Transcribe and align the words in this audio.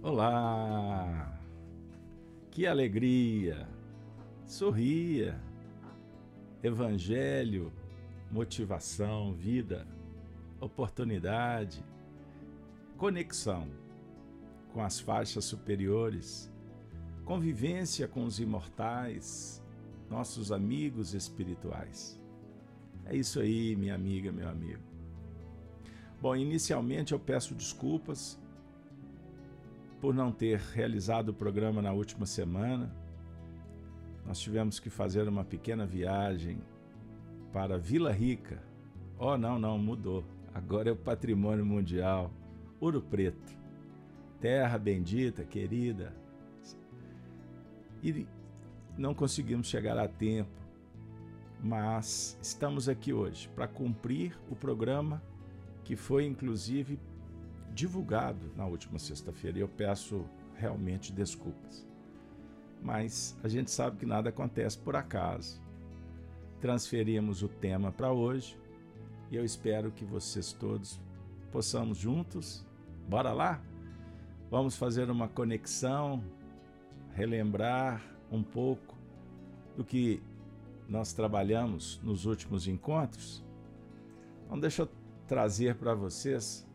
Olá! 0.00 1.36
Que 2.52 2.68
alegria! 2.68 3.68
Sorria! 4.46 5.40
Evangelho, 6.62 7.72
motivação, 8.30 9.32
vida, 9.32 9.88
oportunidade, 10.60 11.84
conexão 12.96 13.68
com 14.72 14.84
as 14.84 15.00
faixas 15.00 15.44
superiores, 15.44 16.48
convivência 17.24 18.06
com 18.06 18.22
os 18.22 18.38
imortais, 18.38 19.60
nossos 20.08 20.52
amigos 20.52 21.12
espirituais. 21.12 22.20
É 23.04 23.16
isso 23.16 23.40
aí, 23.40 23.74
minha 23.74 23.96
amiga, 23.96 24.30
meu 24.30 24.48
amigo. 24.48 24.82
Bom, 26.22 26.36
inicialmente 26.36 27.12
eu 27.12 27.18
peço 27.18 27.52
desculpas 27.52 28.38
por 30.00 30.14
não 30.14 30.30
ter 30.30 30.58
realizado 30.58 31.30
o 31.30 31.34
programa 31.34 31.82
na 31.82 31.92
última 31.92 32.26
semana. 32.26 32.94
Nós 34.24 34.38
tivemos 34.38 34.78
que 34.78 34.90
fazer 34.90 35.28
uma 35.28 35.44
pequena 35.44 35.86
viagem 35.86 36.60
para 37.52 37.78
Vila 37.78 38.12
Rica. 38.12 38.62
Oh, 39.18 39.36
não, 39.36 39.58
não, 39.58 39.78
mudou. 39.78 40.24
Agora 40.54 40.88
é 40.88 40.92
o 40.92 40.96
patrimônio 40.96 41.64
mundial. 41.64 42.30
Ouro 42.80 43.02
Preto. 43.02 43.58
Terra 44.40 44.78
bendita, 44.78 45.44
querida. 45.44 46.14
E 48.02 48.26
não 48.96 49.14
conseguimos 49.14 49.66
chegar 49.66 49.98
a 49.98 50.06
tempo, 50.06 50.50
mas 51.60 52.38
estamos 52.40 52.88
aqui 52.88 53.12
hoje 53.12 53.48
para 53.48 53.66
cumprir 53.66 54.38
o 54.48 54.54
programa 54.54 55.22
que 55.82 55.96
foi 55.96 56.26
inclusive 56.26 56.98
divulgado 57.74 58.52
na 58.56 58.66
última 58.66 58.98
sexta-feira 58.98 59.58
e 59.58 59.60
eu 59.60 59.68
peço 59.68 60.24
realmente 60.54 61.12
desculpas. 61.12 61.86
Mas 62.82 63.36
a 63.42 63.48
gente 63.48 63.70
sabe 63.70 63.96
que 63.96 64.06
nada 64.06 64.28
acontece 64.28 64.78
por 64.78 64.96
acaso. 64.96 65.60
Transferimos 66.60 67.42
o 67.42 67.48
tema 67.48 67.92
para 67.92 68.12
hoje 68.12 68.58
e 69.30 69.36
eu 69.36 69.44
espero 69.44 69.90
que 69.90 70.04
vocês 70.04 70.52
todos 70.52 71.00
possamos 71.50 71.98
juntos. 71.98 72.64
Bora 73.08 73.32
lá? 73.32 73.62
Vamos 74.50 74.76
fazer 74.76 75.10
uma 75.10 75.28
conexão, 75.28 76.22
relembrar 77.14 78.02
um 78.30 78.42
pouco 78.42 78.96
do 79.76 79.84
que 79.84 80.22
nós 80.88 81.12
trabalhamos 81.12 82.00
nos 82.02 82.26
últimos 82.26 82.66
encontros. 82.66 83.44
Então, 84.44 84.58
deixa 84.58 84.82
eu 84.82 84.88
trazer 85.26 85.74
para 85.76 85.94
vocês 85.94 86.67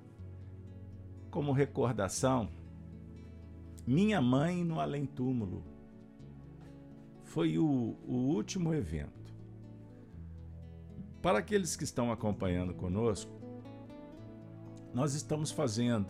como 1.34 1.52
recordação, 1.52 2.48
minha 3.88 4.22
mãe 4.22 4.64
no 4.64 4.80
além-túmulo 4.80 5.64
foi 7.24 7.58
o, 7.58 7.98
o 8.08 8.14
último 8.36 8.72
evento. 8.72 9.34
Para 11.24 11.40
aqueles 11.40 11.76
que 11.76 11.84
estão 11.84 12.12
acompanhando 12.12 12.76
conosco, 12.76 13.32
nós 14.94 15.16
estamos 15.16 15.50
fazendo 15.50 16.08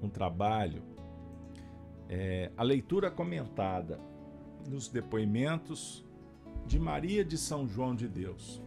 um 0.00 0.08
trabalho, 0.08 0.84
é, 2.08 2.52
a 2.56 2.62
leitura 2.62 3.10
comentada 3.10 3.98
nos 4.70 4.86
depoimentos 4.86 6.04
de 6.64 6.78
Maria 6.78 7.24
de 7.24 7.36
São 7.36 7.66
João 7.66 7.96
de 7.96 8.06
Deus, 8.06 8.62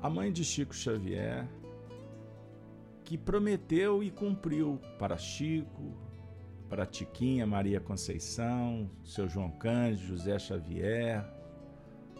a 0.00 0.08
mãe 0.08 0.32
de 0.32 0.44
Chico 0.44 0.72
Xavier 0.72 1.48
que 3.10 3.18
prometeu 3.18 4.04
e 4.04 4.08
cumpriu 4.08 4.80
para 4.96 5.16
Chico, 5.16 5.98
para 6.68 6.86
Tiquinha, 6.86 7.44
Maria 7.44 7.80
Conceição, 7.80 8.88
seu 9.04 9.28
João 9.28 9.50
Cândido, 9.50 10.06
José 10.06 10.38
Xavier, 10.38 11.28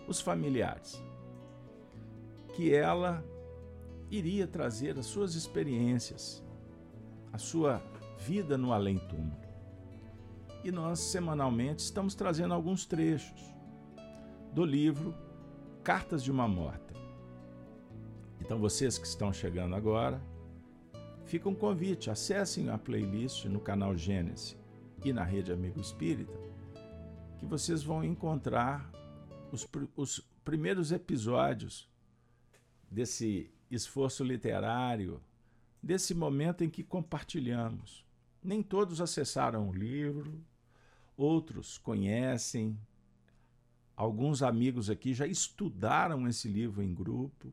os 0.08 0.20
familiares, 0.20 1.00
que 2.55 2.74
ela 2.74 3.24
iria 4.11 4.48
trazer 4.48 4.98
as 4.98 5.06
suas 5.06 5.36
experiências, 5.36 6.45
a 7.33 7.39
sua 7.39 7.80
vida 8.18 8.58
no 8.58 8.73
além-túmulo. 8.73 9.40
E 10.64 10.73
nós 10.73 10.98
semanalmente 10.98 11.84
estamos 11.84 12.17
trazendo 12.17 12.52
alguns 12.52 12.84
trechos 12.84 13.40
do 14.52 14.64
livro 14.64 15.14
Cartas 15.84 16.24
de 16.24 16.33
uma 16.33 16.48
Morta. 16.48 16.92
Então 18.40 18.58
vocês 18.58 18.98
que 18.98 19.06
estão 19.06 19.33
chegando 19.33 19.77
agora, 19.77 20.20
Fica 21.30 21.48
um 21.48 21.55
convite, 21.55 22.11
acessem 22.11 22.70
a 22.70 22.77
playlist 22.77 23.45
no 23.45 23.61
canal 23.61 23.96
Gênesis 23.96 24.57
e 25.05 25.13
na 25.13 25.23
rede 25.23 25.52
Amigo 25.52 25.80
Espírita, 25.80 26.36
que 27.39 27.46
vocês 27.46 27.85
vão 27.85 28.02
encontrar 28.02 28.91
os, 29.52 29.64
os 29.95 30.29
primeiros 30.45 30.91
episódios 30.91 31.89
desse 32.91 33.48
esforço 33.70 34.24
literário, 34.24 35.23
desse 35.80 36.17
momento 36.17 36.64
em 36.64 36.68
que 36.68 36.83
compartilhamos. 36.83 38.05
Nem 38.42 38.61
todos 38.61 39.01
acessaram 39.01 39.68
o 39.68 39.73
livro, 39.73 40.45
outros 41.17 41.79
conhecem, 41.79 42.77
alguns 43.95 44.42
amigos 44.42 44.91
aqui 44.91 45.14
já 45.14 45.29
estudaram 45.29 46.27
esse 46.27 46.48
livro 46.48 46.83
em 46.83 46.92
grupo 46.92 47.52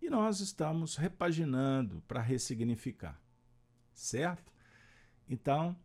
e 0.00 0.08
nós 0.08 0.40
estamos 0.40 0.96
repaginando 0.96 2.02
para 2.06 2.20
ressignificar, 2.20 3.20
certo? 3.92 4.52
Então, 5.28 5.76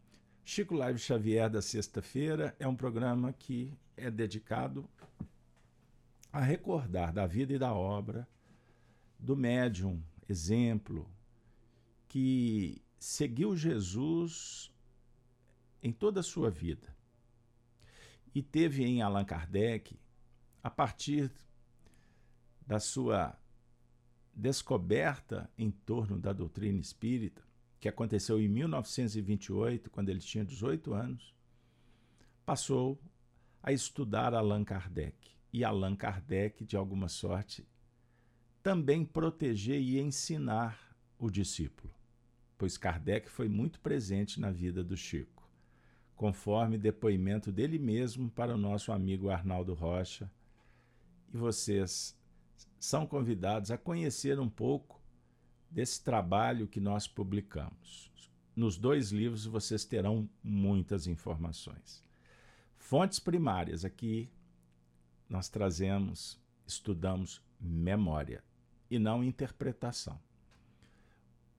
Chico 0.43 0.75
Live 0.75 0.99
Xavier 0.99 1.49
da 1.49 1.61
sexta-feira 1.61 2.55
é 2.59 2.67
um 2.67 2.75
programa 2.75 3.33
que 3.33 3.77
é 3.95 4.09
dedicado 4.11 4.89
a 6.31 6.41
recordar 6.41 7.13
da 7.13 7.25
vida 7.25 7.53
e 7.53 7.59
da 7.59 7.73
obra 7.73 8.27
do 9.19 9.35
médium, 9.35 10.03
exemplo, 10.27 11.09
que 12.07 12.81
seguiu 12.99 13.55
Jesus 13.55 14.71
em 15.81 15.91
toda 15.91 16.21
a 16.21 16.23
sua 16.23 16.49
vida 16.49 16.93
e 18.33 18.41
teve 18.41 18.83
em 18.83 19.01
Allan 19.01 19.25
Kardec, 19.25 19.99
a 20.61 20.69
partir 20.69 21.31
da 22.65 22.79
sua 22.79 23.37
descoberta 24.33 25.49
em 25.57 25.69
torno 25.69 26.17
da 26.17 26.33
doutrina 26.33 26.79
espírita, 26.79 27.41
que 27.79 27.87
aconteceu 27.87 28.39
em 28.39 28.47
1928, 28.47 29.89
quando 29.89 30.09
ele 30.09 30.19
tinha 30.19 30.45
18 30.45 30.93
anos, 30.93 31.33
passou 32.45 32.99
a 33.61 33.71
estudar 33.71 34.33
Allan 34.33 34.63
Kardec. 34.63 35.31
E 35.51 35.63
Allan 35.63 35.95
Kardec, 35.95 36.65
de 36.65 36.75
alguma 36.75 37.07
sorte, 37.07 37.67
também 38.63 39.05
proteger 39.05 39.79
e 39.79 39.99
ensinar 39.99 40.95
o 41.19 41.29
discípulo, 41.29 41.93
pois 42.57 42.77
Kardec 42.77 43.29
foi 43.29 43.47
muito 43.47 43.79
presente 43.79 44.39
na 44.39 44.49
vida 44.49 44.83
do 44.83 44.97
Chico, 44.97 45.47
conforme 46.15 46.77
depoimento 46.77 47.51
dele 47.51 47.77
mesmo 47.77 48.29
para 48.31 48.55
o 48.55 48.57
nosso 48.57 48.91
amigo 48.91 49.29
Arnaldo 49.29 49.73
Rocha. 49.73 50.31
E 51.33 51.37
vocês 51.37 52.17
são 52.83 53.07
convidados 53.07 53.71
a 53.71 53.77
conhecer 53.77 54.37
um 54.41 54.49
pouco 54.49 55.01
desse 55.71 56.03
trabalho 56.03 56.67
que 56.67 56.81
nós 56.81 57.07
publicamos. 57.07 58.11
Nos 58.53 58.77
dois 58.77 59.09
livros 59.09 59.45
vocês 59.45 59.85
terão 59.85 60.29
muitas 60.43 61.07
informações. 61.07 62.03
Fontes 62.75 63.19
primárias, 63.19 63.85
aqui 63.85 64.29
nós 65.29 65.47
trazemos, 65.47 66.37
estudamos 66.67 67.41
memória 67.57 68.43
e 68.91 68.99
não 68.99 69.23
interpretação 69.23 70.19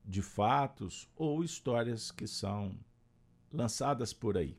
de 0.05 0.21
fatos 0.21 1.09
ou 1.17 1.43
histórias 1.43 2.11
que 2.11 2.27
são 2.27 2.79
lançadas 3.51 4.13
por 4.13 4.37
aí, 4.37 4.59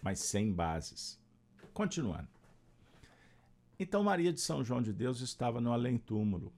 mas 0.00 0.20
sem 0.20 0.52
bases. 0.52 1.20
Continuando. 1.74 2.37
Então 3.78 4.02
Maria 4.02 4.32
de 4.32 4.40
São 4.40 4.64
João 4.64 4.82
de 4.82 4.92
Deus 4.92 5.20
estava 5.20 5.60
no 5.60 5.72
além-túmulo. 5.72 6.52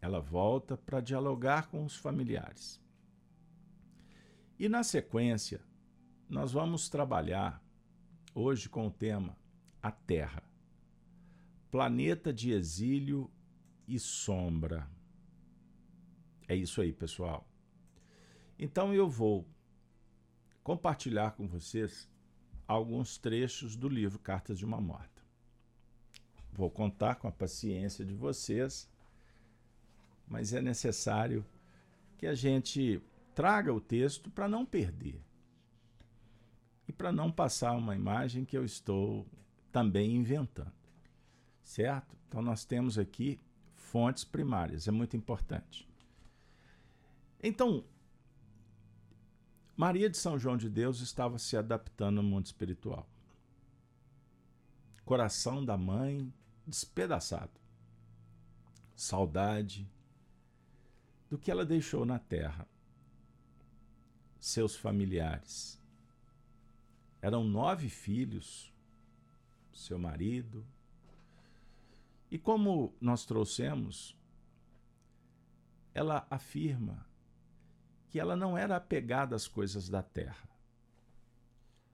Ela 0.00 0.20
volta 0.20 0.76
para 0.76 1.00
dialogar 1.00 1.68
com 1.68 1.84
os 1.84 1.94
familiares. 1.94 2.80
E 4.58 4.68
na 4.68 4.82
sequência, 4.82 5.62
nós 6.28 6.52
vamos 6.52 6.88
trabalhar 6.88 7.62
hoje 8.34 8.68
com 8.68 8.88
o 8.88 8.90
tema 8.90 9.38
A 9.80 9.92
Terra, 9.92 10.42
planeta 11.70 12.32
de 12.32 12.50
exílio 12.50 13.30
e 13.86 13.98
sombra. 13.98 14.90
É 16.48 16.56
isso 16.56 16.80
aí, 16.80 16.92
pessoal. 16.92 17.48
Então 18.58 18.92
eu 18.92 19.08
vou 19.08 19.46
compartilhar 20.62 21.32
com 21.32 21.46
vocês 21.46 22.08
alguns 22.66 23.16
trechos 23.16 23.76
do 23.76 23.88
livro 23.88 24.18
Cartas 24.18 24.58
de 24.58 24.64
uma 24.64 24.80
Morte. 24.80 25.13
Vou 26.54 26.70
contar 26.70 27.16
com 27.16 27.26
a 27.26 27.32
paciência 27.32 28.04
de 28.04 28.14
vocês, 28.14 28.88
mas 30.28 30.52
é 30.52 30.62
necessário 30.62 31.44
que 32.16 32.28
a 32.28 32.34
gente 32.34 33.02
traga 33.34 33.74
o 33.74 33.80
texto 33.80 34.30
para 34.30 34.46
não 34.46 34.64
perder 34.64 35.20
e 36.86 36.92
para 36.92 37.10
não 37.10 37.30
passar 37.30 37.72
uma 37.72 37.96
imagem 37.96 38.44
que 38.44 38.56
eu 38.56 38.64
estou 38.64 39.26
também 39.72 40.14
inventando. 40.14 40.72
Certo? 41.64 42.14
Então 42.28 42.40
nós 42.40 42.64
temos 42.64 42.98
aqui 42.98 43.40
fontes 43.74 44.22
primárias, 44.22 44.86
é 44.86 44.92
muito 44.92 45.16
importante. 45.16 45.88
Então, 47.42 47.84
Maria 49.76 50.08
de 50.08 50.16
São 50.16 50.38
João 50.38 50.56
de 50.56 50.70
Deus 50.70 51.00
estava 51.00 51.36
se 51.36 51.56
adaptando 51.56 52.18
ao 52.18 52.24
mundo 52.24 52.46
espiritual. 52.46 53.08
Coração 55.04 55.64
da 55.64 55.76
mãe 55.76 56.32
despedaçado. 56.66 57.60
Saudade 58.94 59.90
do 61.28 61.38
que 61.38 61.50
ela 61.50 61.64
deixou 61.64 62.04
na 62.04 62.18
terra. 62.18 62.68
Seus 64.38 64.76
familiares. 64.76 65.80
Eram 67.20 67.44
nove 67.44 67.88
filhos, 67.88 68.72
seu 69.72 69.98
marido. 69.98 70.66
E 72.30 72.38
como 72.38 72.94
nós 73.00 73.24
trouxemos, 73.24 74.16
ela 75.94 76.26
afirma 76.28 77.06
que 78.08 78.20
ela 78.20 78.36
não 78.36 78.56
era 78.56 78.76
apegada 78.76 79.34
às 79.34 79.48
coisas 79.48 79.88
da 79.88 80.02
terra, 80.02 80.48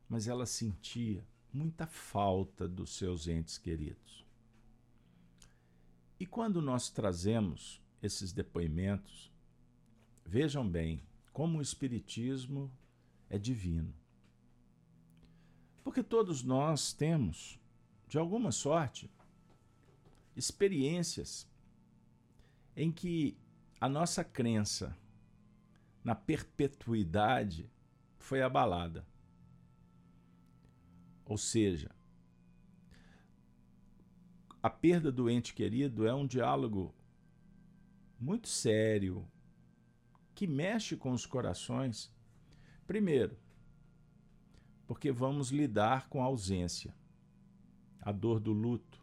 mas 0.09 0.27
ela 0.27 0.45
sentia 0.45 1.27
muita 1.53 1.87
falta 1.87 2.67
dos 2.67 2.97
seus 2.97 3.29
entes 3.29 3.57
queridos. 3.57 4.27
E 6.21 6.27
quando 6.27 6.61
nós 6.61 6.91
trazemos 6.91 7.81
esses 8.03 8.31
depoimentos, 8.31 9.33
vejam 10.23 10.69
bem 10.69 11.03
como 11.33 11.59
o 11.59 11.63
Espiritismo 11.63 12.71
é 13.31 13.39
divino. 13.39 13.95
Porque 15.83 16.03
todos 16.03 16.43
nós 16.43 16.93
temos, 16.93 17.59
de 18.07 18.19
alguma 18.19 18.53
sorte, 18.53 19.11
experiências 20.37 21.49
em 22.77 22.93
que 22.93 23.35
a 23.81 23.89
nossa 23.89 24.23
crença 24.23 24.95
na 26.05 26.15
perpetuidade 26.15 27.71
foi 28.19 28.43
abalada. 28.43 29.07
Ou 31.25 31.39
seja, 31.39 31.91
a 34.63 34.69
perda 34.69 35.11
do 35.11 35.31
ente 35.31 35.55
querido 35.55 36.07
é 36.07 36.15
um 36.15 36.27
diálogo 36.27 36.95
muito 38.19 38.49
sério 38.49 39.27
que 40.35 40.47
mexe 40.47 40.97
com 40.97 41.13
os 41.13 41.25
corações. 41.25 42.13
Primeiro, 42.87 43.39
porque 44.87 45.11
vamos 45.11 45.51
lidar 45.51 46.09
com 46.09 46.23
a 46.23 46.27
ausência, 46.27 46.95
a 48.03 48.13
dor 48.13 48.41
do 48.41 48.53
luto. 48.53 49.01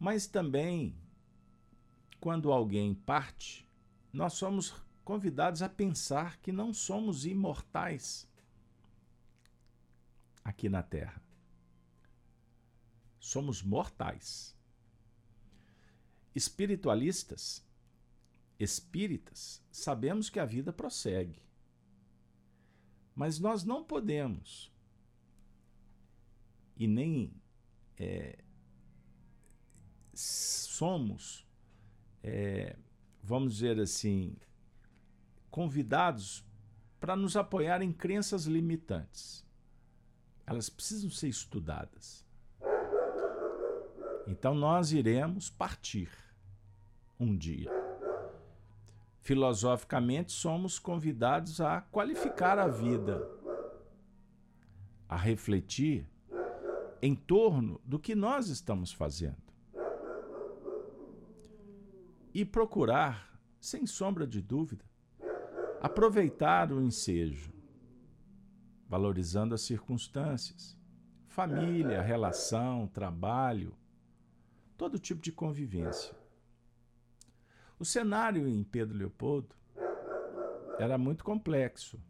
Mas 0.00 0.26
também, 0.26 0.96
quando 2.20 2.50
alguém 2.50 2.94
parte, 2.94 3.68
nós 4.12 4.32
somos 4.32 4.74
convidados 5.04 5.62
a 5.62 5.68
pensar 5.68 6.38
que 6.38 6.50
não 6.50 6.72
somos 6.72 7.24
imortais 7.24 8.28
aqui 10.44 10.68
na 10.68 10.82
Terra. 10.82 11.22
Somos 13.22 13.62
mortais. 13.62 14.52
Espiritualistas, 16.34 17.64
espíritas, 18.58 19.64
sabemos 19.70 20.28
que 20.28 20.40
a 20.40 20.44
vida 20.44 20.72
prossegue. 20.72 21.40
Mas 23.14 23.38
nós 23.38 23.62
não 23.62 23.84
podemos 23.84 24.72
e 26.76 26.88
nem 26.88 27.32
é, 27.96 28.42
somos, 30.12 31.46
é, 32.24 32.76
vamos 33.22 33.54
dizer 33.54 33.78
assim, 33.78 34.36
convidados 35.48 36.44
para 36.98 37.14
nos 37.14 37.36
apoiar 37.36 37.82
em 37.82 37.92
crenças 37.92 38.46
limitantes. 38.46 39.46
Elas 40.44 40.68
precisam 40.68 41.08
ser 41.08 41.28
estudadas. 41.28 42.26
Então 44.32 44.54
nós 44.54 44.92
iremos 44.92 45.50
partir 45.50 46.08
um 47.20 47.36
dia. 47.36 47.70
Filosoficamente, 49.20 50.32
somos 50.32 50.78
convidados 50.78 51.60
a 51.60 51.82
qualificar 51.82 52.58
a 52.58 52.66
vida, 52.66 53.28
a 55.06 55.16
refletir 55.16 56.08
em 57.02 57.14
torno 57.14 57.78
do 57.84 57.98
que 57.98 58.14
nós 58.14 58.48
estamos 58.48 58.90
fazendo 58.90 59.36
e 62.32 62.42
procurar, 62.42 63.38
sem 63.60 63.86
sombra 63.86 64.26
de 64.26 64.40
dúvida, 64.40 64.84
Aproveitar 65.80 66.70
o 66.70 66.80
ensejo, 66.80 67.52
valorizando 68.88 69.52
as 69.52 69.62
circunstâncias, 69.62 70.78
família, 71.26 72.00
relação, 72.00 72.86
trabalho, 72.86 73.74
todo 74.76 74.98
tipo 74.98 75.20
de 75.20 75.32
convivência. 75.32 76.14
O 77.78 77.84
cenário 77.84 78.46
em 78.48 78.62
Pedro 78.62 78.96
Leopoldo 78.96 79.54
era 80.78 80.96
muito 80.96 81.24
complexo. 81.24 82.00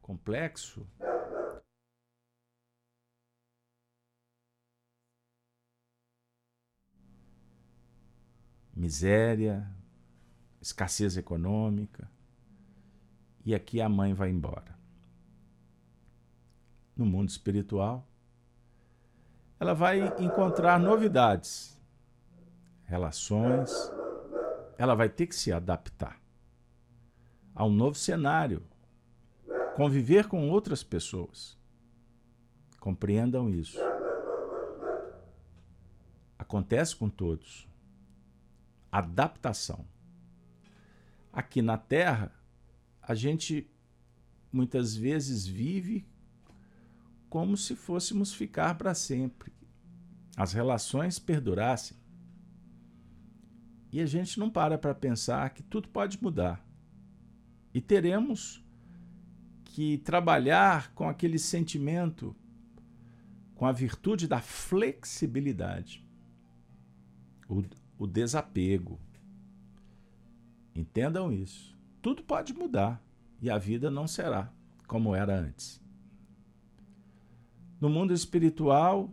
Complexo 0.00 0.86
miséria, 8.80 9.70
escassez 10.60 11.16
econômica. 11.16 12.10
E 13.44 13.54
aqui 13.54 13.80
a 13.80 13.88
mãe 13.88 14.14
vai 14.14 14.30
embora. 14.30 14.78
No 16.96 17.04
mundo 17.04 17.28
espiritual, 17.28 18.09
ela 19.60 19.74
vai 19.74 20.00
encontrar 20.18 20.80
novidades, 20.80 21.78
relações, 22.86 23.70
ela 24.78 24.94
vai 24.94 25.10
ter 25.10 25.26
que 25.26 25.34
se 25.34 25.52
adaptar 25.52 26.18
a 27.54 27.66
um 27.66 27.70
novo 27.70 27.94
cenário, 27.94 28.66
conviver 29.76 30.26
com 30.28 30.48
outras 30.48 30.82
pessoas. 30.82 31.58
Compreendam 32.80 33.50
isso. 33.50 33.78
Acontece 36.38 36.96
com 36.96 37.10
todos. 37.10 37.68
Adaptação. 38.90 39.84
Aqui 41.30 41.60
na 41.60 41.76
Terra, 41.76 42.32
a 43.02 43.14
gente 43.14 43.70
muitas 44.50 44.96
vezes 44.96 45.46
vive 45.46 46.08
como 47.28 47.56
se 47.56 47.76
fôssemos 47.76 48.32
ficar 48.32 48.76
para 48.76 48.94
sempre. 48.94 49.59
As 50.40 50.54
relações 50.54 51.18
perdurassem. 51.18 51.94
E 53.92 54.00
a 54.00 54.06
gente 54.06 54.38
não 54.38 54.48
para 54.48 54.78
para 54.78 54.94
pensar 54.94 55.50
que 55.50 55.62
tudo 55.62 55.88
pode 55.88 56.22
mudar. 56.22 56.64
E 57.74 57.80
teremos 57.80 58.64
que 59.64 59.98
trabalhar 59.98 60.94
com 60.94 61.08
aquele 61.08 61.38
sentimento, 61.38 62.34
com 63.54 63.66
a 63.66 63.72
virtude 63.72 64.26
da 64.26 64.40
flexibilidade, 64.40 66.02
o, 67.46 67.62
o 67.98 68.06
desapego 68.06 68.98
Entendam 70.74 71.30
isso. 71.30 71.76
Tudo 72.00 72.22
pode 72.22 72.54
mudar 72.54 73.02
e 73.42 73.50
a 73.50 73.58
vida 73.58 73.90
não 73.90 74.06
será 74.06 74.50
como 74.86 75.14
era 75.14 75.38
antes. 75.38 75.78
No 77.78 77.90
mundo 77.90 78.14
espiritual, 78.14 79.10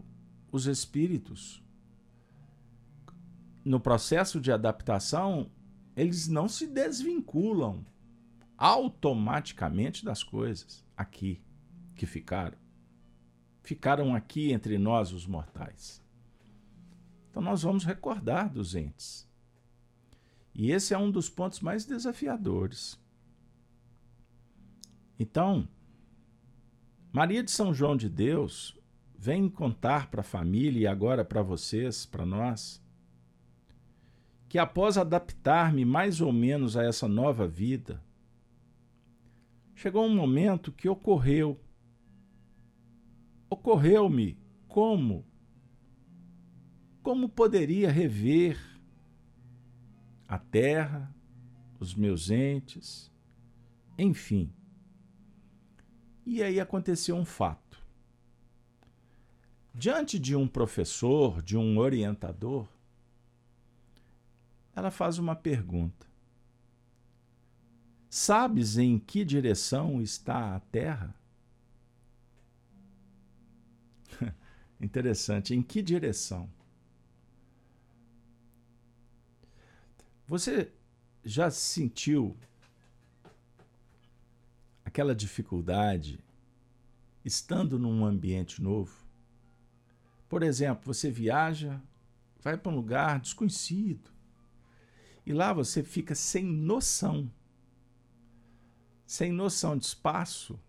os 0.52 0.66
espíritos, 0.66 1.64
no 3.64 3.80
processo 3.80 4.40
de 4.40 4.52
adaptação, 4.52 5.52
eles 5.96 6.28
não 6.28 6.48
se 6.48 6.68
desvinculam 6.68 7.86
automaticamente 8.58 10.06
das 10.06 10.24
coisas 10.24 10.86
aqui 10.96 11.42
que 11.96 12.06
ficaram. 12.06 12.58
Ficaram 13.64 14.16
aqui 14.16 14.52
entre 14.52 14.78
nós, 14.78 15.12
os 15.12 15.28
mortais. 15.28 16.02
Então, 17.30 17.42
nós 17.42 17.64
vamos 17.64 17.84
recordar 17.84 18.50
dos 18.50 18.74
entes 18.74 19.28
e 20.58 20.72
esse 20.72 20.92
é 20.92 20.98
um 20.98 21.12
dos 21.12 21.30
pontos 21.30 21.60
mais 21.60 21.86
desafiadores. 21.86 23.00
Então, 25.20 25.68
Maria 27.14 27.44
de 27.44 27.52
São 27.52 27.72
João 27.72 27.96
de 27.96 28.10
Deus 28.10 28.77
vem 29.18 29.50
contar 29.50 30.12
para 30.12 30.22
a 30.22 30.24
família 30.24 30.82
e 30.82 30.88
agora 30.88 31.26
para 31.26 31.42
vocês, 31.42 32.06
para 32.06 32.26
nós, 32.26 32.82
que 34.48 34.60
após 34.60 34.98
adaptar-me 34.98 35.84
mais 35.84 36.22
ou 36.22 36.32
menos 36.32 36.78
a 36.78 36.84
essa 36.84 37.08
nova 37.08 37.48
vida, 37.48 38.02
chegou 39.76 40.06
um 40.06 40.16
momento 40.16 40.72
que 40.72 40.88
ocorreu. 40.88 41.60
Ocorreu-me 43.50 44.38
como? 44.68 45.26
Como 47.02 47.28
poderia 47.28 47.92
rever 47.92 48.60
a 50.28 50.38
terra, 50.38 51.14
os 51.80 51.96
meus 51.96 52.30
entes, 52.30 53.12
enfim. 53.98 54.54
E 56.26 56.44
aí 56.44 56.60
aconteceu 56.60 57.16
um 57.16 57.26
fato. 57.26 57.67
Diante 59.78 60.18
de 60.18 60.36
um 60.36 60.48
professor, 60.48 61.40
de 61.44 61.56
um 61.56 61.78
orientador, 61.78 62.68
ela 64.76 64.90
faz 64.90 65.20
uma 65.20 65.36
pergunta: 65.36 66.08
Sabes 68.10 68.80
em 68.80 68.98
que 68.98 69.24
direção 69.24 70.02
está 70.02 70.56
a 70.56 70.60
Terra? 70.62 71.16
Interessante, 74.82 75.54
em 75.54 75.62
que 75.62 75.84
direção? 75.84 76.50
Você 80.28 80.72
já 81.24 81.52
sentiu 81.52 82.36
aquela 84.84 85.14
dificuldade 85.14 86.20
estando 87.24 87.78
num 87.78 88.04
ambiente 88.04 88.60
novo? 88.60 89.07
Por 90.30 90.44
exemplo, 90.44 90.94
você 90.94 91.10
viaja, 91.10 91.82
vai 92.42 92.58
para 92.58 92.72
um 92.72 92.76
lugar 92.76 93.20
desconhecido 93.20 94.12
e 95.26 95.34
lá 95.34 95.52
você 95.52 95.84
fica 95.84 96.16
sem 96.16 96.46
noção, 96.46 97.32
sem 99.06 99.32
noção 99.32 99.78
de 99.78 99.86
espaço. 99.86 100.60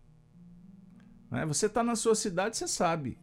Né? 1.31 1.45
Você 1.45 1.67
está 1.67 1.83
na 1.83 1.95
sua 1.95 2.15
cidade, 2.15 2.57
você 2.57 2.67
sabe. 2.67 3.17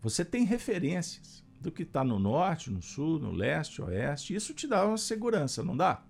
Você 0.00 0.24
tem 0.24 0.44
referências 0.44 1.44
do 1.60 1.70
que 1.70 1.82
está 1.82 2.02
no 2.02 2.18
norte, 2.18 2.70
no 2.70 2.82
sul, 2.82 3.18
no 3.18 3.30
leste, 3.30 3.80
oeste. 3.80 4.34
Isso 4.34 4.52
te 4.52 4.66
dá 4.66 4.84
uma 4.86 4.98
segurança, 4.98 5.62
não 5.62 5.76
dá? 5.76 6.02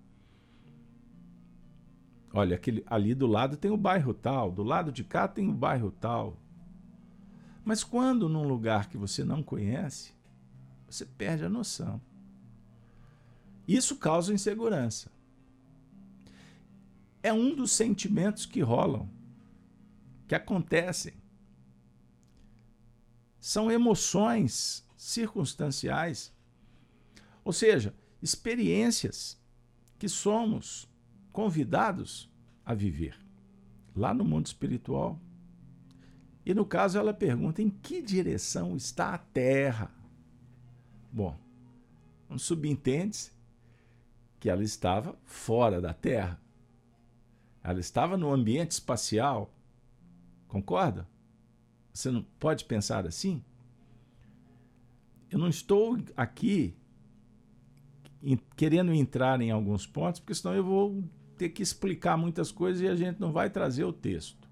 Olha, 2.33 2.55
aquele, 2.55 2.83
ali 2.87 3.13
do 3.13 3.27
lado 3.27 3.55
tem 3.55 3.69
o 3.69 3.77
bairro 3.77 4.13
tal, 4.13 4.51
do 4.51 4.63
lado 4.63 4.91
de 4.91 5.03
cá 5.03 5.27
tem 5.27 5.47
o 5.47 5.53
bairro 5.53 5.91
tal. 5.91 6.42
Mas 7.63 7.83
quando 7.83 8.27
num 8.27 8.47
lugar 8.47 8.89
que 8.89 8.97
você 8.97 9.23
não 9.23 9.41
conhece, 9.41 10.13
você 10.87 11.05
perde 11.05 11.45
a 11.45 11.49
noção. 11.49 12.01
Isso 13.67 13.95
causa 13.95 14.33
insegurança. 14.33 15.11
É 17.21 17.31
um 17.31 17.55
dos 17.55 17.71
sentimentos 17.71 18.45
que 18.45 18.59
rolam, 18.59 19.09
que 20.27 20.35
acontecem. 20.35 21.13
São 23.39 23.71
emoções 23.71 24.85
circunstanciais, 24.97 26.33
ou 27.43 27.53
seja, 27.53 27.95
experiências 28.21 29.41
que 29.97 30.09
somos 30.09 30.89
convidados 31.31 32.29
a 32.65 32.73
viver 32.73 33.17
lá 33.95 34.13
no 34.13 34.23
mundo 34.23 34.45
espiritual. 34.45 35.19
E 36.45 36.53
no 36.53 36.65
caso 36.65 36.97
ela 36.97 37.13
pergunta 37.13 37.61
em 37.61 37.69
que 37.69 38.01
direção 38.01 38.75
está 38.75 39.13
a 39.13 39.17
Terra? 39.17 39.91
Bom, 41.11 41.37
subentende-se 42.37 43.31
que 44.39 44.49
ela 44.49 44.63
estava 44.63 45.17
fora 45.23 45.79
da 45.79 45.93
Terra. 45.93 46.39
Ela 47.63 47.79
estava 47.79 48.17
no 48.17 48.31
ambiente 48.31 48.71
espacial. 48.71 49.53
Concorda? 50.47 51.07
Você 51.93 52.11
não 52.11 52.23
pode 52.39 52.65
pensar 52.65 53.07
assim? 53.07 53.41
Eu 55.31 55.39
não 55.39 55.47
estou 55.47 55.97
aqui 56.17 56.75
querendo 58.55 58.93
entrar 58.93 59.39
em 59.41 59.51
alguns 59.51 59.87
pontos, 59.87 60.19
porque 60.19 60.35
senão 60.35 60.53
eu 60.55 60.63
vou 60.63 61.03
ter 61.37 61.49
que 61.49 61.63
explicar 61.63 62.17
muitas 62.17 62.51
coisas 62.51 62.81
e 62.81 62.87
a 62.87 62.95
gente 62.95 63.19
não 63.19 63.31
vai 63.31 63.49
trazer 63.49 63.83
o 63.83 63.93
texto. 63.93 64.42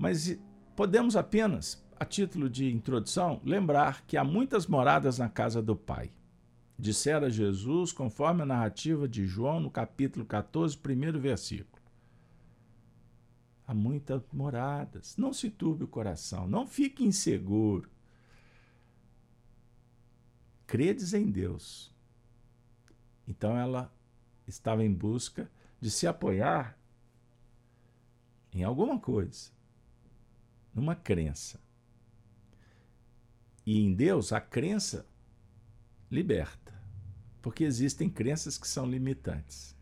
Mas 0.00 0.34
podemos 0.74 1.14
apenas, 1.14 1.84
a 1.98 2.06
título 2.06 2.48
de 2.48 2.72
introdução, 2.72 3.38
lembrar 3.44 4.00
que 4.06 4.16
há 4.16 4.24
muitas 4.24 4.66
moradas 4.66 5.18
na 5.18 5.28
casa 5.28 5.60
do 5.60 5.76
Pai 5.76 6.10
dissera 6.78 7.28
Jesus, 7.28 7.92
conforme 7.92 8.40
a 8.40 8.46
narrativa 8.46 9.06
de 9.06 9.26
João, 9.26 9.60
no 9.60 9.70
capítulo 9.70 10.24
14, 10.24 10.78
primeiro 10.78 11.20
versículo. 11.20 11.82
Há 13.66 13.74
muitas 13.74 14.22
moradas. 14.32 15.18
Não 15.18 15.34
se 15.34 15.50
turbe 15.50 15.84
o 15.84 15.88
coração, 15.88 16.48
não 16.48 16.66
fique 16.66 17.04
inseguro. 17.04 17.90
Credes 20.66 21.12
em 21.12 21.30
Deus. 21.30 21.94
Então 23.28 23.54
ela 23.54 23.92
estava 24.48 24.82
em 24.82 24.90
busca 24.90 25.50
de 25.78 25.90
se 25.90 26.06
apoiar 26.06 26.78
em 28.50 28.64
alguma 28.64 28.98
coisa, 28.98 29.59
numa 30.74 30.94
crença. 30.94 31.60
E 33.66 33.80
em 33.80 33.94
Deus, 33.94 34.32
a 34.32 34.40
crença 34.40 35.06
liberta. 36.10 36.72
Porque 37.40 37.64
existem 37.64 38.08
crenças 38.08 38.58
que 38.58 38.68
são 38.68 38.86
limitantes. 38.86 39.76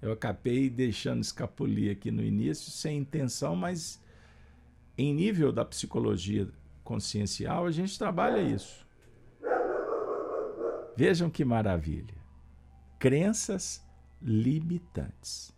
Eu 0.00 0.12
acabei 0.12 0.70
deixando 0.70 1.22
escapulir 1.22 1.92
aqui 1.92 2.10
no 2.10 2.22
início, 2.22 2.70
sem 2.70 2.98
intenção, 2.98 3.56
mas 3.56 4.00
em 4.96 5.12
nível 5.12 5.52
da 5.52 5.64
psicologia 5.64 6.48
consciencial, 6.82 7.66
a 7.66 7.70
gente 7.70 7.98
trabalha 7.98 8.40
isso. 8.40 8.86
Vejam 10.96 11.30
que 11.30 11.44
maravilha. 11.44 12.14
Crenças 12.98 13.84
limitantes, 14.20 15.54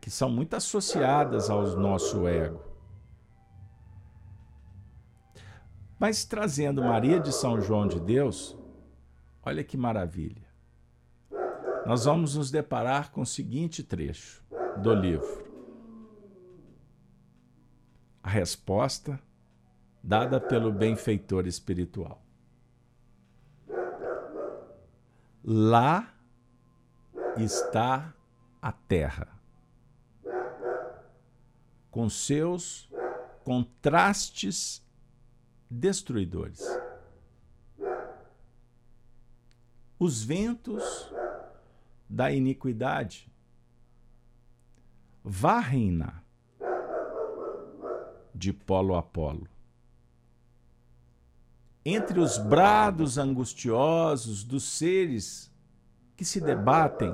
que 0.00 0.10
são 0.10 0.28
muito 0.28 0.54
associadas 0.54 1.48
ao 1.48 1.78
nosso 1.78 2.26
ego. 2.26 2.67
Mas 5.98 6.24
trazendo 6.24 6.82
Maria 6.82 7.18
de 7.18 7.32
São 7.32 7.60
João 7.60 7.86
de 7.86 7.98
Deus, 7.98 8.56
olha 9.42 9.64
que 9.64 9.76
maravilha. 9.76 10.46
Nós 11.84 12.04
vamos 12.04 12.36
nos 12.36 12.50
deparar 12.50 13.10
com 13.10 13.22
o 13.22 13.26
seguinte 13.26 13.82
trecho 13.82 14.44
do 14.82 14.94
livro. 14.94 15.46
A 18.22 18.28
resposta 18.28 19.18
dada 20.02 20.40
pelo 20.40 20.70
benfeitor 20.70 21.46
espiritual. 21.46 22.22
Lá 25.42 26.14
está 27.36 28.14
a 28.60 28.72
terra, 28.72 29.28
com 31.90 32.08
seus 32.08 32.90
contrastes 33.44 34.86
destruidores. 35.70 36.62
Os 39.98 40.22
ventos 40.22 41.12
da 42.08 42.30
iniquidade 42.30 43.30
varrem-na 45.22 46.22
de 48.34 48.52
polo 48.52 48.96
a 48.96 49.02
polo. 49.02 49.48
Entre 51.84 52.20
os 52.20 52.38
brados 52.38 53.18
angustiosos 53.18 54.44
dos 54.44 54.64
seres 54.64 55.52
que 56.16 56.24
se 56.24 56.40
debatem 56.40 57.12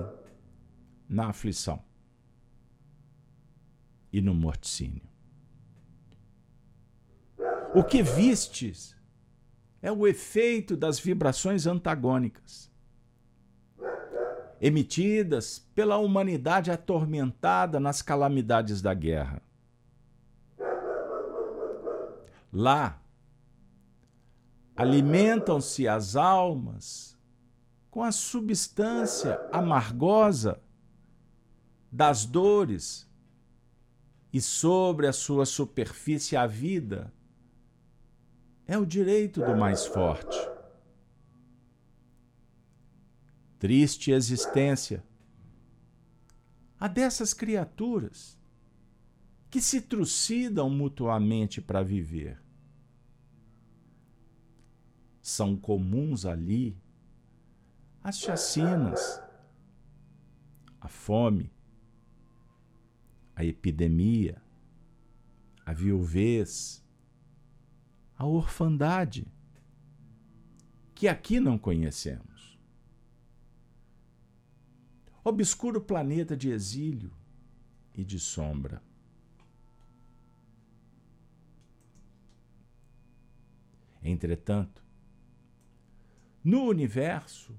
na 1.08 1.28
aflição 1.28 1.82
e 4.12 4.20
no 4.20 4.34
morticínio. 4.34 5.13
O 7.74 7.82
que 7.82 8.02
vistes 8.02 8.96
é 9.82 9.90
o 9.90 10.06
efeito 10.06 10.76
das 10.76 11.00
vibrações 11.00 11.66
antagônicas 11.66 12.72
emitidas 14.60 15.58
pela 15.74 15.98
humanidade 15.98 16.70
atormentada 16.70 17.78
nas 17.78 18.00
calamidades 18.00 18.80
da 18.80 18.94
guerra. 18.94 19.42
Lá, 22.52 23.02
alimentam-se 24.76 25.88
as 25.88 26.16
almas 26.16 27.18
com 27.90 28.02
a 28.02 28.12
substância 28.12 29.38
amargosa 29.52 30.62
das 31.90 32.24
dores 32.24 33.06
e 34.32 34.40
sobre 34.40 35.06
a 35.06 35.12
sua 35.12 35.44
superfície 35.44 36.36
a 36.36 36.46
vida 36.46 37.12
é 38.66 38.78
o 38.78 38.86
direito 38.86 39.40
do 39.40 39.56
mais 39.56 39.86
forte. 39.86 40.36
Triste 43.58 44.10
existência 44.10 45.02
a 46.78 46.88
dessas 46.88 47.32
criaturas 47.32 48.38
que 49.50 49.60
se 49.60 49.80
trucidam 49.80 50.68
mutuamente 50.68 51.60
para 51.60 51.82
viver. 51.82 52.42
São 55.22 55.56
comuns 55.56 56.26
ali 56.26 56.76
as 58.02 58.18
chacinas, 58.18 59.22
a 60.78 60.88
fome, 60.88 61.50
a 63.34 63.42
epidemia, 63.42 64.42
a 65.64 65.72
viuvez, 65.72 66.83
a 68.16 68.24
orfandade, 68.24 69.26
que 70.94 71.08
aqui 71.08 71.40
não 71.40 71.58
conhecemos. 71.58 72.58
Obscuro 75.24 75.80
planeta 75.80 76.36
de 76.36 76.50
exílio 76.50 77.12
e 77.94 78.04
de 78.04 78.18
sombra. 78.20 78.82
Entretanto, 84.02 84.84
no 86.44 86.64
universo, 86.64 87.58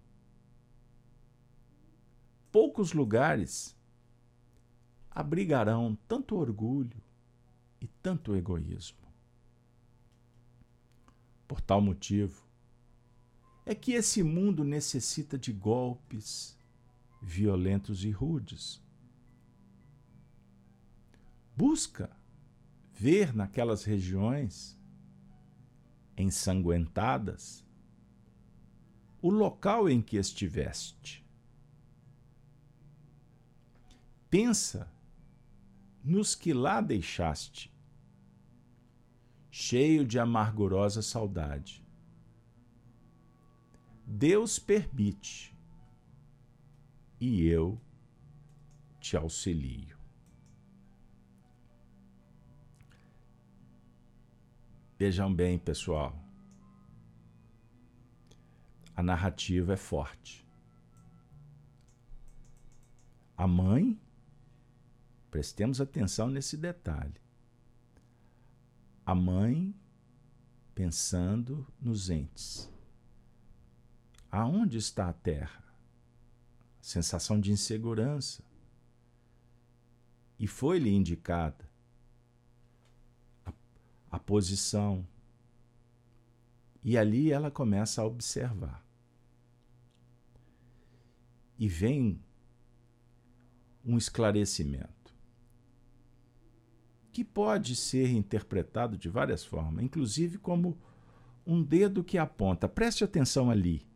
poucos 2.51 2.93
lugares 2.93 3.75
abrigarão 5.09 5.97
tanto 6.07 6.35
orgulho 6.35 7.01
e 7.81 7.87
tanto 7.87 8.35
egoísmo. 8.35 9.04
Por 11.47 11.61
tal 11.61 11.81
motivo, 11.81 12.43
é 13.65 13.73
que 13.73 13.93
esse 13.93 14.21
mundo 14.23 14.63
necessita 14.63 15.37
de 15.37 15.51
golpes 15.51 16.57
violentos 17.21 18.03
e 18.03 18.11
rudes. 18.11 18.81
Busca 21.55 22.09
ver 22.93 23.35
naquelas 23.35 23.83
regiões 23.83 24.77
ensanguentadas 26.17 27.65
o 29.21 29.29
local 29.29 29.89
em 29.89 30.01
que 30.01 30.17
estiveste. 30.17 31.25
Pensa 34.29 34.91
nos 36.03 36.35
que 36.35 36.53
lá 36.53 36.79
deixaste, 36.79 37.73
cheio 39.57 40.05
de 40.05 40.19
amargurosa 40.19 41.01
saudade. 41.01 41.81
Deus 44.05 44.59
permite 44.59 45.57
e 47.21 47.47
eu 47.47 47.79
te 48.99 49.15
auxilio. 49.15 49.97
Vejam 54.99 55.33
bem, 55.33 55.57
pessoal. 55.57 56.21
A 58.93 59.01
narrativa 59.01 59.71
é 59.71 59.77
forte. 59.77 60.45
A 63.37 63.47
mãe 63.47 63.97
Prestemos 65.31 65.81
atenção 65.81 66.29
nesse 66.29 66.55
detalhe. 66.55 67.24
A 69.05 69.13
mãe 69.13 69.71
pensando 70.73 71.67
nos 71.79 72.09
entes. 72.09 72.67
Aonde 74.31 74.79
está 74.79 75.09
a 75.09 75.13
terra? 75.13 75.63
Sensação 76.81 77.39
de 77.39 77.51
insegurança. 77.51 78.43
E 80.39 80.47
foi-lhe 80.47 80.89
indicada 80.89 81.69
a, 83.45 83.53
a 84.09 84.19
posição. 84.19 85.07
E 86.83 86.97
ali 86.97 87.31
ela 87.31 87.51
começa 87.51 88.01
a 88.01 88.05
observar. 88.05 88.83
E 91.59 91.69
vem 91.69 92.19
um 93.85 93.97
esclarecimento 93.97 94.94
que 97.15 97.23
pode 97.23 97.77
ser 97.77 98.09
interpretado 98.09 98.97
de 98.97 99.07
várias 99.07 99.45
formas, 99.45 99.85
inclusive 99.85 100.37
como 100.37 100.77
um 101.47 101.63
dedo 101.63 102.03
que 102.03 102.17
aponta. 102.17 102.67
Preste 102.67 103.05
atenção 103.05 103.49
ali. 103.49 103.87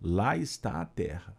Lá 0.00 0.36
está 0.36 0.80
a 0.80 0.84
terra. 0.84 1.36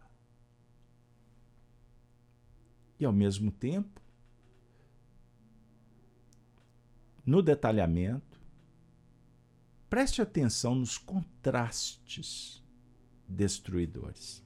E 2.98 3.04
ao 3.04 3.12
mesmo 3.12 3.50
tempo, 3.50 4.00
no 7.22 7.42
detalhamento, 7.42 8.40
preste 9.90 10.22
atenção 10.22 10.74
nos 10.74 10.96
contrastes 10.96 12.64
destruidores. 13.28 14.42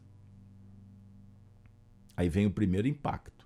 Aí 2.16 2.28
vem 2.28 2.44
o 2.44 2.50
primeiro 2.50 2.88
impacto 2.88 3.39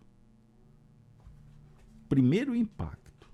primeiro 2.15 2.55
impacto. 2.55 3.29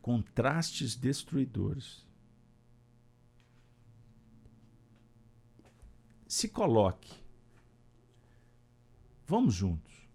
Contrastes 0.00 0.94
destruidores. 0.94 2.06
Se 6.28 6.48
coloque. 6.48 7.12
Vamos 9.26 9.52
juntos. 9.54 10.08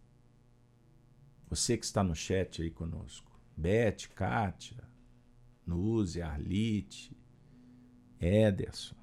Você 1.49 1.77
que 1.77 1.84
está 1.84 2.01
no 2.01 2.15
chat 2.15 2.62
aí 2.62 2.71
conosco. 2.71 3.38
Beth, 3.58 4.08
Kátia, 4.15 4.82
Nuze, 5.65 6.21
Arlite, 6.21 7.12
Ederson. 8.17 8.95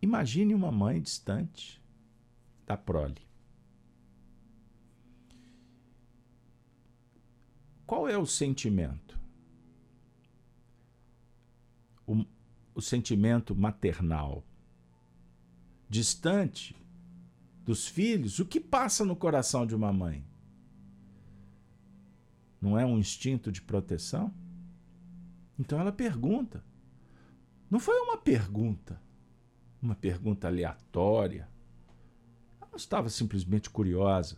Imagine 0.00 0.54
uma 0.54 0.70
mãe 0.70 1.02
distante 1.02 1.84
da 2.66 2.76
prole. 2.76 3.26
Qual 7.86 8.08
é 8.08 8.18
o 8.18 8.26
sentimento? 8.26 9.18
O, 12.04 12.24
o 12.74 12.82
sentimento 12.82 13.54
maternal. 13.54 14.44
Distante 15.88 16.74
dos 17.64 17.86
filhos, 17.86 18.40
o 18.40 18.44
que 18.44 18.60
passa 18.60 19.04
no 19.04 19.14
coração 19.14 19.64
de 19.64 19.74
uma 19.74 19.92
mãe? 19.92 20.26
Não 22.60 22.76
é 22.76 22.84
um 22.84 22.98
instinto 22.98 23.52
de 23.52 23.62
proteção? 23.62 24.34
Então 25.56 25.78
ela 25.78 25.92
pergunta. 25.92 26.64
Não 27.70 27.78
foi 27.78 27.96
uma 28.00 28.16
pergunta, 28.16 29.00
uma 29.80 29.94
pergunta 29.94 30.48
aleatória 30.48 31.48
não 32.76 32.78
estava 32.78 33.08
simplesmente 33.08 33.70
curiosa. 33.70 34.36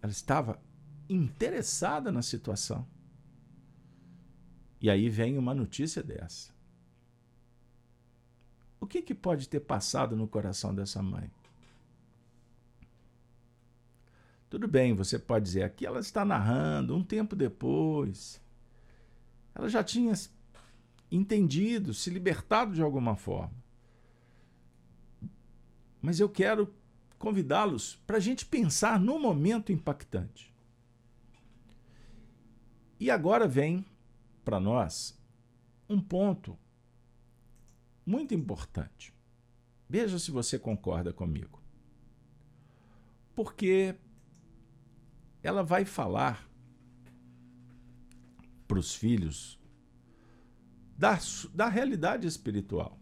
Ela 0.00 0.10
estava 0.10 0.58
interessada 1.06 2.10
na 2.10 2.22
situação. 2.22 2.88
E 4.80 4.88
aí 4.88 5.10
vem 5.10 5.36
uma 5.36 5.54
notícia 5.54 6.02
dessa. 6.02 6.50
O 8.80 8.86
que, 8.86 9.02
que 9.02 9.14
pode 9.14 9.50
ter 9.50 9.60
passado 9.60 10.16
no 10.16 10.26
coração 10.26 10.74
dessa 10.74 11.02
mãe? 11.02 11.30
Tudo 14.48 14.66
bem, 14.66 14.94
você 14.94 15.18
pode 15.18 15.44
dizer, 15.44 15.64
aqui 15.64 15.84
ela 15.84 16.00
está 16.00 16.24
narrando, 16.24 16.96
um 16.96 17.04
tempo 17.04 17.36
depois. 17.36 18.40
Ela 19.54 19.68
já 19.68 19.84
tinha 19.84 20.14
entendido, 21.10 21.92
se 21.92 22.08
libertado 22.08 22.72
de 22.72 22.80
alguma 22.80 23.14
forma. 23.14 23.52
Mas 26.08 26.20
eu 26.20 26.28
quero 26.30 26.74
convidá-los 27.18 27.96
para 28.06 28.16
a 28.16 28.20
gente 28.20 28.46
pensar 28.46 28.98
no 28.98 29.18
momento 29.18 29.70
impactante. 29.70 30.50
E 32.98 33.10
agora 33.10 33.46
vem 33.46 33.84
para 34.42 34.58
nós 34.58 35.20
um 35.86 36.00
ponto 36.00 36.58
muito 38.06 38.32
importante. 38.34 39.12
Veja 39.86 40.18
se 40.18 40.30
você 40.30 40.58
concorda 40.58 41.12
comigo. 41.12 41.60
Porque 43.34 43.94
ela 45.42 45.62
vai 45.62 45.84
falar 45.84 46.48
para 48.66 48.78
os 48.78 48.94
filhos 48.94 49.60
da, 50.96 51.18
da 51.52 51.68
realidade 51.68 52.26
espiritual. 52.26 52.98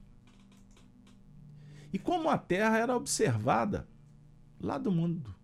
E 1.92 1.98
como 1.98 2.28
a 2.28 2.36
terra 2.36 2.78
era 2.78 2.96
observada 2.96 3.86
lá 4.60 4.78
do 4.78 4.90
mundo 4.90 5.34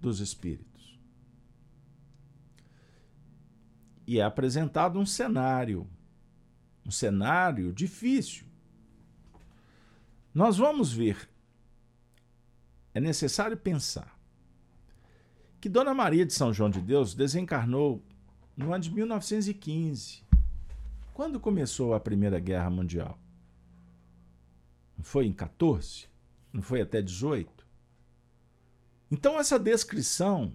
dos 0.00 0.20
espíritos. 0.20 0.98
E 4.06 4.18
é 4.18 4.22
apresentado 4.22 4.98
um 4.98 5.04
cenário, 5.04 5.86
um 6.86 6.90
cenário 6.90 7.72
difícil. 7.72 8.46
Nós 10.32 10.56
vamos 10.56 10.92
ver, 10.92 11.28
é 12.94 13.00
necessário 13.00 13.56
pensar 13.56 14.18
que 15.60 15.68
Dona 15.68 15.92
Maria 15.92 16.24
de 16.24 16.32
São 16.32 16.52
João 16.52 16.70
de 16.70 16.80
Deus 16.80 17.14
desencarnou 17.14 18.02
no 18.56 18.72
ano 18.72 18.82
de 18.82 18.90
1915, 18.90 20.22
quando 21.12 21.40
começou 21.40 21.94
a 21.94 22.00
Primeira 22.00 22.38
Guerra 22.38 22.70
Mundial. 22.70 23.18
Foi 25.02 25.26
em 25.26 25.32
14? 25.32 26.08
Não 26.52 26.62
foi 26.62 26.80
até 26.80 27.00
18? 27.00 27.66
Então, 29.10 29.38
essa 29.38 29.58
descrição 29.58 30.52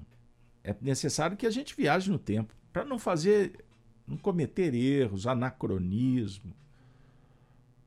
é 0.64 0.76
necessário 0.82 1.36
que 1.36 1.48
a 1.48 1.52
gente 1.52 1.76
viaje 1.76 2.12
no 2.12 2.20
tempo 2.20 2.56
para 2.72 2.86
não 2.86 2.98
fazer, 2.98 3.66
não 4.08 4.18
cometer 4.18 4.74
erros, 4.74 5.28
anacronismo, 5.28 6.54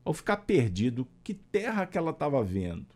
ou 0.03 0.13
ficar 0.13 0.37
perdido. 0.37 1.07
Que 1.23 1.33
terra 1.33 1.85
que 1.85 1.97
ela 1.97 2.11
estava 2.11 2.43
vendo? 2.43 2.87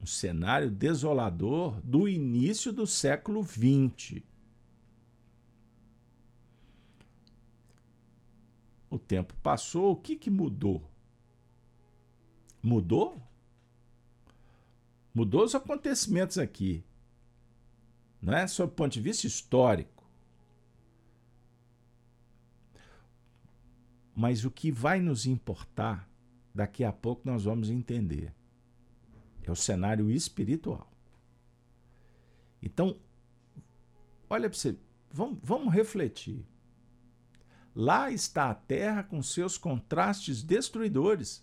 Um 0.00 0.06
cenário 0.06 0.70
desolador 0.70 1.80
do 1.82 2.08
início 2.08 2.72
do 2.72 2.86
século 2.86 3.42
XX. 3.42 4.22
O 8.88 8.98
tempo 8.98 9.34
passou, 9.42 9.92
o 9.92 9.96
que, 9.96 10.16
que 10.16 10.30
mudou? 10.30 10.89
Mudou? 12.62 13.20
Mudou 15.14 15.44
os 15.44 15.54
acontecimentos 15.54 16.38
aqui. 16.38 16.84
Não 18.20 18.34
é? 18.34 18.46
Sob 18.46 18.72
o 18.72 18.76
ponto 18.76 18.92
de 18.92 19.00
vista 19.00 19.26
histórico. 19.26 20.04
Mas 24.14 24.44
o 24.44 24.50
que 24.50 24.70
vai 24.70 25.00
nos 25.00 25.24
importar, 25.24 26.08
daqui 26.54 26.84
a 26.84 26.92
pouco 26.92 27.22
nós 27.24 27.44
vamos 27.44 27.70
entender. 27.70 28.34
É 29.42 29.50
o 29.50 29.56
cenário 29.56 30.10
espiritual. 30.10 30.90
Então, 32.62 32.98
olha 34.28 34.50
para 34.50 34.58
você, 34.58 34.76
vamos, 35.10 35.38
vamos 35.42 35.72
refletir. 35.72 36.46
Lá 37.74 38.10
está 38.10 38.50
a 38.50 38.54
terra 38.54 39.02
com 39.02 39.22
seus 39.22 39.56
contrastes 39.56 40.42
destruidores. 40.42 41.42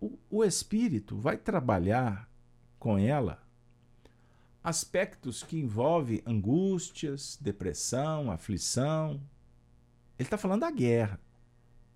O, 0.00 0.18
o 0.30 0.44
espírito 0.44 1.16
vai 1.16 1.36
trabalhar 1.36 2.30
com 2.78 2.98
ela 2.98 3.42
aspectos 4.62 5.42
que 5.42 5.58
envolvem 5.58 6.22
angústias, 6.26 7.38
depressão, 7.40 8.30
aflição. 8.30 9.20
Ele 10.18 10.26
está 10.26 10.36
falando 10.36 10.60
da 10.60 10.70
guerra, 10.70 11.20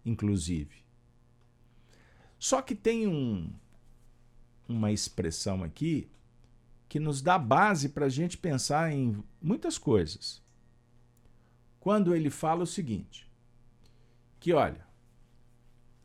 inclusive. 0.04 0.82
Só 2.38 2.62
que 2.62 2.74
tem 2.74 3.06
um, 3.06 3.52
uma 4.68 4.90
expressão 4.90 5.62
aqui 5.62 6.10
que 6.88 6.98
nos 6.98 7.22
dá 7.22 7.38
base 7.38 7.88
para 7.88 8.06
a 8.06 8.08
gente 8.08 8.36
pensar 8.36 8.92
em 8.92 9.22
muitas 9.40 9.78
coisas 9.78 10.42
quando 11.78 12.14
ele 12.14 12.30
fala 12.30 12.62
o 12.62 12.66
seguinte: 12.66 13.30
que 14.38 14.52
olha, 14.52 14.86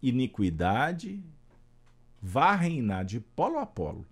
iniquidade 0.02 1.24
vai 2.22 2.58
reinar 2.58 3.06
de 3.06 3.20
polo 3.20 3.58
a 3.58 3.66
polo 3.66 4.06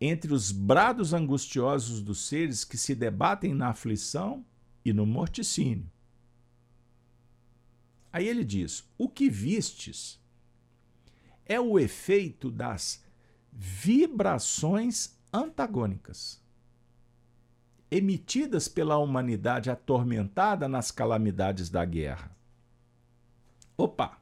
entre 0.00 0.32
os 0.32 0.50
brados 0.50 1.12
angustiosos 1.12 2.00
dos 2.00 2.26
seres 2.26 2.64
que 2.64 2.78
se 2.78 2.94
debatem 2.94 3.52
na 3.52 3.68
aflição 3.68 4.44
e 4.84 4.92
no 4.92 5.04
morticínio. 5.04 5.90
Aí 8.12 8.26
ele 8.26 8.44
diz: 8.44 8.88
o 8.96 9.08
que 9.08 9.28
vistes 9.28 10.18
é 11.44 11.60
o 11.60 11.78
efeito 11.78 12.50
das 12.50 13.04
vibrações 13.52 15.18
antagônicas 15.32 16.40
emitidas 17.90 18.68
pela 18.68 18.96
humanidade 18.98 19.68
atormentada 19.68 20.68
nas 20.68 20.92
calamidades 20.92 21.68
da 21.68 21.84
guerra. 21.84 22.34
Opa! 23.76 24.18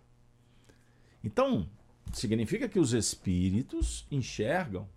Então, 1.23 1.69
significa 2.13 2.69
que 2.69 2.79
os 2.79 2.93
espíritos 2.93 4.07
enxergam, 4.11 4.89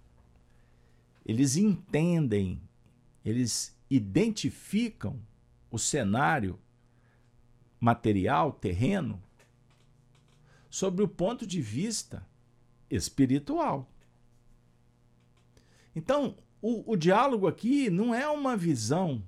eles 1.26 1.56
entendem, 1.56 2.62
eles 3.24 3.78
identificam 3.89 5.19
o 5.69 5.78
cenário 5.78 6.60
material, 7.80 8.52
terreno, 8.52 9.21
sobre 10.69 11.04
o 11.04 11.08
ponto 11.08 11.45
de 11.45 11.62
vista 11.62 12.26
espiritual. 12.89 13.89
Então, 15.95 16.38
o, 16.62 16.93
o 16.93 16.95
diálogo 16.95 17.47
aqui 17.47 17.89
não 17.89 18.13
é 18.13 18.28
uma 18.28 18.56
visão 18.56 19.24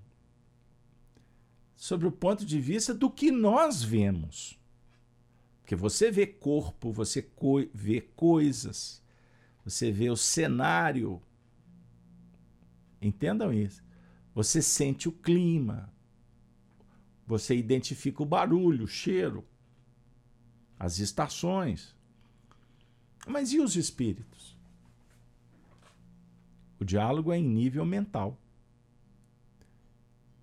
sobre 1.75 2.07
o 2.07 2.11
ponto 2.11 2.45
de 2.45 2.59
vista 2.59 2.93
do 2.93 3.09
que 3.09 3.29
nós 3.31 3.83
vemos. 3.83 4.57
Porque 5.73 5.81
você 5.81 6.11
vê 6.11 6.27
corpo, 6.27 6.91
você 6.91 7.19
co 7.19 7.65
vê 7.73 7.99
coisas, 7.99 9.01
você 9.65 9.91
vê 9.91 10.07
o 10.07 10.15
cenário. 10.15 11.19
Entendam 13.01 13.51
isso. 13.51 13.83
Você 14.35 14.61
sente 14.61 15.09
o 15.09 15.11
clima. 15.11 15.91
Você 17.25 17.55
identifica 17.55 18.21
o 18.21 18.25
barulho, 18.25 18.83
o 18.83 18.87
cheiro, 18.87 19.43
as 20.77 20.99
estações. 20.99 21.95
Mas 23.25 23.51
e 23.51 23.59
os 23.59 23.75
espíritos? 23.75 24.55
O 26.79 26.85
diálogo 26.85 27.31
é 27.31 27.37
em 27.39 27.47
nível 27.47 27.83
mental. 27.83 28.39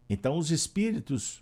Então, 0.08 0.36
os 0.36 0.50
espíritos 0.50 1.40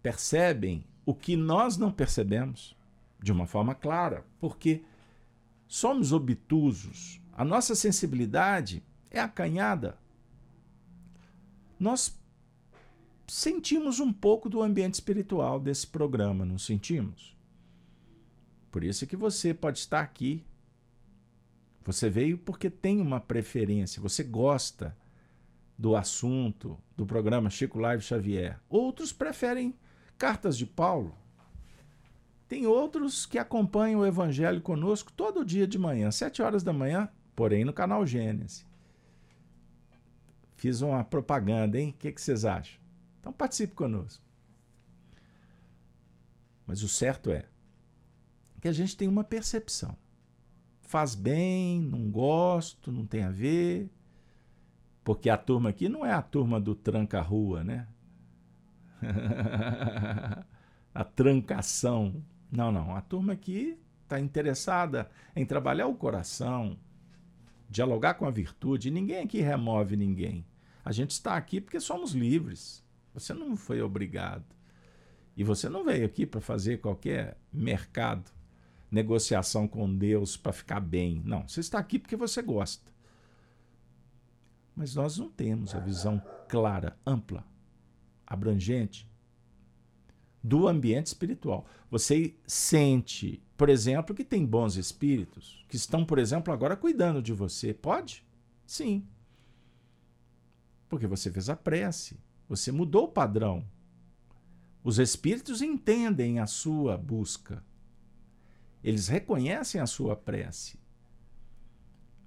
percebem 0.00 0.84
o 1.04 1.12
que 1.12 1.34
nós 1.34 1.76
não 1.76 1.90
percebemos 1.90 2.76
de 3.24 3.32
uma 3.32 3.46
forma 3.46 3.74
clara, 3.74 4.24
porque 4.38 4.84
somos 5.66 6.12
obtusos, 6.12 7.20
a 7.32 7.44
nossa 7.44 7.74
sensibilidade 7.74 8.82
é 9.10 9.18
acanhada. 9.18 9.98
Nós 11.80 12.16
sentimos 13.26 13.98
um 13.98 14.12
pouco 14.12 14.48
do 14.48 14.62
ambiente 14.62 14.94
espiritual 14.94 15.58
desse 15.58 15.86
programa, 15.86 16.44
não 16.44 16.58
sentimos? 16.58 17.34
Por 18.70 18.84
isso 18.84 19.04
é 19.04 19.06
que 19.06 19.16
você 19.16 19.54
pode 19.54 19.78
estar 19.78 20.00
aqui 20.00 20.44
você 21.84 22.08
veio 22.08 22.38
porque 22.38 22.70
tem 22.70 22.98
uma 22.98 23.20
preferência, 23.20 24.00
você 24.00 24.24
gosta 24.24 24.96
do 25.76 25.94
assunto 25.94 26.78
do 26.96 27.04
programa 27.04 27.50
Chico 27.50 27.78
Live 27.78 28.02
Xavier. 28.02 28.58
Outros 28.70 29.12
preferem 29.12 29.74
cartas 30.16 30.56
de 30.56 30.64
Paulo. 30.64 31.14
Tem 32.54 32.68
outros 32.68 33.26
que 33.26 33.36
acompanham 33.36 33.98
o 33.98 34.06
Evangelho 34.06 34.60
conosco 34.60 35.12
todo 35.12 35.44
dia 35.44 35.66
de 35.66 35.76
manhã, 35.76 36.12
sete 36.12 36.40
horas 36.40 36.62
da 36.62 36.72
manhã, 36.72 37.08
porém 37.34 37.64
no 37.64 37.72
canal 37.72 38.06
Gênesis. 38.06 38.64
Fiz 40.54 40.80
uma 40.80 41.02
propaganda, 41.02 41.80
hein? 41.80 41.90
O 41.90 41.94
que, 41.94 42.12
que 42.12 42.20
vocês 42.20 42.44
acham? 42.44 42.80
Então 43.18 43.32
participe 43.32 43.74
conosco. 43.74 44.22
Mas 46.64 46.84
o 46.84 46.88
certo 46.88 47.28
é 47.28 47.46
que 48.60 48.68
a 48.68 48.72
gente 48.72 48.96
tem 48.96 49.08
uma 49.08 49.24
percepção 49.24 49.96
faz 50.82 51.16
bem, 51.16 51.80
não 51.80 52.08
gosto, 52.08 52.92
não 52.92 53.04
tem 53.04 53.24
a 53.24 53.32
ver. 53.32 53.90
Porque 55.02 55.28
a 55.28 55.36
turma 55.36 55.70
aqui 55.70 55.88
não 55.88 56.06
é 56.06 56.12
a 56.12 56.22
turma 56.22 56.60
do 56.60 56.76
tranca-rua, 56.76 57.64
né? 57.64 57.88
a 60.94 61.02
trancação. 61.02 62.22
Não, 62.54 62.70
não. 62.70 62.94
A 62.94 63.00
turma 63.00 63.32
aqui 63.32 63.76
está 64.04 64.20
interessada 64.20 65.10
em 65.34 65.44
trabalhar 65.44 65.88
o 65.88 65.94
coração, 65.96 66.78
dialogar 67.68 68.14
com 68.14 68.26
a 68.26 68.30
virtude. 68.30 68.92
Ninguém 68.92 69.24
aqui 69.24 69.40
remove 69.40 69.96
ninguém. 69.96 70.46
A 70.84 70.92
gente 70.92 71.10
está 71.10 71.36
aqui 71.36 71.60
porque 71.60 71.80
somos 71.80 72.12
livres. 72.12 72.84
Você 73.12 73.34
não 73.34 73.56
foi 73.56 73.82
obrigado. 73.82 74.44
E 75.36 75.42
você 75.42 75.68
não 75.68 75.84
veio 75.84 76.06
aqui 76.06 76.24
para 76.24 76.40
fazer 76.40 76.78
qualquer 76.80 77.36
mercado 77.52 78.30
negociação 78.88 79.66
com 79.66 79.92
Deus 79.92 80.36
para 80.36 80.52
ficar 80.52 80.78
bem. 80.78 81.20
Não, 81.24 81.48
você 81.48 81.58
está 81.58 81.80
aqui 81.80 81.98
porque 81.98 82.14
você 82.14 82.40
gosta. 82.40 82.92
Mas 84.76 84.94
nós 84.94 85.18
não 85.18 85.28
temos 85.28 85.74
a 85.74 85.80
visão 85.80 86.22
clara, 86.48 86.96
ampla, 87.04 87.44
abrangente 88.24 89.08
do 90.44 90.68
ambiente 90.68 91.06
espiritual. 91.06 91.66
Você 91.90 92.34
sente 92.46 93.42
por 93.56 93.68
exemplo, 93.68 94.14
que 94.14 94.24
tem 94.24 94.44
bons 94.44 94.76
espíritos, 94.76 95.64
que 95.68 95.76
estão, 95.76 96.04
por 96.04 96.18
exemplo, 96.18 96.52
agora 96.52 96.76
cuidando 96.76 97.22
de 97.22 97.32
você. 97.32 97.72
Pode? 97.72 98.24
Sim. 98.66 99.06
Porque 100.88 101.06
você 101.06 101.30
fez 101.30 101.48
a 101.48 101.56
prece, 101.56 102.18
você 102.48 102.72
mudou 102.72 103.04
o 103.04 103.12
padrão. 103.12 103.64
Os 104.82 104.98
espíritos 104.98 105.62
entendem 105.62 106.40
a 106.40 106.46
sua 106.46 106.98
busca. 106.98 107.62
Eles 108.82 109.08
reconhecem 109.08 109.80
a 109.80 109.86
sua 109.86 110.16
prece. 110.16 110.78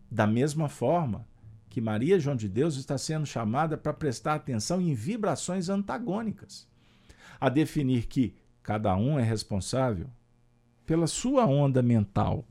Da 0.09 0.25
mesma 0.25 0.69
forma 0.69 1.27
que 1.69 1.81
Maria 1.81 2.19
João 2.19 2.35
de 2.35 2.47
Deus 2.47 2.77
está 2.77 2.97
sendo 2.97 3.25
chamada 3.25 3.77
para 3.77 3.93
prestar 3.93 4.35
atenção 4.35 4.81
em 4.81 4.93
vibrações 4.93 5.69
antagônicas, 5.69 6.66
a 7.39 7.49
definir 7.49 8.07
que 8.07 8.35
cada 8.63 8.95
um 8.95 9.17
é 9.17 9.23
responsável 9.23 10.09
pela 10.85 11.07
sua 11.07 11.45
onda 11.45 11.81
mental, 11.81 12.47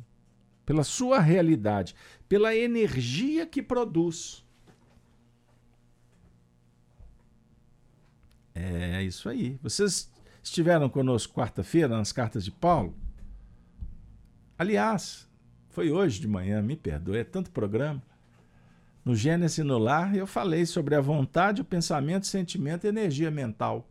pela 0.64 0.84
sua 0.84 1.20
realidade, 1.20 1.94
pela 2.28 2.54
energia 2.54 3.46
que 3.46 3.62
produz. 3.62 4.44
É 8.54 9.02
isso 9.02 9.28
aí. 9.28 9.58
Vocês 9.62 10.10
estiveram 10.42 10.88
conosco 10.88 11.34
quarta-feira 11.34 11.88
nas 11.88 12.12
cartas 12.12 12.44
de 12.44 12.50
Paulo? 12.50 12.96
Aliás, 14.58 15.28
foi 15.68 15.90
hoje 15.90 16.18
de 16.20 16.26
manhã, 16.26 16.62
me 16.62 16.74
perdoe, 16.74 17.18
é 17.18 17.24
tanto 17.24 17.50
programa. 17.50 18.02
No 19.04 19.14
Gênesis 19.14 19.64
no 19.64 19.76
Lar, 19.76 20.16
eu 20.16 20.26
falei 20.26 20.64
sobre 20.64 20.94
a 20.94 21.00
vontade, 21.00 21.60
o 21.60 21.64
pensamento, 21.64 22.26
sentimento 22.26 22.84
e 22.84 22.88
energia 22.88 23.30
mental. 23.30 23.88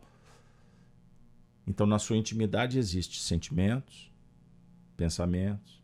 Então, 1.66 1.86
na 1.86 1.98
sua 1.98 2.16
intimidade 2.16 2.78
existe 2.78 3.20
sentimentos, 3.20 4.12
pensamentos. 4.96 5.82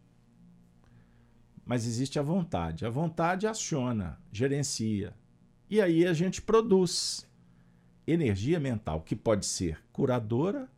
Mas 1.64 1.86
existe 1.86 2.18
a 2.18 2.22
vontade. 2.22 2.86
A 2.86 2.90
vontade 2.90 3.46
aciona, 3.46 4.18
gerencia. 4.30 5.14
E 5.68 5.80
aí 5.80 6.06
a 6.06 6.12
gente 6.12 6.40
produz 6.40 7.26
energia 8.06 8.60
mental 8.60 9.00
que 9.00 9.16
pode 9.16 9.46
ser 9.46 9.82
curadora 9.92 10.70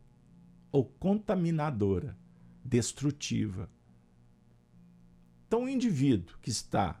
ou 0.71 0.85
contaminadora, 0.85 2.17
destrutiva. 2.63 3.69
Então, 5.47 5.65
o 5.65 5.69
indivíduo 5.69 6.37
que 6.41 6.49
está 6.49 6.99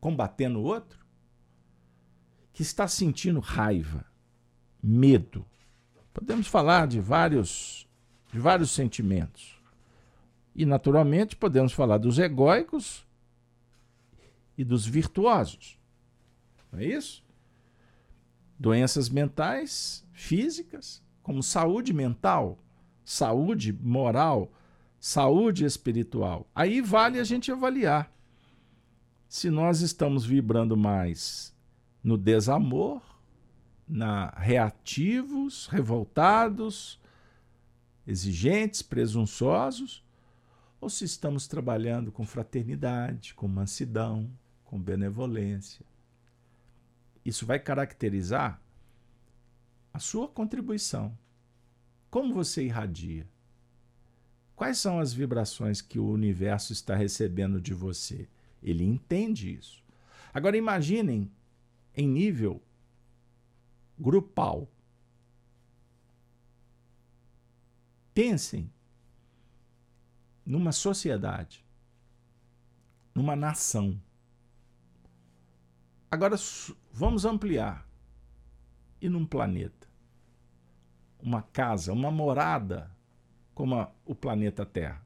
combatendo 0.00 0.58
o 0.58 0.64
outro, 0.64 0.98
que 2.52 2.62
está 2.62 2.86
sentindo 2.88 3.40
raiva, 3.40 4.04
medo, 4.82 5.46
podemos 6.12 6.46
falar 6.46 6.86
de 6.86 7.00
vários, 7.00 7.88
de 8.32 8.38
vários 8.38 8.70
sentimentos. 8.70 9.60
E, 10.54 10.66
naturalmente, 10.66 11.34
podemos 11.34 11.72
falar 11.72 11.98
dos 11.98 12.18
egóicos 12.18 13.06
e 14.56 14.64
dos 14.64 14.86
virtuosos. 14.86 15.78
Não 16.70 16.80
é 16.80 16.84
isso? 16.84 17.24
Doenças 18.58 19.08
mentais, 19.08 20.04
físicas, 20.12 21.02
como 21.22 21.42
saúde 21.42 21.92
mental, 21.92 22.58
saúde 23.04 23.72
moral, 23.72 24.52
saúde 25.00 25.64
espiritual. 25.64 26.46
Aí 26.54 26.80
vale 26.80 27.18
a 27.18 27.24
gente 27.24 27.50
avaliar 27.50 28.12
se 29.28 29.50
nós 29.50 29.80
estamos 29.80 30.26
vibrando 30.26 30.76
mais 30.76 31.56
no 32.04 32.18
desamor, 32.18 33.00
na 33.92 34.30
reativos, 34.30 35.66
revoltados, 35.66 36.98
exigentes, 38.06 38.80
presunçosos, 38.80 40.02
ou 40.80 40.88
se 40.88 41.04
estamos 41.04 41.46
trabalhando 41.46 42.10
com 42.10 42.24
fraternidade, 42.24 43.34
com 43.34 43.46
mansidão, 43.46 44.30
com 44.64 44.80
benevolência. 44.80 45.84
Isso 47.22 47.44
vai 47.44 47.58
caracterizar 47.58 48.60
a 49.92 49.98
sua 49.98 50.26
contribuição. 50.26 51.16
Como 52.10 52.32
você 52.32 52.64
irradia? 52.64 53.28
Quais 54.56 54.78
são 54.78 54.98
as 54.98 55.12
vibrações 55.12 55.82
que 55.82 55.98
o 55.98 56.08
universo 56.08 56.72
está 56.72 56.96
recebendo 56.96 57.60
de 57.60 57.74
você? 57.74 58.26
Ele 58.62 58.84
entende 58.84 59.54
isso. 59.54 59.84
Agora 60.32 60.56
imaginem 60.56 61.30
em 61.94 62.08
nível 62.08 62.62
grupal. 63.98 64.68
Pensem 68.14 68.70
numa 70.44 70.72
sociedade, 70.72 71.64
numa 73.14 73.34
nação. 73.34 74.00
Agora 76.10 76.36
vamos 76.92 77.24
ampliar. 77.24 77.88
E 79.00 79.08
num 79.08 79.26
planeta? 79.26 79.88
Uma 81.20 81.42
casa, 81.42 81.92
uma 81.92 82.10
morada 82.10 82.94
como 83.54 83.74
a, 83.74 83.92
o 84.04 84.14
planeta 84.14 84.64
Terra. 84.64 85.04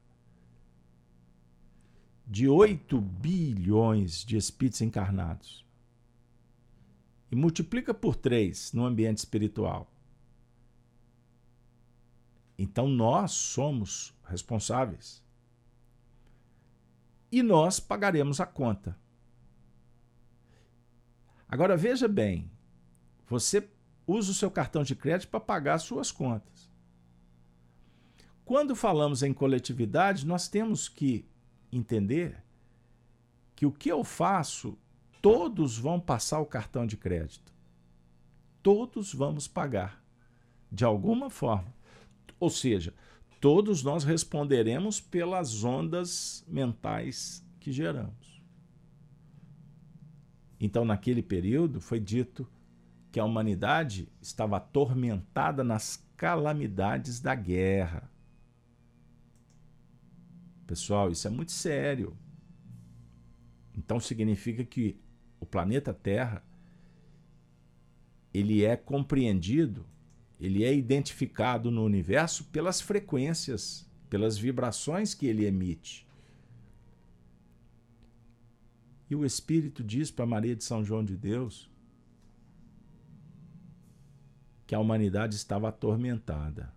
De 2.25 2.47
8 2.47 2.99
bilhões 2.99 4.23
de 4.23 4.37
espíritos 4.37 4.81
encarnados. 4.81 5.66
E 7.31 7.35
multiplica 7.35 7.93
por 7.93 8.15
3 8.15 8.73
no 8.73 8.85
ambiente 8.85 9.17
espiritual. 9.17 9.91
Então 12.57 12.87
nós 12.87 13.31
somos 13.31 14.13
responsáveis 14.25 15.23
e 17.31 17.43
nós 17.43 17.79
pagaremos 17.79 18.39
a 18.39 18.45
conta. 18.45 18.97
Agora 21.47 21.77
veja 21.77 22.07
bem, 22.07 22.49
você 23.27 23.69
usa 24.05 24.31
o 24.31 24.35
seu 24.35 24.49
cartão 24.49 24.83
de 24.83 24.95
crédito 24.95 25.29
para 25.29 25.39
pagar 25.39 25.75
as 25.75 25.83
suas 25.83 26.11
contas. 26.11 26.71
Quando 28.43 28.75
falamos 28.75 29.23
em 29.23 29.33
coletividade, 29.33 30.25
nós 30.25 30.47
temos 30.47 30.87
que 30.87 31.25
entender 31.71 32.41
que 33.55 33.65
o 33.65 33.71
que 33.71 33.91
eu 33.91 34.03
faço, 34.03 34.77
todos 35.21 35.77
vão 35.77 35.99
passar 35.99 36.39
o 36.39 36.45
cartão 36.45 36.85
de 36.85 36.97
crédito. 36.97 37.53
Todos 38.61 39.13
vamos 39.13 39.47
pagar, 39.47 40.03
de 40.71 40.83
alguma 40.83 41.29
forma. 41.29 41.73
Ou 42.39 42.49
seja, 42.49 42.93
todos 43.39 43.83
nós 43.83 44.03
responderemos 44.03 44.99
pelas 44.99 45.63
ondas 45.63 46.43
mentais 46.47 47.45
que 47.59 47.71
geramos. 47.71 48.41
Então, 50.59 50.83
naquele 50.83 51.21
período, 51.21 51.79
foi 51.79 51.99
dito 51.99 52.47
que 53.11 53.19
a 53.19 53.25
humanidade 53.25 54.09
estava 54.21 54.57
atormentada 54.57 55.63
nas 55.63 56.03
calamidades 56.15 57.19
da 57.19 57.35
guerra. 57.35 58.11
Pessoal, 60.65 61.11
isso 61.11 61.27
é 61.27 61.29
muito 61.29 61.51
sério. 61.51 62.17
Então 63.77 63.99
significa 63.99 64.65
que 64.65 64.99
o 65.39 65.45
planeta 65.45 65.93
Terra 65.93 66.43
ele 68.33 68.63
é 68.63 68.75
compreendido 68.75 69.85
ele 70.39 70.63
é 70.63 70.73
identificado 70.73 71.71
no 71.71 71.83
universo 71.83 72.45
pelas 72.45 72.79
frequências, 72.79 73.89
pelas 74.09 74.37
vibrações 74.37 75.13
que 75.13 75.25
ele 75.25 75.45
emite. 75.45 76.07
E 79.09 79.15
o 79.15 79.25
Espírito 79.25 79.83
diz 79.83 80.11
para 80.11 80.25
Maria 80.25 80.55
de 80.55 80.63
São 80.63 80.83
João 80.83 81.03
de 81.03 81.15
Deus 81.15 81.69
que 84.67 84.75
a 84.75 84.79
humanidade 84.79 85.35
estava 85.35 85.69
atormentada. 85.69 86.73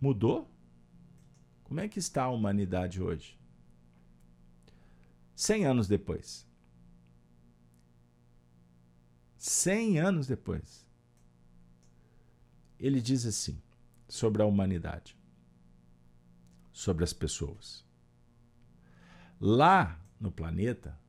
Mudou? 0.00 0.48
Como 1.64 1.80
é 1.80 1.88
que 1.88 1.98
está 1.98 2.24
a 2.24 2.30
humanidade 2.30 3.02
hoje? 3.02 3.38
Cem 5.34 5.64
anos 5.64 5.88
depois. 5.88 6.46
Cem 9.42 9.98
anos 9.98 10.26
depois 10.26 10.86
ele 12.78 13.00
diz 13.00 13.24
assim 13.24 13.58
sobre 14.06 14.42
a 14.42 14.44
humanidade, 14.44 15.16
sobre 16.74 17.04
as 17.04 17.14
pessoas. 17.14 17.82
Lá 19.40 19.98
no 20.20 20.30
planeta, 20.30 21.00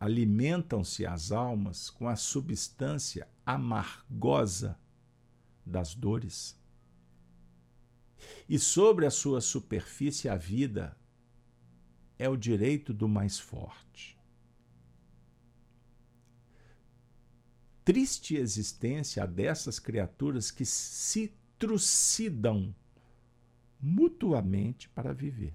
alimentam-se 0.00 1.06
as 1.06 1.30
almas 1.30 1.90
com 1.90 2.08
a 2.08 2.16
substância 2.16 3.28
amargosa 3.46 4.76
das 5.64 5.94
dores. 5.94 6.60
E 8.48 8.58
sobre 8.58 9.06
a 9.06 9.12
sua 9.12 9.40
superfície, 9.40 10.28
a 10.28 10.34
vida 10.34 10.98
é 12.18 12.28
o 12.28 12.36
direito 12.36 12.92
do 12.92 13.08
mais 13.08 13.38
forte. 13.38 14.20
Triste 17.84 18.36
existência 18.36 19.26
dessas 19.26 19.78
criaturas 19.78 20.50
que 20.50 20.64
se 20.64 21.34
trucidam 21.58 22.74
mutuamente 23.80 24.88
para 24.88 25.12
viver. 25.12 25.54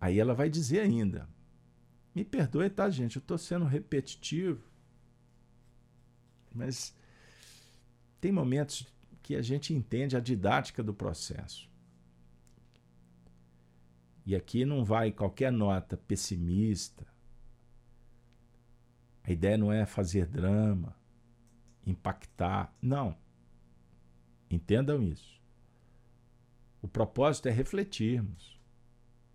Aí 0.00 0.18
ela 0.18 0.34
vai 0.34 0.48
dizer 0.48 0.80
ainda: 0.80 1.28
me 2.14 2.24
perdoe, 2.24 2.70
tá, 2.70 2.88
gente? 2.88 3.16
Eu 3.16 3.20
estou 3.20 3.36
sendo 3.36 3.64
repetitivo, 3.64 4.62
mas 6.54 6.94
tem 8.20 8.32
momentos 8.32 8.86
que 9.22 9.34
a 9.36 9.42
gente 9.42 9.74
entende 9.74 10.16
a 10.16 10.20
didática 10.20 10.82
do 10.82 10.94
processo. 10.94 11.68
E 14.24 14.34
aqui 14.36 14.64
não 14.64 14.84
vai 14.84 15.10
qualquer 15.10 15.50
nota 15.50 15.96
pessimista. 15.96 17.06
A 19.28 19.32
ideia 19.32 19.58
não 19.58 19.70
é 19.70 19.84
fazer 19.84 20.24
drama, 20.24 20.96
impactar. 21.86 22.74
Não. 22.80 23.14
Entendam 24.50 25.02
isso. 25.02 25.38
O 26.80 26.88
propósito 26.88 27.46
é 27.46 27.50
refletirmos 27.50 28.58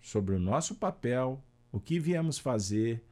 sobre 0.02 0.34
o 0.34 0.40
nosso 0.40 0.74
papel, 0.74 1.44
o 1.72 1.80
que 1.80 2.00
viemos 2.00 2.40
fazer, 2.40 3.06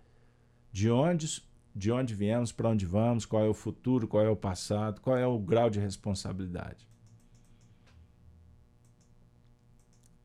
de 0.71 0.89
onde, 0.89 1.43
de 1.75 1.91
onde 1.91 2.15
viemos, 2.15 2.51
para 2.51 2.69
onde 2.69 2.87
vamos, 2.87 3.27
qual 3.27 3.45
é 3.45 3.47
o 3.47 3.53
futuro, 3.53 4.07
qual 4.07 4.25
é 4.25 4.29
o 4.29 4.35
passado, 4.35 5.01
qual 5.01 5.15
é 5.15 5.27
o 5.27 5.37
grau 5.37 5.69
de 5.69 5.79
responsabilidade. 5.79 6.89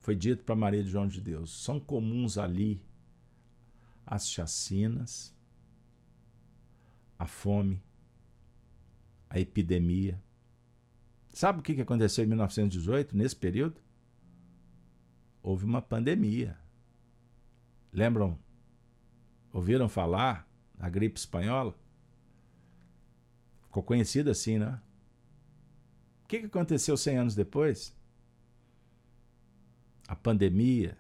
Foi 0.01 0.17
dito 0.17 0.43
para 0.43 0.57
Maria 0.57 0.83
de 0.83 0.89
João 0.89 1.07
de 1.07 1.21
Deus: 1.21 1.63
são 1.63 1.79
comuns 1.79 2.39
ali 2.39 2.81
as 4.07 4.27
chacinas, 4.27 5.36
a 7.19 7.27
fome, 7.27 7.83
a 9.29 9.39
epidemia. 9.41 10.21
Sabe 11.31 11.61
o 11.61 11.63
que 11.63 11.81
aconteceu 11.81 12.25
em 12.25 12.29
1918, 12.29 13.17
nesse 13.17 13.37
período? 13.37 13.81
Houve 15.43 15.65
uma 15.65 15.83
pandemia. 15.83 16.59
Lembram? 17.93 18.39
Ouviram 19.53 19.89
falar 19.89 20.49
da 20.75 20.89
gripe 20.89 21.19
espanhola? 21.19 21.75
Ficou 23.63 23.83
conhecida 23.83 24.31
assim, 24.31 24.59
né? 24.59 24.81
O 26.25 26.29
que 26.29 26.39
aconteceu 26.39 26.97
100 26.97 27.19
anos 27.19 27.35
depois? 27.35 27.97
A 30.09 30.17
pandemia, 30.17 30.97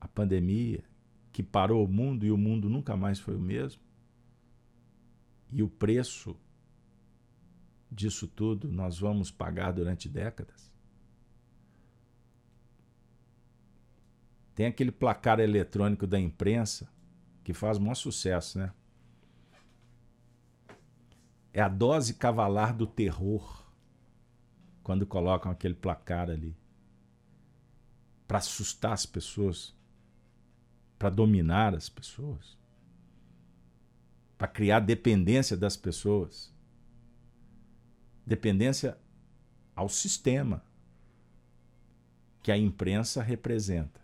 a 0.00 0.08
pandemia 0.08 0.84
que 1.32 1.42
parou 1.42 1.84
o 1.84 1.88
mundo 1.88 2.26
e 2.26 2.30
o 2.30 2.36
mundo 2.36 2.68
nunca 2.68 2.96
mais 2.96 3.18
foi 3.18 3.36
o 3.36 3.40
mesmo. 3.40 3.80
E 5.52 5.62
o 5.62 5.68
preço 5.68 6.36
disso 7.90 8.28
tudo 8.28 8.68
nós 8.68 8.98
vamos 8.98 9.30
pagar 9.30 9.72
durante 9.72 10.08
décadas? 10.08 10.70
Tem 14.54 14.66
aquele 14.66 14.92
placar 14.92 15.40
eletrônico 15.40 16.06
da 16.06 16.20
imprensa 16.20 16.88
que 17.42 17.52
faz 17.52 17.78
maior 17.78 17.94
sucesso, 17.94 18.58
né? 18.58 18.72
É 21.52 21.60
a 21.60 21.68
dose 21.68 22.14
cavalar 22.14 22.76
do 22.76 22.86
terror 22.86 23.66
quando 24.82 25.06
colocam 25.06 25.50
aquele 25.50 25.74
placar 25.74 26.30
ali 26.30 26.56
para 28.28 28.38
assustar 28.38 28.92
as 28.92 29.04
pessoas, 29.04 29.74
para 30.96 31.10
dominar 31.10 31.74
as 31.74 31.88
pessoas, 31.88 32.56
para 34.40 34.48
criar 34.48 34.80
dependência 34.80 35.54
das 35.54 35.76
pessoas 35.76 36.50
dependência 38.24 38.96
ao 39.76 39.86
sistema 39.86 40.64
que 42.42 42.50
a 42.50 42.56
imprensa 42.56 43.22
representa. 43.22 44.00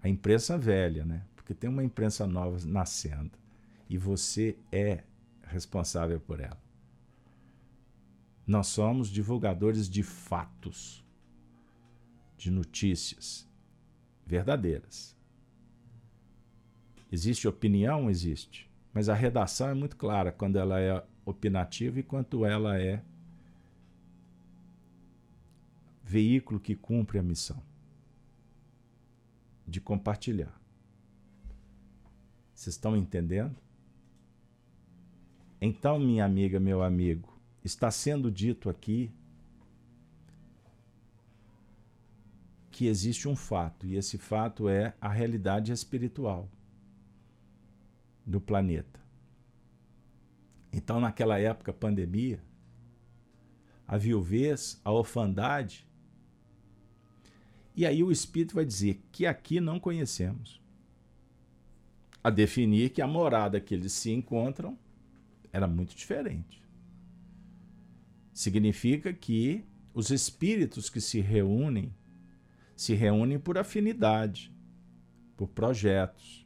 A 0.00 0.08
imprensa 0.08 0.56
velha, 0.56 1.04
né? 1.04 1.24
Porque 1.34 1.52
tem 1.52 1.68
uma 1.68 1.82
imprensa 1.82 2.28
nova 2.28 2.64
nascendo 2.64 3.32
e 3.90 3.98
você 3.98 4.56
é 4.70 5.02
responsável 5.48 6.20
por 6.20 6.38
ela. 6.38 6.62
Nós 8.46 8.68
somos 8.68 9.08
divulgadores 9.08 9.88
de 9.88 10.04
fatos, 10.04 11.04
de 12.38 12.52
notícias 12.52 13.48
verdadeiras. 14.24 15.16
Existe 17.10 17.48
opinião? 17.48 18.08
Existe. 18.08 18.70
Mas 18.92 19.08
a 19.08 19.14
redação 19.14 19.68
é 19.68 19.74
muito 19.74 19.96
clara 19.96 20.30
quando 20.30 20.56
ela 20.56 20.80
é 20.80 21.02
opinativa 21.24 22.00
e 22.00 22.02
quanto 22.02 22.44
ela 22.44 22.78
é 22.78 23.02
veículo 26.02 26.60
que 26.60 26.74
cumpre 26.74 27.18
a 27.18 27.22
missão 27.22 27.62
de 29.66 29.80
compartilhar. 29.80 30.60
Vocês 32.54 32.74
estão 32.74 32.96
entendendo? 32.96 33.56
Então, 35.60 35.98
minha 35.98 36.24
amiga, 36.24 36.60
meu 36.60 36.82
amigo, 36.82 37.32
está 37.64 37.90
sendo 37.90 38.30
dito 38.30 38.68
aqui 38.68 39.10
que 42.70 42.86
existe 42.86 43.28
um 43.28 43.36
fato, 43.36 43.86
e 43.86 43.96
esse 43.96 44.18
fato 44.18 44.68
é 44.68 44.94
a 45.00 45.08
realidade 45.08 45.72
espiritual 45.72 46.48
do 48.24 48.40
planeta. 48.40 49.00
Então, 50.72 51.00
naquela 51.00 51.38
época, 51.38 51.72
pandemia, 51.72 52.42
a 53.86 53.96
viuvez, 53.96 54.80
a 54.84 54.90
orfandade. 54.90 55.86
E 57.76 57.84
aí 57.84 58.02
o 58.02 58.10
Espírito 58.10 58.54
vai 58.54 58.64
dizer 58.64 59.02
que 59.12 59.26
aqui 59.26 59.60
não 59.60 59.78
conhecemos. 59.78 60.60
A 62.24 62.30
definir 62.30 62.90
que 62.90 63.02
a 63.02 63.06
morada 63.06 63.60
que 63.60 63.74
eles 63.74 63.92
se 63.92 64.10
encontram 64.10 64.78
era 65.52 65.66
muito 65.66 65.94
diferente. 65.94 66.62
Significa 68.32 69.12
que 69.12 69.64
os 69.92 70.10
espíritos 70.10 70.88
que 70.88 71.00
se 71.00 71.20
reúnem 71.20 71.92
se 72.74 72.94
reúnem 72.94 73.38
por 73.38 73.58
afinidade, 73.58 74.52
por 75.36 75.48
projetos. 75.48 76.41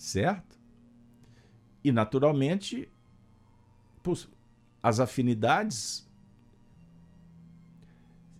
Certo? 0.00 0.58
E, 1.84 1.92
naturalmente, 1.92 2.90
as 4.82 4.98
afinidades 4.98 6.08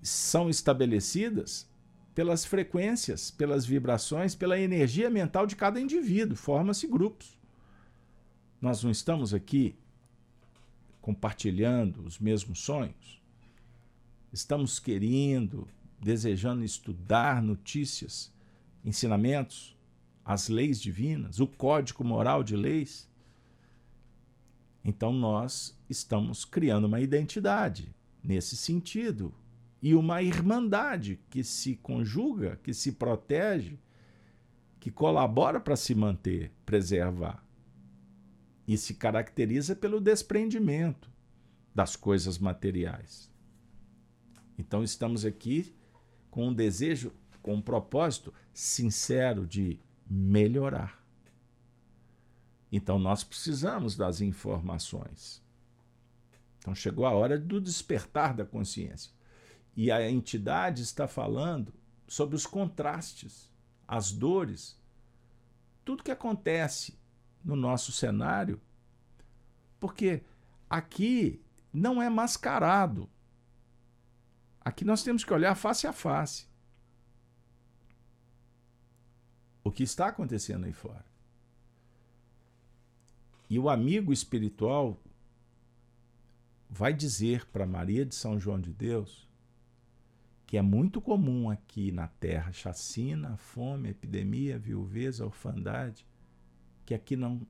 são 0.00 0.48
estabelecidas 0.48 1.70
pelas 2.14 2.46
frequências, 2.46 3.30
pelas 3.30 3.66
vibrações, 3.66 4.34
pela 4.34 4.58
energia 4.58 5.10
mental 5.10 5.46
de 5.46 5.54
cada 5.54 5.78
indivíduo, 5.78 6.34
forma-se 6.34 6.86
grupos. 6.86 7.38
Nós 8.58 8.82
não 8.82 8.90
estamos 8.90 9.34
aqui 9.34 9.76
compartilhando 11.02 12.02
os 12.06 12.18
mesmos 12.18 12.60
sonhos. 12.60 13.22
Estamos 14.32 14.78
querendo, 14.78 15.68
desejando 16.00 16.64
estudar 16.64 17.42
notícias, 17.42 18.32
ensinamentos, 18.82 19.78
as 20.30 20.48
leis 20.48 20.80
divinas, 20.80 21.40
o 21.40 21.46
código 21.48 22.04
moral 22.04 22.44
de 22.44 22.54
leis. 22.54 23.10
Então 24.84 25.12
nós 25.12 25.76
estamos 25.88 26.44
criando 26.44 26.84
uma 26.84 27.00
identidade 27.00 27.92
nesse 28.22 28.56
sentido 28.56 29.34
e 29.82 29.92
uma 29.92 30.22
irmandade 30.22 31.18
que 31.28 31.42
se 31.42 31.74
conjuga, 31.74 32.60
que 32.62 32.72
se 32.72 32.92
protege, 32.92 33.76
que 34.78 34.88
colabora 34.88 35.58
para 35.58 35.74
se 35.74 35.96
manter, 35.96 36.52
preservar. 36.64 37.44
E 38.68 38.78
se 38.78 38.94
caracteriza 38.94 39.74
pelo 39.74 40.00
desprendimento 40.00 41.10
das 41.74 41.96
coisas 41.96 42.38
materiais. 42.38 43.28
Então 44.56 44.84
estamos 44.84 45.24
aqui 45.24 45.74
com 46.30 46.50
um 46.50 46.54
desejo, 46.54 47.12
com 47.42 47.54
um 47.54 47.60
propósito 47.60 48.32
sincero 48.54 49.44
de 49.44 49.80
melhorar. 50.10 51.00
Então 52.72 52.98
nós 52.98 53.22
precisamos 53.22 53.96
das 53.96 54.20
informações. 54.20 55.40
Então 56.58 56.74
chegou 56.74 57.06
a 57.06 57.12
hora 57.12 57.38
do 57.38 57.60
despertar 57.60 58.34
da 58.34 58.44
consciência. 58.44 59.12
E 59.76 59.90
a 59.90 60.10
entidade 60.10 60.82
está 60.82 61.06
falando 61.06 61.72
sobre 62.08 62.34
os 62.34 62.44
contrastes, 62.44 63.48
as 63.86 64.10
dores, 64.10 64.76
tudo 65.84 66.02
que 66.02 66.10
acontece 66.10 66.98
no 67.42 67.54
nosso 67.54 67.92
cenário, 67.92 68.60
porque 69.78 70.22
aqui 70.68 71.40
não 71.72 72.02
é 72.02 72.10
mascarado. 72.10 73.08
Aqui 74.60 74.84
nós 74.84 75.02
temos 75.02 75.24
que 75.24 75.32
olhar 75.32 75.54
face 75.54 75.86
a 75.86 75.92
face. 75.92 76.49
O 79.62 79.70
que 79.70 79.82
está 79.82 80.08
acontecendo 80.08 80.64
aí 80.64 80.72
fora. 80.72 81.04
E 83.48 83.58
o 83.58 83.68
amigo 83.68 84.12
espiritual 84.12 84.98
vai 86.68 86.94
dizer 86.94 87.46
para 87.46 87.66
Maria 87.66 88.06
de 88.06 88.14
São 88.14 88.38
João 88.38 88.60
de 88.60 88.72
Deus 88.72 89.28
que 90.50 90.56
é 90.56 90.62
muito 90.62 91.00
comum 91.00 91.48
aqui 91.48 91.92
na 91.92 92.08
terra 92.08 92.50
chacina, 92.50 93.36
fome, 93.36 93.90
epidemia, 93.90 94.58
viuvez, 94.58 95.20
orfandade, 95.20 96.04
que 96.84 96.92
aqui 96.92 97.14
não 97.14 97.46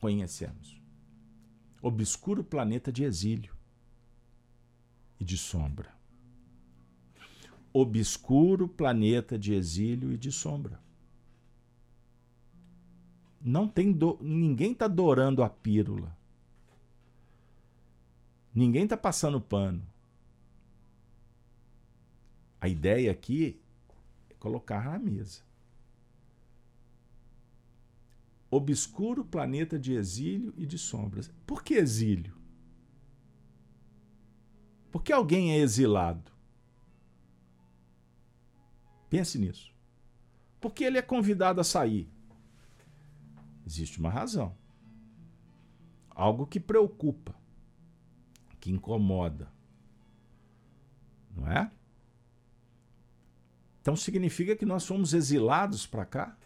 conhecemos. 0.00 0.80
Obscuro 1.82 2.42
planeta 2.42 2.90
de 2.90 3.04
exílio 3.04 3.54
e 5.18 5.24
de 5.24 5.36
sombra. 5.36 5.94
Obscuro 7.74 8.66
planeta 8.66 9.38
de 9.38 9.52
exílio 9.52 10.10
e 10.10 10.16
de 10.16 10.32
sombra. 10.32 10.80
Não 13.40 13.66
tem 13.66 13.90
do... 13.90 14.18
ninguém 14.20 14.72
está 14.72 14.84
adorando 14.84 15.42
a 15.42 15.48
pílula. 15.48 16.16
Ninguém 18.54 18.84
está 18.84 18.96
passando 18.96 19.40
pano. 19.40 19.82
A 22.60 22.68
ideia 22.68 23.10
aqui 23.10 23.58
é 24.28 24.34
colocar 24.34 24.84
na 24.84 24.98
mesa. 24.98 25.40
Obscuro 28.50 29.24
planeta 29.24 29.78
de 29.78 29.94
exílio 29.94 30.52
e 30.56 30.66
de 30.66 30.76
sombras. 30.76 31.32
Por 31.46 31.62
que 31.62 31.74
exílio? 31.74 32.36
Por 34.90 35.02
que 35.02 35.12
alguém 35.12 35.52
é 35.52 35.58
exilado? 35.58 36.30
Pense 39.08 39.38
nisso. 39.38 39.72
Por 40.60 40.74
que 40.74 40.84
ele 40.84 40.98
é 40.98 41.02
convidado 41.02 41.60
a 41.60 41.64
sair? 41.64 42.08
Existe 43.70 44.00
uma 44.00 44.10
razão. 44.10 44.52
Algo 46.10 46.44
que 46.44 46.58
preocupa, 46.58 47.36
que 48.58 48.68
incomoda. 48.68 49.48
Não 51.36 51.46
é? 51.46 51.70
Então 53.80 53.94
significa 53.94 54.56
que 54.56 54.66
nós 54.66 54.84
fomos 54.84 55.14
exilados 55.14 55.86
para 55.86 56.04
cá? 56.04 56.36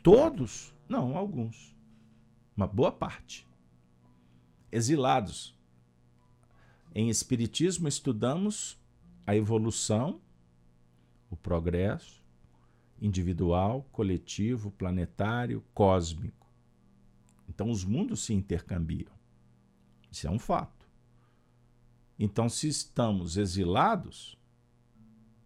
Todos? 0.00 0.72
Não, 0.88 1.16
alguns. 1.16 1.74
Uma 2.56 2.68
boa 2.68 2.92
parte. 2.92 3.48
Exilados. 4.70 5.58
Em 6.94 7.10
Espiritismo 7.10 7.88
estudamos 7.88 8.80
a 9.26 9.34
evolução, 9.34 10.20
o 11.28 11.36
progresso 11.36 12.24
individual, 13.00 13.86
coletivo, 13.92 14.70
planetário, 14.70 15.62
cósmico. 15.74 16.46
Então 17.48 17.70
os 17.70 17.84
mundos 17.84 18.24
se 18.24 18.34
intercambiam. 18.34 19.12
Isso 20.10 20.26
é 20.26 20.30
um 20.30 20.38
fato. 20.38 20.86
Então, 22.18 22.48
se 22.48 22.68
estamos 22.68 23.36
exilados, 23.36 24.38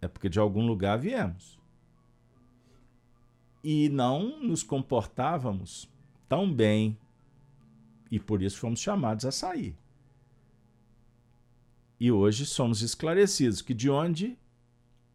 é 0.01 0.07
porque 0.07 0.29
de 0.29 0.39
algum 0.39 0.65
lugar 0.65 0.99
viemos. 0.99 1.59
E 3.63 3.89
não 3.89 4.41
nos 4.41 4.63
comportávamos 4.63 5.91
tão 6.29 6.53
bem 6.53 6.97
e 8.11 8.21
por 8.21 8.43
isso 8.43 8.59
fomos 8.59 8.81
chamados 8.81 9.25
a 9.25 9.33
sair. 9.33 9.77
E 11.99 12.11
hoje 12.11 12.47
somos 12.47 12.81
esclarecidos 12.83 13.61
que 13.61 13.75
de 13.75 13.91
onde 13.91 14.39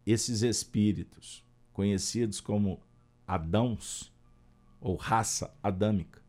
esses 0.05 0.41
espíritos, 0.41 1.44
conhecidos 1.76 2.39
como 2.39 2.82
Adãos 3.28 4.13
ou 4.80 4.95
raça 4.95 5.53
adâmica, 5.61 6.21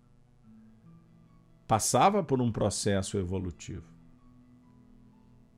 passava 1.68 2.22
por 2.22 2.42
um 2.42 2.50
processo 2.50 3.16
evolutivo. 3.16 3.86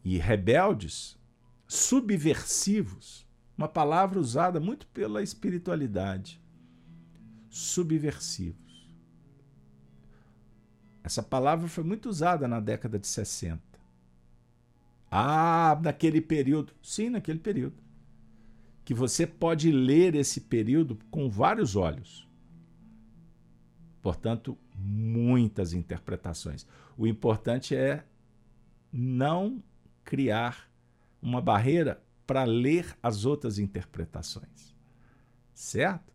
E 0.04 0.18
rebeldes 0.18 1.18
subversivos, 1.66 3.26
uma 3.56 3.68
palavra 3.68 4.18
usada 4.18 4.60
muito 4.60 4.86
pela 4.88 5.22
espiritualidade. 5.22 6.40
Subversivos. 7.48 8.92
Essa 11.02 11.22
palavra 11.22 11.66
foi 11.66 11.84
muito 11.84 12.08
usada 12.10 12.46
na 12.46 12.60
década 12.60 12.98
de 12.98 13.06
60. 13.06 13.62
Ah, 15.10 15.78
naquele 15.82 16.20
período. 16.20 16.74
Sim, 16.82 17.10
naquele 17.10 17.38
período. 17.38 17.87
Que 18.88 18.94
você 18.94 19.26
pode 19.26 19.70
ler 19.70 20.14
esse 20.14 20.40
período 20.40 20.98
com 21.10 21.28
vários 21.28 21.76
olhos. 21.76 22.26
Portanto, 24.00 24.56
muitas 24.74 25.74
interpretações. 25.74 26.66
O 26.96 27.06
importante 27.06 27.76
é 27.76 28.06
não 28.90 29.62
criar 30.02 30.72
uma 31.20 31.38
barreira 31.38 32.02
para 32.26 32.44
ler 32.44 32.96
as 33.02 33.26
outras 33.26 33.58
interpretações. 33.58 34.74
Certo? 35.52 36.10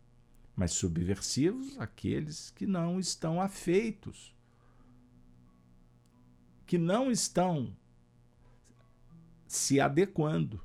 Mas 0.56 0.72
subversivos 0.72 1.78
aqueles 1.78 2.50
que 2.50 2.66
não 2.66 2.98
estão 2.98 3.40
afeitos, 3.40 4.34
que 6.66 6.76
não 6.76 7.08
estão 7.08 7.72
se 9.46 9.78
adequando. 9.78 10.60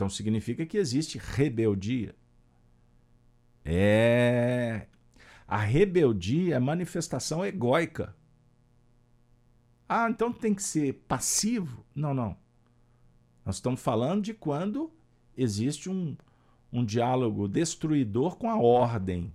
Então 0.00 0.08
significa 0.08 0.64
que 0.64 0.78
existe 0.78 1.18
rebeldia. 1.18 2.14
É. 3.62 4.86
A 5.46 5.58
rebeldia 5.58 6.56
é 6.56 6.58
manifestação 6.58 7.44
egóica. 7.44 8.16
Ah, 9.86 10.08
então 10.08 10.32
tem 10.32 10.54
que 10.54 10.62
ser 10.62 11.04
passivo? 11.06 11.84
Não, 11.94 12.14
não. 12.14 12.34
Nós 13.44 13.56
estamos 13.56 13.82
falando 13.82 14.22
de 14.22 14.32
quando 14.32 14.90
existe 15.36 15.90
um, 15.90 16.16
um 16.72 16.82
diálogo 16.82 17.46
destruidor 17.46 18.36
com 18.36 18.48
a 18.48 18.56
ordem. 18.58 19.30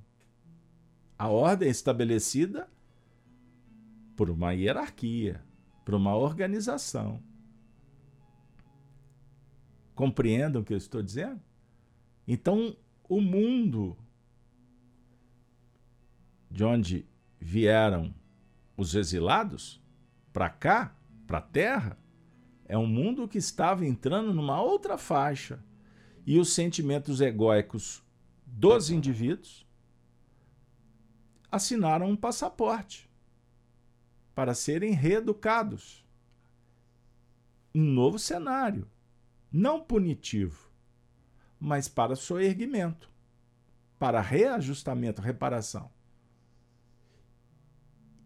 A 1.16 1.28
ordem 1.28 1.68
é 1.68 1.72
estabelecida 1.72 2.68
por 4.16 4.32
uma 4.32 4.52
hierarquia, 4.54 5.46
por 5.86 5.94
uma 5.94 6.16
organização. 6.16 7.22
Compreendam 9.96 10.62
o 10.62 10.66
que 10.66 10.74
eu 10.74 10.78
estou 10.78 11.02
dizendo? 11.02 11.42
Então, 12.28 12.76
o 13.08 13.22
mundo 13.22 13.98
de 16.52 16.64
onde 16.64 17.06
vieram 17.40 18.14
os 18.78 18.94
exilados 18.94 19.82
para 20.32 20.50
cá, 20.50 20.96
para 21.26 21.38
a 21.38 21.42
terra, 21.42 21.98
é 22.66 22.78
um 22.78 22.88
mundo 22.88 23.28
que 23.28 23.38
estava 23.38 23.86
entrando 23.86 24.34
numa 24.34 24.62
outra 24.62 24.98
faixa. 24.98 25.64
E 26.26 26.40
os 26.40 26.54
sentimentos 26.54 27.22
egóicos 27.22 28.04
dos 28.46 28.90
indivíduos 28.90 29.66
assinaram 31.52 32.10
um 32.10 32.16
passaporte 32.16 33.10
para 34.34 34.54
serem 34.54 34.92
reeducados. 34.92 36.04
Um 37.74 37.84
novo 37.84 38.18
cenário, 38.18 38.90
não 39.56 39.80
punitivo, 39.80 40.70
mas 41.58 41.88
para 41.88 42.14
soerguimento, 42.14 43.10
para 43.98 44.20
reajustamento, 44.20 45.22
reparação. 45.22 45.90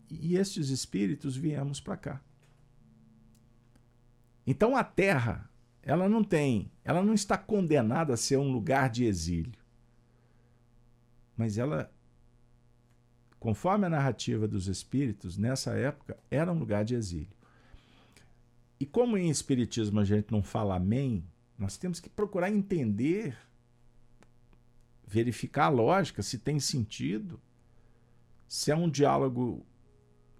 E 0.09 0.35
estes 0.35 0.69
espíritos 0.69 1.37
viemos 1.37 1.79
para 1.79 1.97
cá. 1.97 2.21
Então 4.45 4.75
a 4.75 4.83
terra, 4.83 5.47
ela 5.83 6.09
não 6.09 6.23
tem, 6.23 6.71
ela 6.83 7.03
não 7.03 7.13
está 7.13 7.37
condenada 7.37 8.15
a 8.15 8.17
ser 8.17 8.37
um 8.37 8.51
lugar 8.51 8.89
de 8.89 9.05
exílio. 9.05 9.63
Mas 11.37 11.59
ela, 11.59 11.93
conforme 13.39 13.85
a 13.85 13.89
narrativa 13.89 14.47
dos 14.47 14.67
espíritos, 14.67 15.37
nessa 15.37 15.73
época 15.77 16.17
era 16.31 16.51
um 16.51 16.57
lugar 16.57 16.83
de 16.83 16.95
exílio. 16.95 17.38
E 18.79 18.85
como 18.85 19.17
em 19.17 19.29
espiritismo 19.29 19.99
a 19.99 20.05
gente 20.05 20.31
não 20.31 20.41
fala 20.41 20.75
amém, 20.75 21.25
nós 21.57 21.77
temos 21.77 21.99
que 21.99 22.09
procurar 22.09 22.49
entender, 22.49 23.37
verificar 25.05 25.65
a 25.65 25.69
lógica, 25.69 26.21
se 26.21 26.39
tem 26.39 26.59
sentido, 26.59 27.41
se 28.47 28.71
é 28.71 28.75
um 28.75 28.89
diálogo 28.89 29.65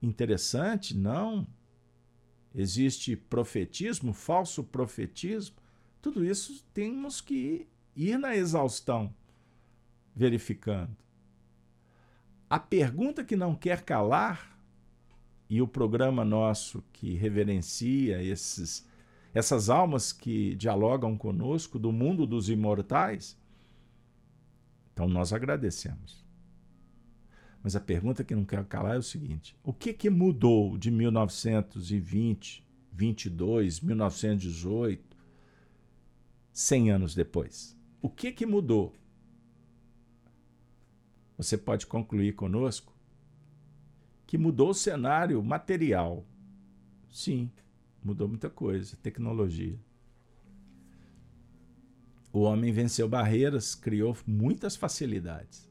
interessante, 0.02 0.96
não. 0.96 1.46
Existe 2.56 3.16
profetismo, 3.16 4.14
falso 4.14 4.64
profetismo, 4.64 5.58
tudo 6.02 6.24
isso 6.24 6.64
temos 6.74 7.20
que 7.20 7.68
ir 7.96 8.18
na 8.18 8.36
exaustão, 8.36 9.14
verificando. 10.16 10.96
A 12.50 12.58
pergunta 12.58 13.24
que 13.24 13.36
não 13.36 13.54
quer 13.54 13.84
calar, 13.84 14.59
e 15.50 15.62
o 15.62 15.68
programa 15.68 16.24
nosso 16.24 16.84
que 16.94 17.16
reverencia 17.16 18.22
esses, 18.22 18.88
essas 19.34 19.70
almas 19.70 20.14
que 20.14 20.54
dialogam 20.56 21.18
conosco 21.18 21.80
do 21.80 21.92
mundo 21.92 22.28
dos 22.28 22.50
imortais, 22.50 23.36
então 24.94 25.08
nós 25.08 25.34
agradecemos. 25.34 26.24
Mas 27.64 27.76
a 27.76 27.80
pergunta 27.80 28.24
que 28.24 28.36
não 28.36 28.46
quero 28.46 28.66
calar 28.66 28.96
é 28.96 29.00
o 29.00 29.04
seguinte: 29.04 29.58
o 29.64 29.74
que, 29.74 29.92
que 29.92 30.10
mudou 30.10 30.78
de 30.78 30.92
1920, 30.92 32.64
22, 32.92 33.80
1918, 33.82 35.18
100 36.54 36.92
anos 36.92 37.16
depois? 37.16 37.78
O 38.02 38.10
que, 38.10 38.32
que 38.32 38.46
mudou? 38.46 38.94
Você 41.38 41.58
pode 41.58 41.88
concluir 41.88 42.36
conosco 42.36 42.94
que 44.30 44.38
mudou 44.38 44.70
o 44.70 44.76
cenário 44.76 45.42
material. 45.42 46.24
Sim, 47.10 47.50
mudou 48.04 48.28
muita 48.28 48.48
coisa, 48.48 48.96
tecnologia. 49.02 49.76
O 52.32 52.42
homem 52.42 52.72
venceu 52.72 53.10
barreiras, 53.10 53.74
criou 53.74 54.16
muitas 54.28 54.76
facilidades. 54.76 55.68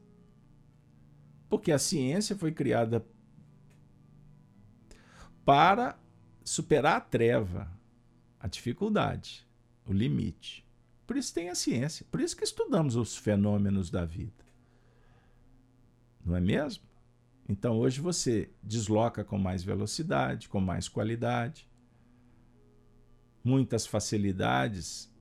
Porque 1.47 1.71
a 1.71 1.79
ciência 1.79 2.35
foi 2.35 2.51
criada 2.51 3.07
para 5.45 5.97
superar 6.43 6.97
a 6.97 7.01
treva, 7.01 7.71
a 8.41 8.49
dificuldade, 8.49 9.47
o 9.85 9.93
limite. 9.93 10.67
Por 11.07 11.15
isso 11.15 11.33
tem 11.33 11.47
a 11.47 11.55
ciência, 11.55 12.05
por 12.11 12.19
isso 12.19 12.35
que 12.35 12.43
estudamos 12.43 12.97
os 12.97 13.15
fenômenos 13.15 13.89
da 13.89 14.03
vida. 14.03 14.43
Não 16.25 16.35
é 16.35 16.41
mesmo? 16.41 16.88
Então 17.49 17.79
hoje 17.79 17.99
você 17.99 18.47
desloca 18.61 19.23
com 19.23 19.39
mais 19.39 19.63
velocidade, 19.63 20.47
com 20.47 20.61
mais 20.61 20.87
qualidade, 20.87 21.67
muitas 23.43 23.87
facilidades, 23.87 25.11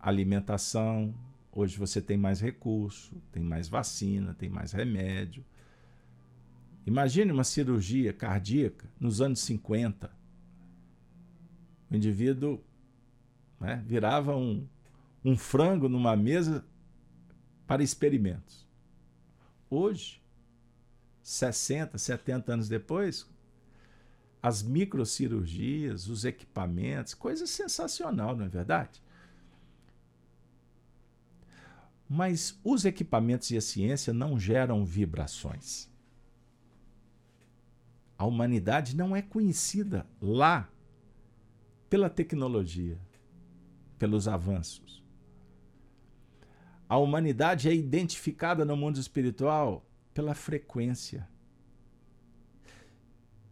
alimentação. 0.00 1.14
Hoje 1.52 1.78
você 1.78 2.02
tem 2.02 2.16
mais 2.16 2.40
recurso, 2.40 3.14
tem 3.30 3.40
mais 3.40 3.68
vacina, 3.68 4.34
tem 4.34 4.50
mais 4.50 4.72
remédio. 4.72 5.44
Imagine 6.84 7.30
uma 7.30 7.44
cirurgia 7.44 8.12
cardíaca 8.12 8.90
nos 8.98 9.20
anos 9.20 9.38
50. 9.40 10.10
O 11.88 11.94
indivíduo 11.94 12.60
né, 13.60 13.80
virava 13.86 14.36
um, 14.36 14.66
um 15.24 15.36
frango 15.36 15.88
numa 15.88 16.16
mesa 16.16 16.66
para 17.64 17.80
experimentos. 17.80 18.66
Hoje, 19.70 20.20
60, 21.26 21.98
70 21.98 22.52
anos 22.52 22.68
depois, 22.68 23.28
as 24.40 24.62
microcirurgias, 24.62 26.06
os 26.06 26.24
equipamentos, 26.24 27.14
coisa 27.14 27.48
sensacional, 27.48 28.36
não 28.36 28.44
é 28.44 28.48
verdade? 28.48 29.02
Mas 32.08 32.56
os 32.62 32.84
equipamentos 32.84 33.50
e 33.50 33.56
a 33.56 33.60
ciência 33.60 34.12
não 34.12 34.38
geram 34.38 34.84
vibrações. 34.84 35.90
A 38.16 38.24
humanidade 38.24 38.94
não 38.94 39.16
é 39.16 39.20
conhecida 39.20 40.06
lá 40.22 40.70
pela 41.90 42.08
tecnologia, 42.08 43.00
pelos 43.98 44.28
avanços. 44.28 45.02
A 46.88 46.96
humanidade 46.96 47.68
é 47.68 47.74
identificada 47.74 48.64
no 48.64 48.76
mundo 48.76 49.00
espiritual 49.00 49.84
pela 50.16 50.34
frequência, 50.34 51.28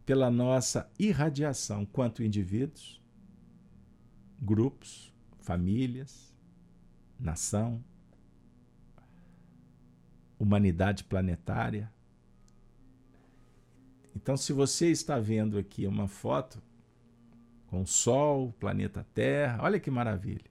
pela 0.06 0.30
nossa 0.30 0.90
irradiação 0.98 1.84
quanto 1.84 2.22
indivíduos, 2.22 3.02
grupos, 4.40 5.12
famílias, 5.40 6.34
nação, 7.20 7.84
humanidade 10.38 11.04
planetária. 11.04 11.92
Então, 14.16 14.34
se 14.34 14.54
você 14.54 14.90
está 14.90 15.18
vendo 15.18 15.58
aqui 15.58 15.86
uma 15.86 16.08
foto 16.08 16.62
com 17.66 17.82
o 17.82 17.86
Sol, 17.86 18.54
planeta 18.58 19.06
Terra, 19.12 19.62
olha 19.62 19.78
que 19.78 19.90
maravilha. 19.90 20.50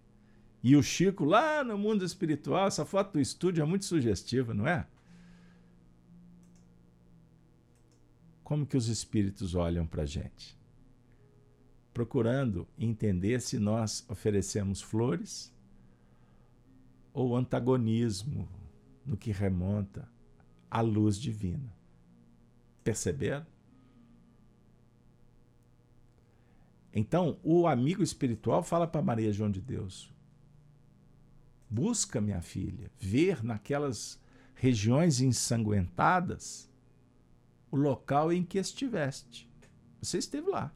E 0.62 0.76
o 0.76 0.84
Chico 0.84 1.26
lá 1.26 1.64
no 1.64 1.76
mundo 1.76 2.06
espiritual, 2.06 2.68
essa 2.68 2.86
foto 2.86 3.14
do 3.14 3.20
estúdio 3.20 3.64
é 3.64 3.66
muito 3.66 3.86
sugestiva, 3.86 4.54
não 4.54 4.68
é? 4.68 4.86
Como 8.44 8.66
que 8.66 8.78
os 8.78 8.88
espíritos 8.88 9.56
olham 9.56 9.88
para 9.88 10.04
a 10.04 10.06
gente? 10.06 10.58
Procurando 11.94 12.68
entender 12.78 13.42
se 13.42 13.58
nós 13.58 14.06
oferecemos 14.10 14.82
flores 14.82 15.54
ou 17.14 17.36
antagonismo 17.36 18.50
no 19.06 19.16
que 19.16 19.32
remonta 19.32 20.10
à 20.70 20.82
luz 20.82 21.18
divina. 21.18 21.74
Perceberam? 22.84 23.46
Então, 26.94 27.40
o 27.44 27.68
amigo 27.68 28.04
espiritual 28.04 28.62
fala 28.62 28.86
para 28.86 29.02
Maria 29.02 29.32
João 29.32 29.50
de 29.50 29.62
Deus: 29.62 30.14
busca, 31.70 32.20
minha 32.20 32.42
filha, 32.42 32.92
ver 33.00 33.44
naquelas 33.44 34.20
regiões 34.56 35.22
ensanguentadas 35.22 36.70
o 37.74 37.76
local 37.76 38.32
em 38.32 38.46
que 38.46 38.60
estiveste. 38.60 39.50
Você 40.00 40.20
esteve 40.20 40.48
lá. 40.48 40.72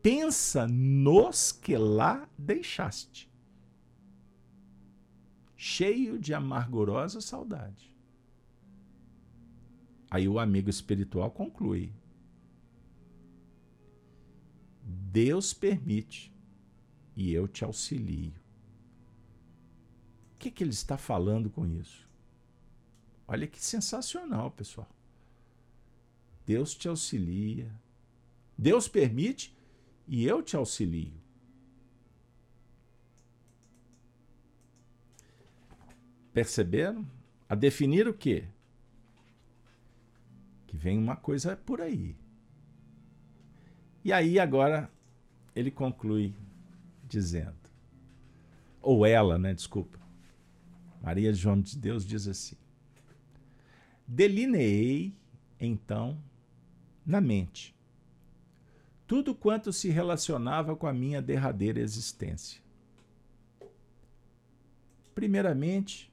Pensa 0.00 0.68
nos 0.68 1.50
que 1.50 1.76
lá 1.76 2.28
deixaste, 2.38 3.28
cheio 5.56 6.16
de 6.16 6.32
amargurosa 6.32 7.20
saudade. 7.20 7.92
Aí 10.08 10.28
o 10.28 10.38
amigo 10.38 10.70
espiritual 10.70 11.32
conclui: 11.32 11.92
Deus 14.84 15.52
permite 15.52 16.32
e 17.16 17.32
eu 17.32 17.48
te 17.48 17.64
auxilio. 17.64 18.32
O 20.34 20.38
que, 20.38 20.52
que 20.52 20.62
ele 20.62 20.70
está 20.70 20.96
falando 20.96 21.50
com 21.50 21.66
isso? 21.66 22.07
Olha 23.28 23.46
que 23.46 23.62
sensacional, 23.62 24.50
pessoal. 24.50 24.88
Deus 26.46 26.74
te 26.74 26.88
auxilia. 26.88 27.70
Deus 28.56 28.88
permite 28.88 29.54
e 30.06 30.24
eu 30.24 30.42
te 30.42 30.56
auxilio. 30.56 31.12
Perceberam? 36.32 37.06
A 37.46 37.54
definir 37.54 38.08
o 38.08 38.14
quê? 38.14 38.44
Que 40.66 40.76
vem 40.76 40.98
uma 40.98 41.16
coisa 41.16 41.56
por 41.56 41.82
aí. 41.82 42.16
E 44.04 44.12
aí 44.12 44.38
agora 44.38 44.90
ele 45.54 45.70
conclui 45.70 46.34
dizendo, 47.06 47.56
ou 48.80 49.04
ela, 49.04 49.38
né? 49.38 49.52
Desculpa. 49.52 49.98
Maria 51.02 51.32
João 51.32 51.60
de 51.60 51.76
Deus 51.76 52.04
diz 52.04 52.28
assim: 52.28 52.56
Delineei, 54.08 55.14
então, 55.60 56.18
na 57.06 57.20
mente 57.20 57.78
tudo 59.08 59.34
quanto 59.34 59.72
se 59.72 59.88
relacionava 59.88 60.76
com 60.76 60.86
a 60.86 60.92
minha 60.92 61.22
derradeira 61.22 61.80
existência. 61.80 62.60
Primeiramente, 65.14 66.12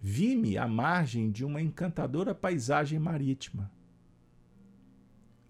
vi-me 0.00 0.56
à 0.56 0.68
margem 0.68 1.32
de 1.32 1.44
uma 1.44 1.60
encantadora 1.60 2.32
paisagem 2.32 3.00
marítima, 3.00 3.68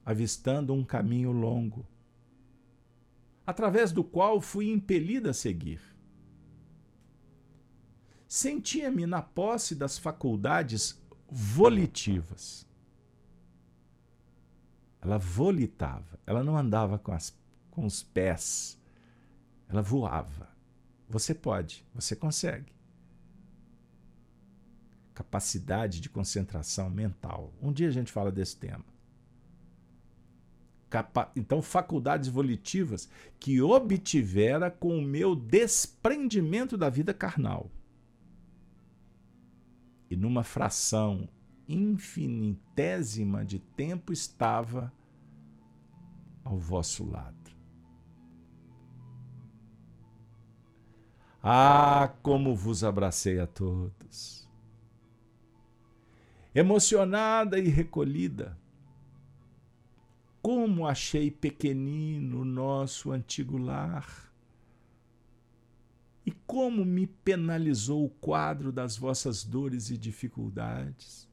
avistando 0.02 0.72
um 0.72 0.82
caminho 0.82 1.30
longo, 1.30 1.86
através 3.46 3.92
do 3.92 4.02
qual 4.02 4.40
fui 4.40 4.70
impelida 4.70 5.30
a 5.30 5.34
seguir. 5.34 5.82
Sentia-me 8.26 9.06
na 9.06 9.20
posse 9.20 9.74
das 9.74 9.98
faculdades 9.98 10.98
volitivas. 11.34 12.64
Ela 15.02 15.18
volitava, 15.18 16.18
ela 16.24 16.44
não 16.44 16.56
andava 16.56 16.96
com, 16.96 17.10
as, 17.10 17.36
com 17.72 17.84
os 17.84 18.04
pés, 18.04 18.80
ela 19.68 19.82
voava. 19.82 20.48
Você 21.08 21.34
pode, 21.34 21.84
você 21.92 22.14
consegue. 22.14 22.72
Capacidade 25.12 26.00
de 26.00 26.08
concentração 26.08 26.88
mental. 26.88 27.52
Um 27.60 27.72
dia 27.72 27.88
a 27.88 27.92
gente 27.92 28.12
fala 28.12 28.30
desse 28.30 28.56
tema. 28.56 28.84
Capa 30.88 31.32
então, 31.34 31.60
faculdades 31.60 32.28
volitivas 32.28 33.08
que 33.40 33.60
obtivera 33.60 34.70
com 34.70 34.96
o 34.96 35.02
meu 35.02 35.34
desprendimento 35.34 36.78
da 36.78 36.88
vida 36.88 37.12
carnal 37.12 37.68
e 40.14 40.16
numa 40.16 40.42
fração 40.42 41.28
infinitésima 41.68 43.44
de 43.44 43.58
tempo 43.58 44.12
estava 44.12 44.92
ao 46.44 46.58
vosso 46.58 47.04
lado. 47.08 47.34
Ah, 51.42 52.14
como 52.22 52.54
vos 52.54 52.82
abracei 52.82 53.38
a 53.38 53.46
todos! 53.46 54.44
emocionada 56.54 57.58
e 57.58 57.68
recolhida. 57.68 58.56
Como 60.40 60.86
achei 60.86 61.30
pequenino 61.30 62.42
o 62.42 62.44
nosso 62.44 63.10
antigo 63.10 63.58
lar. 63.58 64.32
Como 66.46 66.84
me 66.84 67.06
penalizou 67.06 68.04
o 68.04 68.10
quadro 68.10 68.70
das 68.70 68.96
vossas 68.96 69.44
dores 69.44 69.90
e 69.90 69.96
dificuldades. 69.96 71.28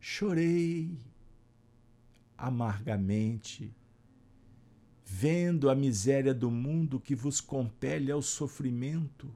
Chorei 0.00 0.98
amargamente, 2.36 3.72
vendo 5.04 5.68
a 5.68 5.74
miséria 5.74 6.32
do 6.32 6.50
mundo 6.50 6.98
que 6.98 7.14
vos 7.14 7.40
compele 7.40 8.10
ao 8.10 8.22
sofrimento 8.22 9.30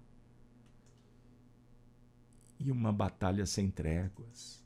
e 2.58 2.72
uma 2.72 2.90
batalha 2.90 3.44
sem 3.44 3.70
tréguas. 3.70 4.64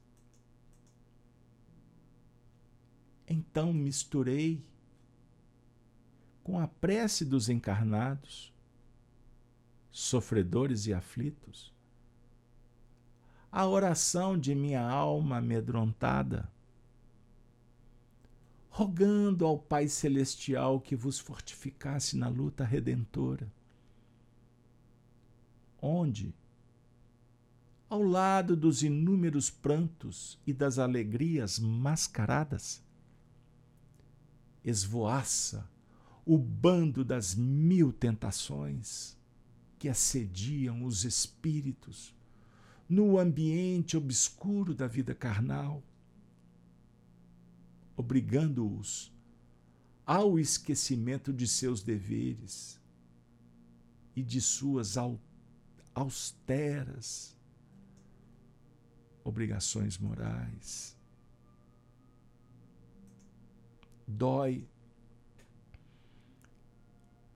Então 3.26 3.72
misturei 3.72 4.64
com 6.48 6.58
a 6.58 6.66
prece 6.66 7.26
dos 7.26 7.50
encarnados, 7.50 8.50
sofredores 9.90 10.86
e 10.86 10.94
aflitos, 10.94 11.74
a 13.52 13.66
oração 13.66 14.38
de 14.38 14.54
minha 14.54 14.80
alma 14.80 15.36
amedrontada, 15.36 16.50
rogando 18.70 19.44
ao 19.44 19.58
Pai 19.58 19.88
Celestial 19.88 20.80
que 20.80 20.96
vos 20.96 21.18
fortificasse 21.18 22.16
na 22.16 22.28
luta 22.28 22.64
redentora, 22.64 23.46
onde, 25.82 26.34
ao 27.90 28.02
lado 28.02 28.56
dos 28.56 28.82
inúmeros 28.82 29.50
prantos 29.50 30.38
e 30.46 30.54
das 30.54 30.78
alegrias 30.78 31.58
mascaradas, 31.58 32.82
esvoaça 34.64 35.68
o 36.28 36.36
bando 36.36 37.02
das 37.02 37.34
mil 37.34 37.90
tentações 37.90 39.16
que 39.78 39.88
assediam 39.88 40.84
os 40.84 41.06
espíritos 41.06 42.14
no 42.86 43.18
ambiente 43.18 43.96
obscuro 43.96 44.74
da 44.74 44.86
vida 44.86 45.14
carnal, 45.14 45.82
obrigando-os 47.96 49.10
ao 50.04 50.38
esquecimento 50.38 51.32
de 51.32 51.48
seus 51.48 51.82
deveres 51.82 52.78
e 54.14 54.22
de 54.22 54.42
suas 54.42 54.96
austeras 55.94 57.34
obrigações 59.24 59.96
morais. 59.96 60.94
Dói. 64.06 64.68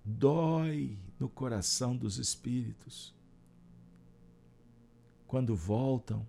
Dói 0.04 0.98
no 1.18 1.28
coração 1.28 1.96
dos 1.96 2.18
espíritos 2.18 3.14
quando 5.26 5.54
voltam. 5.56 6.26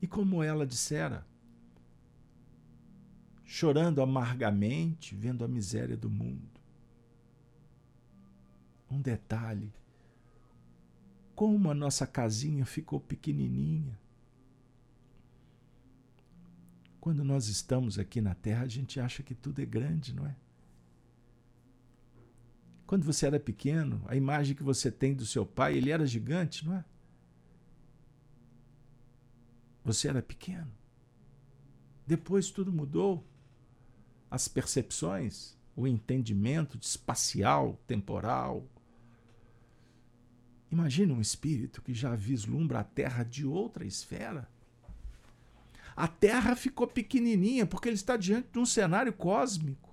E 0.00 0.06
como 0.06 0.42
ela 0.42 0.66
dissera, 0.66 1.26
chorando 3.44 4.00
amargamente, 4.00 5.14
vendo 5.14 5.44
a 5.44 5.48
miséria 5.48 5.96
do 5.96 6.08
mundo. 6.08 6.60
Um 8.90 9.00
detalhe: 9.00 9.72
como 11.34 11.70
a 11.70 11.74
nossa 11.74 12.06
casinha 12.06 12.64
ficou 12.64 12.98
pequenininha. 12.98 13.98
Quando 17.00 17.22
nós 17.22 17.48
estamos 17.48 17.98
aqui 17.98 18.20
na 18.20 18.34
Terra, 18.34 18.64
a 18.64 18.68
gente 18.68 18.98
acha 18.98 19.22
que 19.22 19.34
tudo 19.34 19.60
é 19.60 19.66
grande, 19.66 20.14
não 20.14 20.26
é? 20.26 20.34
Quando 22.86 23.04
você 23.04 23.26
era 23.26 23.40
pequeno, 23.40 24.00
a 24.06 24.14
imagem 24.14 24.54
que 24.54 24.62
você 24.62 24.90
tem 24.90 25.12
do 25.12 25.26
seu 25.26 25.44
pai, 25.44 25.76
ele 25.76 25.90
era 25.90 26.06
gigante, 26.06 26.64
não 26.64 26.74
é? 26.74 26.84
Você 29.84 30.08
era 30.08 30.22
pequeno. 30.22 30.70
Depois 32.06 32.50
tudo 32.50 32.72
mudou. 32.72 33.26
As 34.30 34.46
percepções, 34.46 35.56
o 35.74 35.86
entendimento 35.86 36.78
espacial, 36.80 37.80
temporal. 37.86 38.64
Imagina 40.70 41.14
um 41.14 41.20
espírito 41.20 41.82
que 41.82 41.94
já 41.94 42.14
vislumbra 42.14 42.80
a 42.80 42.84
Terra 42.84 43.24
de 43.24 43.44
outra 43.46 43.84
esfera. 43.84 44.48
A 45.96 46.06
Terra 46.06 46.54
ficou 46.54 46.86
pequenininha 46.86 47.66
porque 47.66 47.88
ele 47.88 47.94
está 47.94 48.16
diante 48.16 48.48
de 48.52 48.58
um 48.58 48.66
cenário 48.66 49.12
cósmico. 49.12 49.85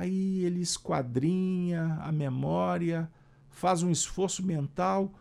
Aí 0.00 0.44
ele 0.44 0.62
esquadrinha 0.62 1.98
a 2.00 2.10
memória, 2.10 3.10
faz 3.50 3.82
um 3.82 3.90
esforço 3.90 4.42
mental 4.42 5.14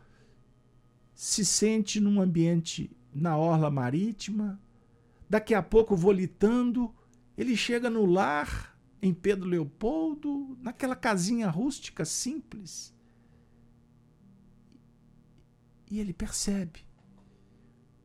se 1.20 1.44
sente 1.44 2.00
num 2.00 2.22
ambiente 2.22 2.90
na 3.14 3.36
orla 3.36 3.70
marítima, 3.70 4.58
daqui 5.30 5.54
a 5.54 5.62
pouco 5.62 5.94
volitando, 5.94 6.96
ele 7.38 7.58
chega 7.58 7.90
no 7.90 8.06
lar 8.06 8.80
em 9.02 9.14
Pedro 9.14 9.46
Leopoldo, 9.46 10.58
naquela 10.62 10.96
casinha 10.96 11.50
rústica 11.50 12.06
simples. 12.06 12.96
E 15.92 16.00
ele 16.00 16.14
percebe 16.14 16.86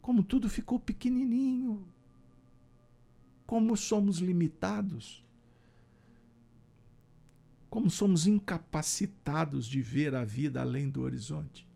como 0.02 0.24
tudo 0.24 0.50
ficou 0.50 0.80
pequenininho, 0.80 1.86
como 3.46 3.76
somos 3.76 4.18
limitados, 4.18 5.23
como 7.74 7.90
somos 7.90 8.24
incapacitados 8.24 9.66
de 9.66 9.82
ver 9.82 10.14
a 10.14 10.24
vida 10.24 10.60
além 10.60 10.88
do 10.88 11.02
horizonte 11.02 11.66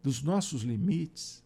dos 0.00 0.22
nossos 0.22 0.62
limites. 0.62 1.44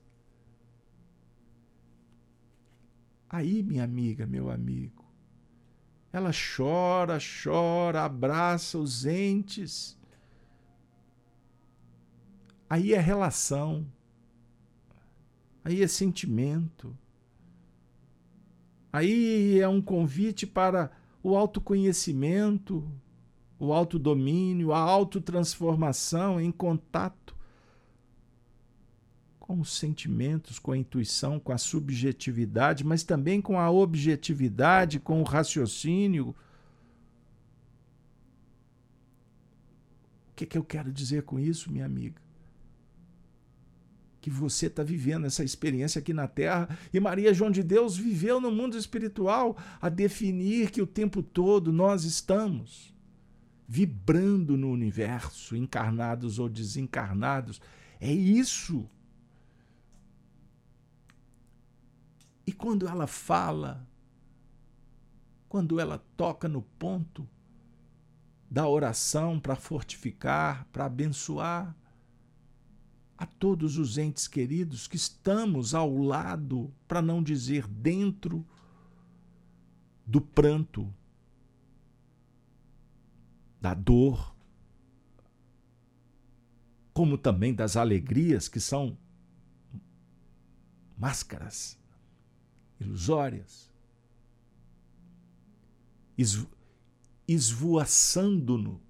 Aí, 3.26 3.62
minha 3.62 3.84
amiga, 3.84 4.26
meu 4.26 4.50
amigo, 4.50 5.02
ela 6.12 6.30
chora, 6.30 7.16
chora, 7.18 8.04
abraça 8.04 8.76
os 8.76 9.06
entes. 9.06 9.98
Aí 12.68 12.92
é 12.92 13.00
relação, 13.00 13.90
aí 15.64 15.82
é 15.82 15.88
sentimento, 15.88 16.94
aí 18.92 19.58
é 19.58 19.66
um 19.66 19.80
convite 19.80 20.46
para 20.46 20.92
o 21.22 21.34
autoconhecimento, 21.34 22.86
o 23.58 23.72
autodomínio, 23.72 24.72
a 24.72 24.78
autotransformação 24.78 26.40
em 26.40 26.52
contato 26.52 27.34
com 29.46 29.60
os 29.60 29.72
sentimentos, 29.78 30.58
com 30.58 30.72
a 30.72 30.76
intuição, 30.76 31.38
com 31.38 31.52
a 31.52 31.58
subjetividade, 31.58 32.84
mas 32.84 33.04
também 33.04 33.40
com 33.40 33.58
a 33.58 33.70
objetividade, 33.70 34.98
com 34.98 35.20
o 35.20 35.24
raciocínio. 35.24 36.34
O 40.30 40.34
que, 40.34 40.44
que 40.44 40.58
eu 40.58 40.64
quero 40.64 40.92
dizer 40.92 41.22
com 41.22 41.38
isso, 41.38 41.70
minha 41.70 41.86
amiga? 41.86 42.20
Que 44.20 44.28
você 44.28 44.66
está 44.66 44.82
vivendo 44.82 45.26
essa 45.26 45.44
experiência 45.44 46.00
aqui 46.00 46.12
na 46.12 46.26
Terra 46.26 46.76
e 46.92 46.98
Maria 46.98 47.32
João 47.32 47.50
de 47.50 47.62
Deus 47.62 47.96
viveu 47.96 48.40
no 48.40 48.50
mundo 48.50 48.76
espiritual 48.76 49.56
a 49.80 49.88
definir 49.88 50.72
que 50.72 50.82
o 50.82 50.86
tempo 50.86 51.22
todo 51.22 51.72
nós 51.72 52.02
estamos 52.02 52.95
vibrando 53.68 54.56
no 54.56 54.70
universo, 54.70 55.56
encarnados 55.56 56.38
ou 56.38 56.48
desencarnados. 56.48 57.60
É 58.00 58.12
isso 58.12 58.88
E 62.46 62.52
quando 62.52 62.86
ela 62.86 63.08
fala, 63.08 63.84
quando 65.48 65.80
ela 65.80 65.98
toca 66.16 66.48
no 66.48 66.62
ponto 66.62 67.28
da 68.48 68.68
oração 68.68 69.40
para 69.40 69.56
fortificar, 69.56 70.64
para 70.72 70.84
abençoar 70.84 71.74
a 73.18 73.26
todos 73.26 73.78
os 73.78 73.98
entes 73.98 74.28
queridos 74.28 74.86
que 74.86 74.94
estamos 74.94 75.74
ao 75.74 75.98
lado, 75.98 76.72
para 76.86 77.02
não 77.02 77.20
dizer 77.20 77.66
dentro 77.66 78.46
do 80.06 80.20
pranto, 80.20 80.94
da 83.60 83.74
dor, 83.74 84.34
como 86.92 87.18
também 87.18 87.54
das 87.54 87.76
alegrias 87.76 88.48
que 88.48 88.60
são 88.60 88.96
máscaras 90.96 91.78
ilusórias, 92.80 93.70
esvoaçando-no 97.28 98.80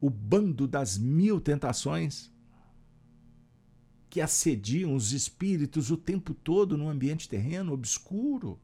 o 0.00 0.10
bando 0.10 0.66
das 0.68 0.98
mil 0.98 1.40
tentações. 1.40 2.30
que 4.10 4.20
assediam 4.22 4.94
os 4.94 5.12
espíritos 5.12 5.90
o 5.90 5.96
tempo 5.96 6.32
todo 6.32 6.76
no 6.78 6.88
ambiente 6.88 7.28
terreno, 7.28 7.72
obscuro. 7.72 8.58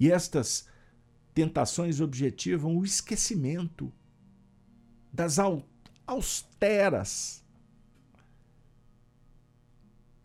E 0.00 0.10
estas 0.10 0.66
tentações 1.34 2.00
objetivam 2.00 2.76
o 2.76 2.84
esquecimento 2.84 3.92
das 5.12 5.38
austeras 6.06 7.44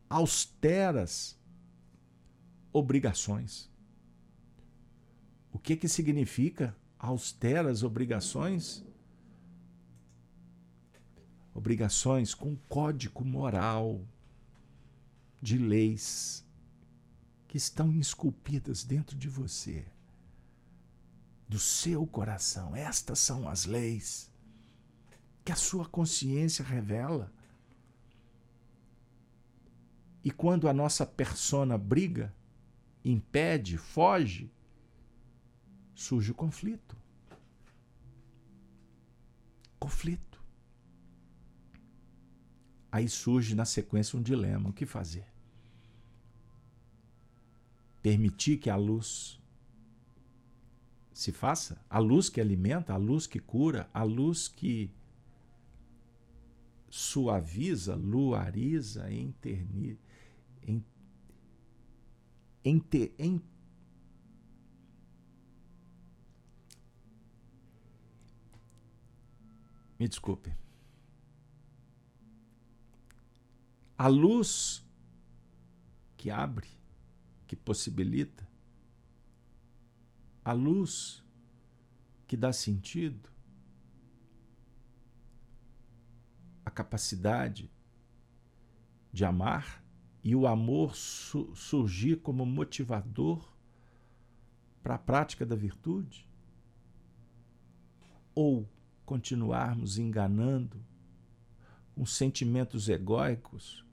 austeras 0.10 1.38
obrigações. 2.74 3.70
O 5.52 5.60
que 5.60 5.76
que 5.76 5.88
significa 5.88 6.76
austeras 6.98 7.84
obrigações? 7.84 8.84
Obrigações 11.54 12.34
com 12.34 12.56
código 12.68 13.24
moral 13.24 14.02
de 15.42 15.58
leis 15.58 16.46
que 17.48 17.58
estão 17.58 18.00
esculpidas 18.00 18.84
dentro 18.84 19.18
de 19.18 19.28
você, 19.28 19.86
do 21.50 21.58
seu 21.58 22.06
coração. 22.06 22.76
Estas 22.76 23.18
são 23.18 23.50
as 23.50 23.66
leis 23.66 24.32
que 25.44 25.52
a 25.52 25.56
sua 25.56 25.84
consciência 25.84 26.64
revela. 26.64 27.34
E 30.24 30.30
quando 30.30 30.70
a 30.70 30.74
nossa 30.74 31.08
persona 31.08 31.76
briga, 31.76 32.32
impede, 33.04 33.78
foge, 33.78 34.52
surge 35.96 36.32
o 36.32 36.36
conflito. 36.36 36.96
Conflito. 39.80 40.44
Aí 42.92 43.10
surge 43.10 43.56
na 43.56 43.66
sequência 43.66 44.20
um 44.20 44.22
dilema: 44.22 44.70
o 44.70 44.74
que 44.74 44.86
fazer? 44.86 45.26
Permitir 48.04 48.58
que 48.58 48.70
a 48.70 48.76
luz 48.76 49.39
se 51.20 51.34
faça? 51.34 51.84
A 51.90 52.00
luz 52.00 52.30
que 52.30 52.40
alimenta, 52.40 52.94
a 52.94 52.98
luz 52.98 53.28
que 53.28 53.40
cura, 53.40 53.90
a 53.94 54.04
luz 54.04 54.48
que 54.48 54.90
suaviza, 56.90 57.94
luariza, 57.94 59.12
enterniza 59.12 60.00
em, 60.64 60.82
em, 62.64 62.82
em 63.18 63.42
Me 70.00 70.08
desculpe. 70.08 70.56
A 73.98 74.08
luz 74.08 74.82
que 76.16 76.32
abre, 76.32 76.70
que 77.46 77.58
possibilita, 77.58 78.49
a 80.50 80.54
luz 80.54 81.24
que 82.28 82.36
dá 82.36 82.52
sentido, 82.52 83.30
a 86.66 86.72
capacidade 86.72 87.72
de 89.14 89.24
amar 89.24 89.84
e 90.24 90.36
o 90.36 90.48
amor 90.48 90.96
su 90.96 91.56
surgir 91.56 92.22
como 92.22 92.48
motivador 92.48 93.56
para 94.82 94.96
a 94.96 94.98
prática 94.98 95.46
da 95.46 95.56
virtude? 95.56 96.28
Ou 98.34 98.68
continuarmos 99.06 100.00
enganando 100.00 100.84
com 101.94 102.08
sentimentos 102.08 102.90
egóicos, 102.90 103.86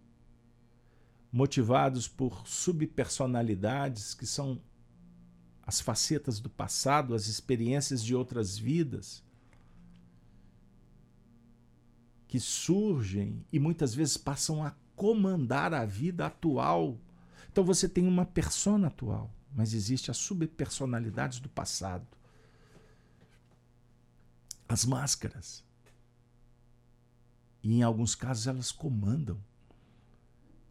motivados 1.30 2.08
por 2.08 2.48
subpersonalidades 2.48 4.14
que 4.14 4.24
são 4.24 4.62
as 5.66 5.80
facetas 5.80 6.38
do 6.38 6.48
passado, 6.48 7.14
as 7.14 7.26
experiências 7.26 8.02
de 8.04 8.14
outras 8.14 8.56
vidas, 8.56 9.22
que 12.28 12.38
surgem 12.38 13.44
e 13.52 13.58
muitas 13.58 13.94
vezes 13.94 14.16
passam 14.16 14.62
a 14.62 14.74
comandar 14.94 15.74
a 15.74 15.84
vida 15.84 16.26
atual. 16.26 16.98
Então 17.50 17.64
você 17.64 17.88
tem 17.88 18.06
uma 18.06 18.24
persona 18.24 18.86
atual, 18.86 19.30
mas 19.52 19.74
existe 19.74 20.10
as 20.10 20.16
subpersonalidades 20.18 21.40
do 21.40 21.48
passado. 21.48 22.06
As 24.68 24.84
máscaras. 24.84 25.64
E 27.62 27.74
em 27.74 27.82
alguns 27.82 28.14
casos 28.14 28.46
elas 28.46 28.70
comandam. 28.70 29.42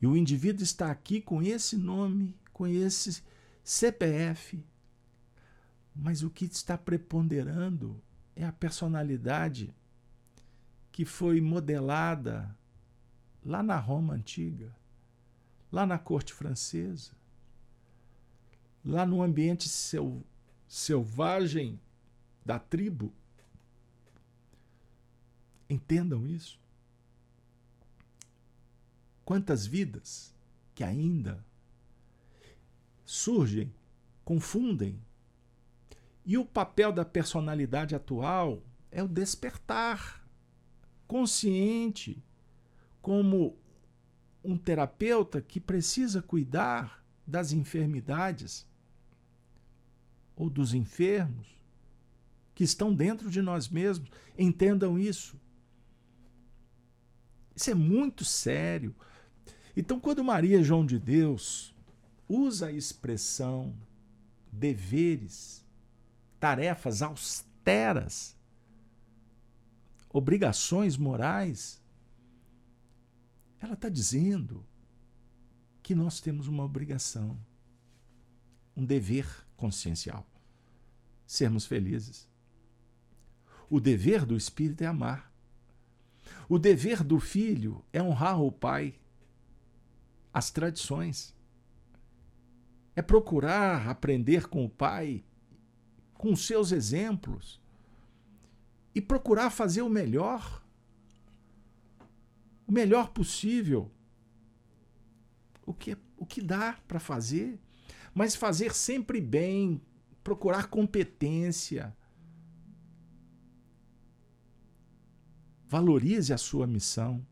E 0.01 0.07
o 0.07 0.15
indivíduo 0.15 0.63
está 0.63 0.91
aqui 0.91 1.21
com 1.21 1.41
esse 1.41 1.75
nome, 1.77 2.35
com 2.53 2.67
esse 2.67 3.23
CPF. 3.63 4.63
Mas 5.95 6.23
o 6.23 6.29
que 6.29 6.45
está 6.45 6.77
preponderando 6.77 8.01
é 8.35 8.45
a 8.45 8.51
personalidade 8.51 9.73
que 10.91 11.05
foi 11.05 11.39
modelada 11.39 12.55
lá 13.43 13.63
na 13.63 13.77
Roma 13.77 14.13
antiga, 14.13 14.75
lá 15.71 15.85
na 15.85 15.97
corte 15.97 16.33
francesa, 16.33 17.11
lá 18.83 19.05
no 19.05 19.21
ambiente 19.21 19.69
sel, 19.69 20.21
selvagem 20.67 21.79
da 22.45 22.59
tribo. 22.59 23.13
Entendam 25.69 26.27
isso. 26.27 26.59
Quantas 29.23 29.65
vidas 29.65 30.33
que 30.75 30.83
ainda 30.83 31.43
surgem, 33.05 33.73
confundem. 34.23 34.99
E 36.25 36.37
o 36.37 36.45
papel 36.45 36.91
da 36.91 37.05
personalidade 37.05 37.93
atual 37.95 38.63
é 38.91 39.03
o 39.03 39.07
despertar 39.07 40.25
consciente 41.07 42.23
como 43.01 43.57
um 44.43 44.57
terapeuta 44.57 45.41
que 45.41 45.59
precisa 45.59 46.21
cuidar 46.21 47.03
das 47.25 47.51
enfermidades 47.51 48.67
ou 50.35 50.49
dos 50.49 50.73
enfermos 50.73 51.55
que 52.53 52.63
estão 52.63 52.93
dentro 52.93 53.29
de 53.29 53.41
nós 53.41 53.67
mesmos. 53.67 54.09
Entendam 54.37 54.97
isso. 54.97 55.39
Isso 57.55 57.69
é 57.69 57.75
muito 57.75 58.23
sério. 58.23 58.95
Então, 59.75 59.99
quando 59.99 60.23
Maria 60.23 60.63
João 60.63 60.85
de 60.85 60.97
Deus 60.97 61.75
usa 62.27 62.67
a 62.67 62.71
expressão 62.71 63.75
deveres, 64.51 65.64
tarefas 66.45 67.01
austeras, 67.01 68.37
obrigações 70.13 70.95
morais, 70.95 71.81
ela 73.59 73.73
está 73.73 73.89
dizendo 73.89 74.63
que 75.81 75.95
nós 75.95 76.21
temos 76.21 76.47
uma 76.47 76.63
obrigação, 76.63 77.35
um 78.77 78.85
dever 78.85 79.27
consciencial: 79.57 80.23
sermos 81.25 81.65
felizes. 81.65 82.29
O 83.67 83.79
dever 83.79 84.23
do 84.23 84.37
espírito 84.37 84.83
é 84.83 84.85
amar. 84.85 85.33
O 86.47 86.59
dever 86.59 87.03
do 87.03 87.19
filho 87.19 87.83
é 87.91 88.03
honrar 88.03 88.39
o 88.39 88.51
pai, 88.51 88.93
as 90.31 90.51
tradições. 90.51 91.35
É 92.95 93.01
procurar 93.01 93.89
aprender 93.89 94.47
com 94.47 94.63
o 94.63 94.69
pai, 94.69 95.25
com 96.25 96.35
seus 96.35 96.71
exemplos, 96.71 97.61
e 98.95 98.99
procurar 98.99 99.51
fazer 99.51 99.83
o 99.83 99.89
melhor 99.89 100.65
o 102.65 102.71
melhor 102.71 103.09
possível. 103.09 103.91
O 105.63 105.71
que, 105.71 105.95
o 106.17 106.25
que 106.25 106.41
dá 106.41 106.79
para 106.87 106.99
fazer, 106.99 107.59
mas 108.11 108.35
fazer 108.35 108.73
sempre 108.73 109.21
bem, 109.21 109.79
procurar 110.23 110.67
competência. 110.67 111.95
Valorize 115.67 116.33
a 116.33 116.39
sua 116.39 116.65
missão. 116.65 117.23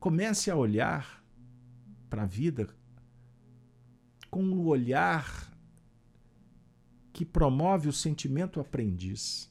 Comece 0.00 0.50
a 0.50 0.56
olhar 0.56 1.22
para 2.08 2.22
a 2.22 2.26
vida 2.26 2.74
com 4.30 4.44
o 4.44 4.64
olhar 4.68 5.47
que 7.12 7.24
promove 7.24 7.88
o 7.88 7.92
sentimento 7.92 8.60
aprendiz 8.60 9.50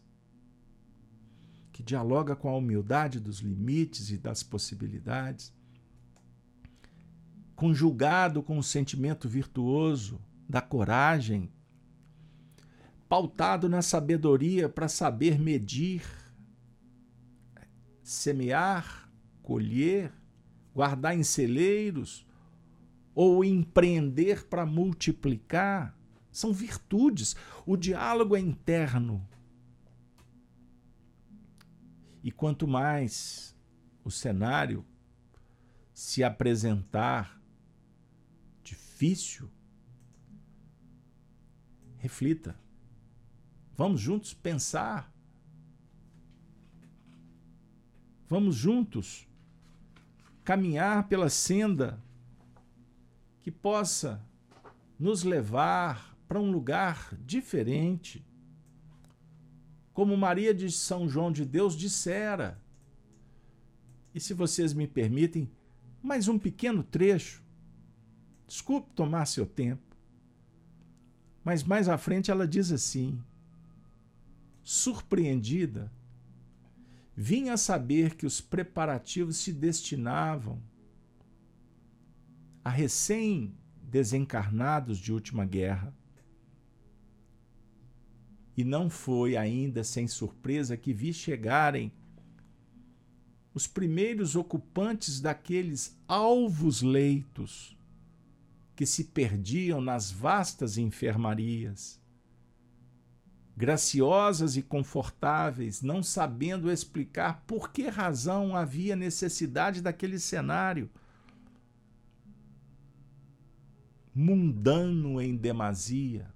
que 1.77 1.83
dialoga 1.83 2.35
com 2.35 2.49
a 2.49 2.55
humildade 2.55 3.19
dos 3.19 3.37
limites 3.37 4.09
e 4.09 4.17
das 4.17 4.41
possibilidades, 4.41 5.53
conjugado 7.55 8.41
com 8.41 8.57
o 8.57 8.63
sentimento 8.63 9.27
virtuoso 9.27 10.19
da 10.49 10.59
coragem, 10.59 11.51
pautado 13.07 13.69
na 13.69 13.83
sabedoria 13.83 14.67
para 14.67 14.87
saber 14.87 15.39
medir, 15.39 16.01
semear, 18.01 19.07
colher, 19.43 20.11
guardar 20.73 21.15
em 21.15 21.23
celeiros 21.23 22.25
ou 23.13 23.43
empreender 23.43 24.47
para 24.47 24.65
multiplicar. 24.65 25.96
São 26.37 26.53
virtudes. 26.53 27.35
O 27.65 27.75
diálogo 27.75 28.35
é 28.35 28.39
interno. 28.39 29.27
E 32.23 32.31
quanto 32.31 32.67
mais 32.67 33.57
o 34.03 34.11
cenário 34.11 34.85
se 35.91 36.23
apresentar 36.23 37.41
difícil, 38.63 39.49
reflita. 41.97 42.55
Vamos 43.73 43.99
juntos 43.99 44.31
pensar. 44.31 45.11
Vamos 48.29 48.55
juntos 48.55 49.27
caminhar 50.43 51.07
pela 51.07 51.31
senda 51.31 51.99
que 53.41 53.49
possa 53.49 54.23
nos 54.99 55.23
levar 55.23 56.15
para 56.27 56.39
um 56.39 56.51
lugar 56.51 57.15
diferente. 57.25 58.23
Como 59.93 60.17
Maria 60.17 60.53
de 60.53 60.71
São 60.71 61.09
João 61.09 61.31
de 61.31 61.45
Deus 61.45 61.75
dissera. 61.75 62.61
E 64.13 64.19
se 64.19 64.33
vocês 64.33 64.73
me 64.73 64.87
permitem, 64.87 65.49
mais 66.01 66.27
um 66.27 66.37
pequeno 66.37 66.83
trecho. 66.83 67.41
Desculpe 68.47 68.91
tomar 68.93 69.25
seu 69.25 69.45
tempo. 69.45 69.95
Mas 71.43 71.63
mais 71.63 71.87
à 71.87 71.97
frente 71.97 72.29
ela 72.29 72.47
diz 72.47 72.71
assim: 72.71 73.19
surpreendida, 74.63 75.91
vinha 77.15 77.57
saber 77.57 78.15
que 78.15 78.25
os 78.25 78.41
preparativos 78.41 79.37
se 79.37 79.53
destinavam 79.53 80.61
a 82.63 82.69
recém-desencarnados 82.69 84.97
de 84.97 85.13
última 85.13 85.45
guerra. 85.45 85.93
E 88.57 88.63
não 88.63 88.89
foi 88.89 89.37
ainda 89.37 89.83
sem 89.83 90.07
surpresa 90.07 90.75
que 90.75 90.91
vi 90.91 91.13
chegarem 91.13 91.93
os 93.53 93.67
primeiros 93.67 94.35
ocupantes 94.35 95.21
daqueles 95.21 95.95
alvos 96.07 96.81
leitos 96.81 97.77
que 98.75 98.85
se 98.85 99.05
perdiam 99.05 99.79
nas 99.79 100.11
vastas 100.11 100.77
enfermarias, 100.77 101.99
graciosas 103.55 104.57
e 104.57 104.61
confortáveis, 104.61 105.81
não 105.81 106.01
sabendo 106.03 106.71
explicar 106.71 107.43
por 107.47 107.71
que 107.71 107.87
razão 107.87 108.55
havia 108.55 108.95
necessidade 108.95 109.81
daquele 109.81 110.19
cenário. 110.19 110.89
Mundano 114.13 115.19
em 115.21 115.35
demasia, 115.35 116.31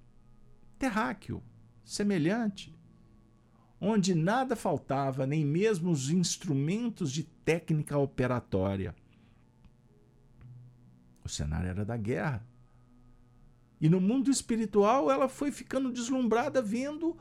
terráqueo, 0.80 1.44
semelhante, 1.92 2.74
onde 3.80 4.16
nada 4.16 4.56
faltava, 4.56 5.28
nem 5.28 5.44
mesmo 5.44 5.92
os 5.92 6.10
instrumentos 6.10 7.12
de 7.12 7.24
técnica 7.24 7.98
operatória. 7.98 8.96
O 11.22 11.28
cenário 11.28 11.70
era 11.70 11.84
da 11.84 11.98
guerra. 11.98 12.48
E 13.80 13.90
no 13.90 14.00
mundo 14.00 14.32
espiritual 14.32 15.12
ela 15.12 15.28
foi 15.28 15.52
ficando 15.52 15.92
deslumbrada 15.92 16.62
vendo 16.62 17.18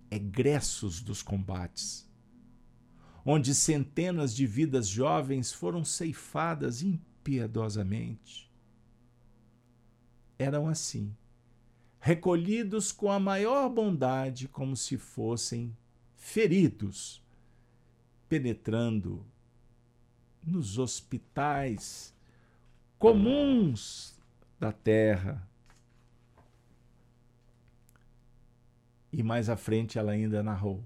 egressos 0.09 1.03
dos 1.03 1.22
combates, 1.22 2.09
onde 3.24 3.53
centenas 3.53 4.32
de 4.32 4.47
vidas 4.47 4.86
jovens 4.86 5.53
foram 5.53 5.84
ceifadas 5.84 6.82
impiedosamente. 6.82 8.49
Eram 10.39 10.68
assim, 10.68 11.12
recolhidos 11.99 12.93
com 12.93 13.11
a 13.11 13.18
maior 13.18 13.68
bondade, 13.68 14.47
como 14.47 14.76
se 14.76 14.97
fossem 14.97 15.76
feridos, 16.14 17.20
penetrando 18.28 19.26
nos 20.47 20.78
hospitais 20.78 22.14
comuns 23.01 24.16
da 24.59 24.73
terra. 24.73 25.47
E 29.13 29.23
mais 29.23 29.49
à 29.49 29.57
frente 29.57 29.99
ela 29.99 30.13
ainda 30.13 30.43
narrou: 30.43 30.85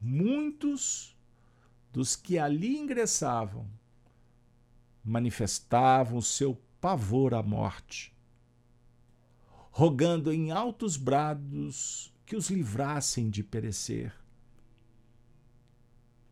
Muitos 0.00 1.16
dos 1.92 2.16
que 2.16 2.38
ali 2.38 2.78
ingressavam 2.78 3.68
manifestavam 5.04 6.20
seu 6.20 6.54
pavor 6.80 7.34
à 7.34 7.42
morte, 7.42 8.14
rogando 9.70 10.32
em 10.32 10.50
altos 10.50 10.96
brados 10.96 12.12
que 12.24 12.36
os 12.36 12.48
livrassem 12.48 13.28
de 13.28 13.42
perecer. 13.42 14.14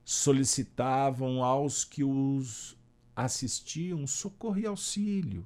Solicitavam 0.05 1.43
aos 1.43 1.85
que 1.85 2.03
os 2.03 2.77
assistiam 3.25 4.07
socorro 4.07 4.61
e 4.61 4.67
auxílio, 4.67 5.45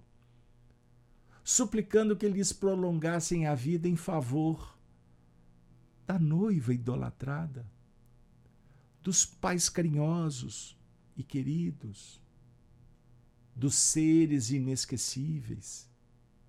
suplicando 1.43 2.15
que 2.15 2.29
lhes 2.29 2.53
prolongassem 2.53 3.47
a 3.47 3.55
vida 3.55 3.89
em 3.89 3.97
favor 3.97 4.77
da 6.07 6.19
noiva 6.19 6.75
idolatrada, 6.75 7.67
dos 9.03 9.25
pais 9.25 9.71
carinhosos 9.71 10.77
e 11.17 11.23
queridos, 11.23 12.21
dos 13.57 13.75
seres 13.75 14.51
inesquecíveis 14.51 15.89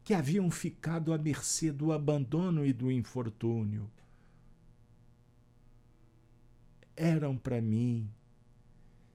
que 0.04 0.14
haviam 0.14 0.52
ficado 0.52 1.14
à 1.14 1.18
mercê 1.18 1.72
do 1.72 1.94
abandono 1.94 2.66
e 2.66 2.74
do 2.74 2.92
infortúnio. 2.92 3.90
Eram 6.98 7.38
para 7.38 7.62
mim 7.62 8.12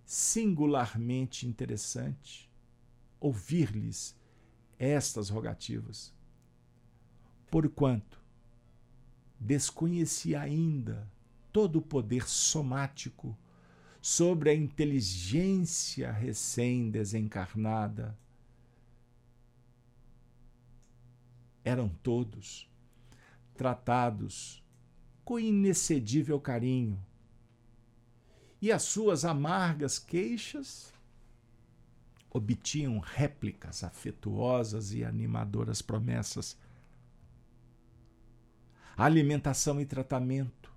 singularmente 0.08 1.46
interessante 1.46 2.50
ouvir-lhes 3.20 4.16
estas 4.78 5.28
rogativas, 5.28 6.14
porquanto 7.50 8.18
desconheci 9.38 10.34
ainda 10.34 11.06
todo 11.52 11.76
o 11.76 11.82
poder 11.82 12.26
somático 12.26 13.36
sobre 14.00 14.48
a 14.48 14.54
inteligência 14.54 16.10
recém-desencarnada. 16.10 18.18
Eram 21.62 21.90
todos 22.02 22.66
tratados 23.54 24.64
com 25.22 25.38
inexcedível 25.38 26.40
carinho 26.40 26.98
e 28.60 28.72
as 28.72 28.82
suas 28.82 29.24
amargas 29.24 29.98
queixas 29.98 30.92
obtinham 32.30 32.98
réplicas 32.98 33.82
afetuosas 33.82 34.92
e 34.92 35.04
animadoras 35.04 35.80
promessas. 35.80 36.58
Alimentação 38.96 39.80
e 39.80 39.86
tratamento. 39.86 40.72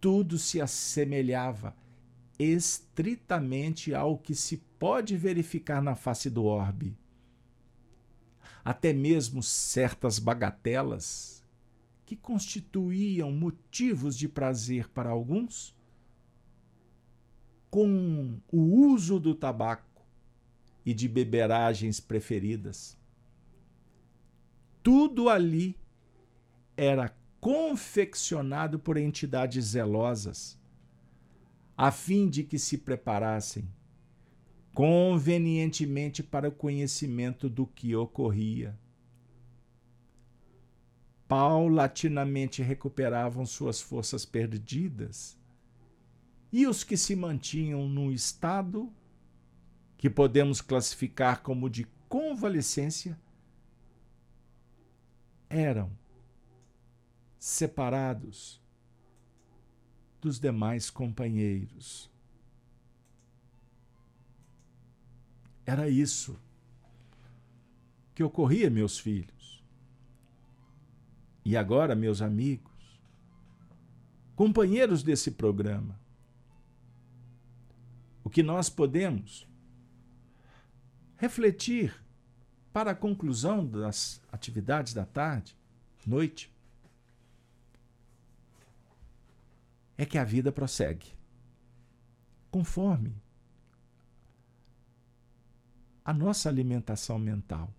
Tudo 0.00 0.38
se 0.38 0.60
assemelhava 0.60 1.76
estritamente 2.38 3.94
ao 3.94 4.18
que 4.18 4.34
se 4.34 4.58
pode 4.78 5.16
verificar 5.16 5.82
na 5.82 5.94
face 5.94 6.30
do 6.30 6.44
orbe. 6.44 6.96
Até 8.64 8.92
mesmo 8.92 9.42
certas 9.42 10.18
bagatelas 10.18 11.44
que 12.04 12.14
constituíam 12.14 13.32
motivos 13.32 14.16
de 14.16 14.28
prazer 14.28 14.88
para 14.88 15.10
alguns, 15.10 15.75
com 17.70 18.38
o 18.50 18.58
uso 18.58 19.18
do 19.18 19.34
tabaco 19.34 20.04
e 20.84 20.94
de 20.94 21.08
beberagens 21.08 22.00
preferidas. 22.00 22.96
Tudo 24.82 25.28
ali 25.28 25.76
era 26.76 27.14
confeccionado 27.40 28.78
por 28.78 28.96
entidades 28.96 29.66
zelosas, 29.66 30.58
a 31.76 31.90
fim 31.90 32.28
de 32.28 32.42
que 32.44 32.58
se 32.58 32.78
preparassem 32.78 33.68
convenientemente 34.76 36.22
para 36.22 36.50
o 36.50 36.52
conhecimento 36.52 37.48
do 37.48 37.66
que 37.66 37.96
ocorria. 37.96 38.78
Paulatinamente 41.26 42.62
recuperavam 42.62 43.46
suas 43.46 43.80
forças 43.80 44.26
perdidas, 44.26 45.38
e 46.56 46.66
os 46.66 46.82
que 46.82 46.96
se 46.96 47.14
mantinham 47.14 47.86
num 47.86 48.10
estado 48.10 48.90
que 49.98 50.08
podemos 50.08 50.62
classificar 50.62 51.42
como 51.42 51.68
de 51.68 51.86
convalescência 52.08 53.20
eram 55.50 55.92
separados 57.38 58.58
dos 60.18 60.40
demais 60.40 60.88
companheiros. 60.88 62.10
Era 65.66 65.90
isso 65.90 66.40
que 68.14 68.22
ocorria, 68.22 68.70
meus 68.70 68.98
filhos. 68.98 69.62
E 71.44 71.54
agora, 71.54 71.94
meus 71.94 72.22
amigos, 72.22 72.98
companheiros 74.34 75.02
desse 75.02 75.32
programa, 75.32 76.05
o 78.26 78.28
que 78.28 78.42
nós 78.42 78.68
podemos 78.68 79.46
refletir 81.16 81.94
para 82.72 82.90
a 82.90 82.94
conclusão 82.94 83.64
das 83.64 84.20
atividades 84.32 84.92
da 84.92 85.06
tarde, 85.06 85.56
noite, 86.04 86.52
é 89.96 90.04
que 90.04 90.18
a 90.18 90.24
vida 90.24 90.50
prossegue 90.50 91.06
conforme 92.50 93.14
a 96.04 96.12
nossa 96.12 96.48
alimentação 96.48 97.20
mental 97.20 97.72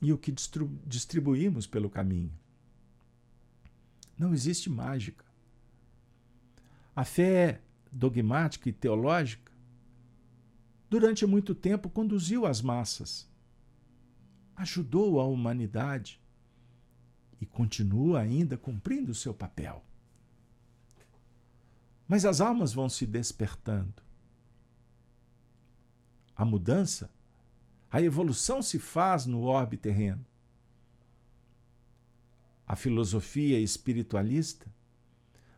e 0.00 0.12
o 0.12 0.18
que 0.18 0.32
distribuímos 0.86 1.66
pelo 1.66 1.90
caminho. 1.90 2.32
Não 4.16 4.32
existe 4.32 4.70
mágica. 4.70 5.24
A 6.94 7.04
fé 7.04 7.60
dogmática 7.92 8.68
e 8.68 8.72
teológica 8.72 9.52
durante 10.92 11.24
muito 11.26 11.54
tempo 11.54 11.88
conduziu 11.88 12.44
as 12.44 12.60
massas, 12.60 13.26
ajudou 14.56 15.20
a 15.20 15.24
humanidade 15.24 16.20
e 17.40 17.46
continua 17.46 18.20
ainda 18.20 18.56
cumprindo 18.58 19.12
o 19.12 19.14
seu 19.14 19.32
papel. 19.32 19.84
Mas 22.06 22.26
as 22.26 22.42
almas 22.42 22.74
vão 22.74 22.90
se 22.90 23.06
despertando. 23.06 24.02
A 26.36 26.44
mudança, 26.44 27.10
a 27.90 28.02
evolução 28.02 28.60
se 28.60 28.78
faz 28.78 29.24
no 29.24 29.42
orbe 29.42 29.78
terreno. 29.78 30.26
A 32.66 32.76
filosofia 32.76 33.58
espiritualista 33.58 34.66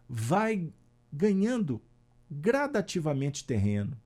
vai 0.09 0.73
ganhando 1.13 1.83
gradativamente 2.31 3.45
terreno. 3.45 4.01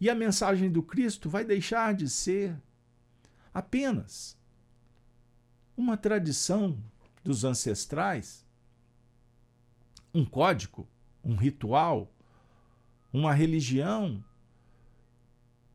E 0.00 0.10
a 0.10 0.14
mensagem 0.14 0.70
do 0.70 0.82
Cristo 0.82 1.30
vai 1.30 1.44
deixar 1.44 1.94
de 1.94 2.08
ser 2.08 2.60
apenas 3.52 4.36
uma 5.76 5.96
tradição 5.96 6.78
dos 7.22 7.44
ancestrais 7.44 8.44
um 10.14 10.24
código, 10.24 10.86
um 11.24 11.34
ritual, 11.34 12.14
uma 13.12 13.34
religião 13.34 14.24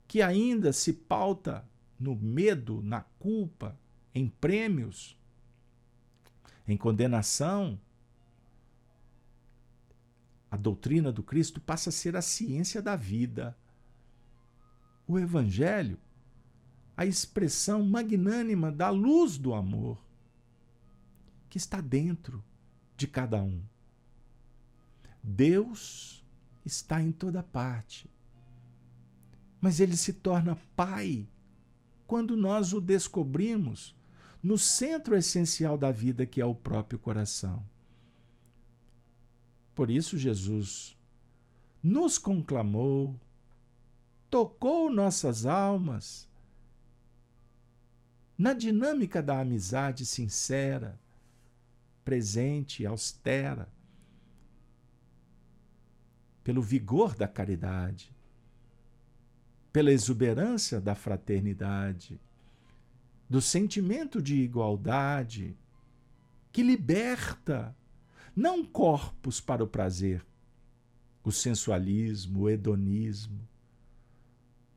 que 0.07 0.21
ainda 0.21 0.71
se 0.71 0.93
pauta 0.93 1.67
no 1.99 2.15
medo, 2.15 2.81
na 2.81 3.01
culpa, 3.01 3.77
em 4.15 4.29
prêmios, 4.29 5.17
em 6.65 6.77
condenação. 6.77 7.79
A 10.51 10.57
doutrina 10.57 11.11
do 11.11 11.21
Cristo 11.21 11.61
passa 11.61 11.89
a 11.89 11.93
ser 11.93 12.15
a 12.15 12.21
ciência 12.21 12.81
da 12.81 12.95
vida. 12.95 13.57
O 15.07 15.19
Evangelho, 15.19 15.99
a 16.97 17.05
expressão 17.05 17.83
magnânima 17.83 18.71
da 18.71 18.89
luz 18.89 19.37
do 19.37 19.53
amor 19.53 20.03
que 21.49 21.57
está 21.57 21.81
dentro 21.81 22.43
de 22.95 23.07
cada 23.07 23.41
um. 23.41 23.61
Deus 25.23 26.23
está 26.65 27.01
em 27.01 27.11
toda 27.11 27.43
parte. 27.43 28.09
Mas 29.59 29.79
ele 29.79 29.97
se 29.97 30.13
torna 30.13 30.57
Pai 30.75 31.27
quando 32.07 32.35
nós 32.35 32.73
o 32.73 32.79
descobrimos 32.79 33.95
no 34.41 34.57
centro 34.57 35.15
essencial 35.15 35.77
da 35.77 35.91
vida, 35.91 36.25
que 36.25 36.39
é 36.39 36.45
o 36.45 36.55
próprio 36.55 36.97
coração. 36.97 37.63
Por 39.79 39.89
isso, 39.89 40.17
Jesus 40.17 40.93
nos 41.81 42.17
conclamou, 42.17 43.17
tocou 44.29 44.91
nossas 44.91 45.45
almas 45.45 46.27
na 48.37 48.51
dinâmica 48.51 49.23
da 49.23 49.39
amizade 49.39 50.05
sincera, 50.05 50.99
presente, 52.03 52.85
austera 52.85 53.69
pelo 56.43 56.61
vigor 56.61 57.15
da 57.15 57.25
caridade, 57.25 58.13
pela 59.71 59.93
exuberância 59.93 60.81
da 60.81 60.93
fraternidade, 60.93 62.19
do 63.29 63.39
sentimento 63.39 64.21
de 64.21 64.41
igualdade 64.41 65.55
que 66.51 66.61
liberta 66.63 67.73
não 68.39 68.63
corpos 68.63 69.41
para 69.41 69.61
o 69.61 69.67
prazer, 69.67 70.25
o 71.25 71.29
sensualismo, 71.29 72.43
o 72.43 72.49
hedonismo, 72.49 73.45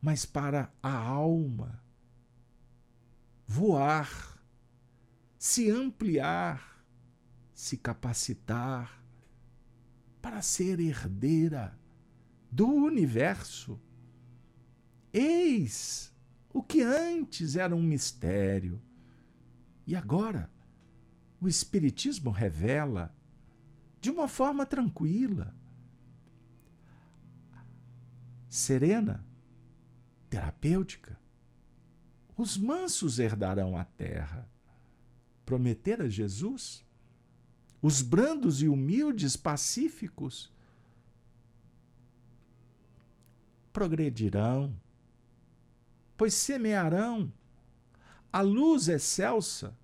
mas 0.00 0.26
para 0.26 0.74
a 0.82 0.92
alma 0.92 1.80
voar, 3.46 4.36
se 5.38 5.70
ampliar, 5.70 6.84
se 7.54 7.76
capacitar, 7.76 9.00
para 10.20 10.42
ser 10.42 10.80
herdeira 10.80 11.78
do 12.50 12.66
universo. 12.66 13.80
Eis 15.12 16.12
o 16.52 16.64
que 16.64 16.82
antes 16.82 17.54
era 17.54 17.76
um 17.76 17.82
mistério. 17.82 18.82
E 19.86 19.94
agora 19.94 20.50
o 21.40 21.46
Espiritismo 21.46 22.30
revela 22.30 23.14
de 24.02 24.10
uma 24.10 24.26
forma 24.28 24.66
tranquila, 24.66 25.54
serena, 28.48 29.24
terapêutica. 30.28 31.18
Os 32.36 32.58
mansos 32.58 33.18
herdarão 33.18 33.76
a 33.76 33.84
terra. 33.84 34.50
Prometer 35.46 36.02
a 36.02 36.08
Jesus 36.08 36.84
os 37.80 38.02
brandos 38.02 38.60
e 38.62 38.68
humildes, 38.68 39.36
pacíficos, 39.36 40.52
progredirão, 43.72 44.76
pois 46.16 46.34
semearão 46.34 47.32
a 48.32 48.40
luz 48.40 48.88
excelsa, 48.88 49.76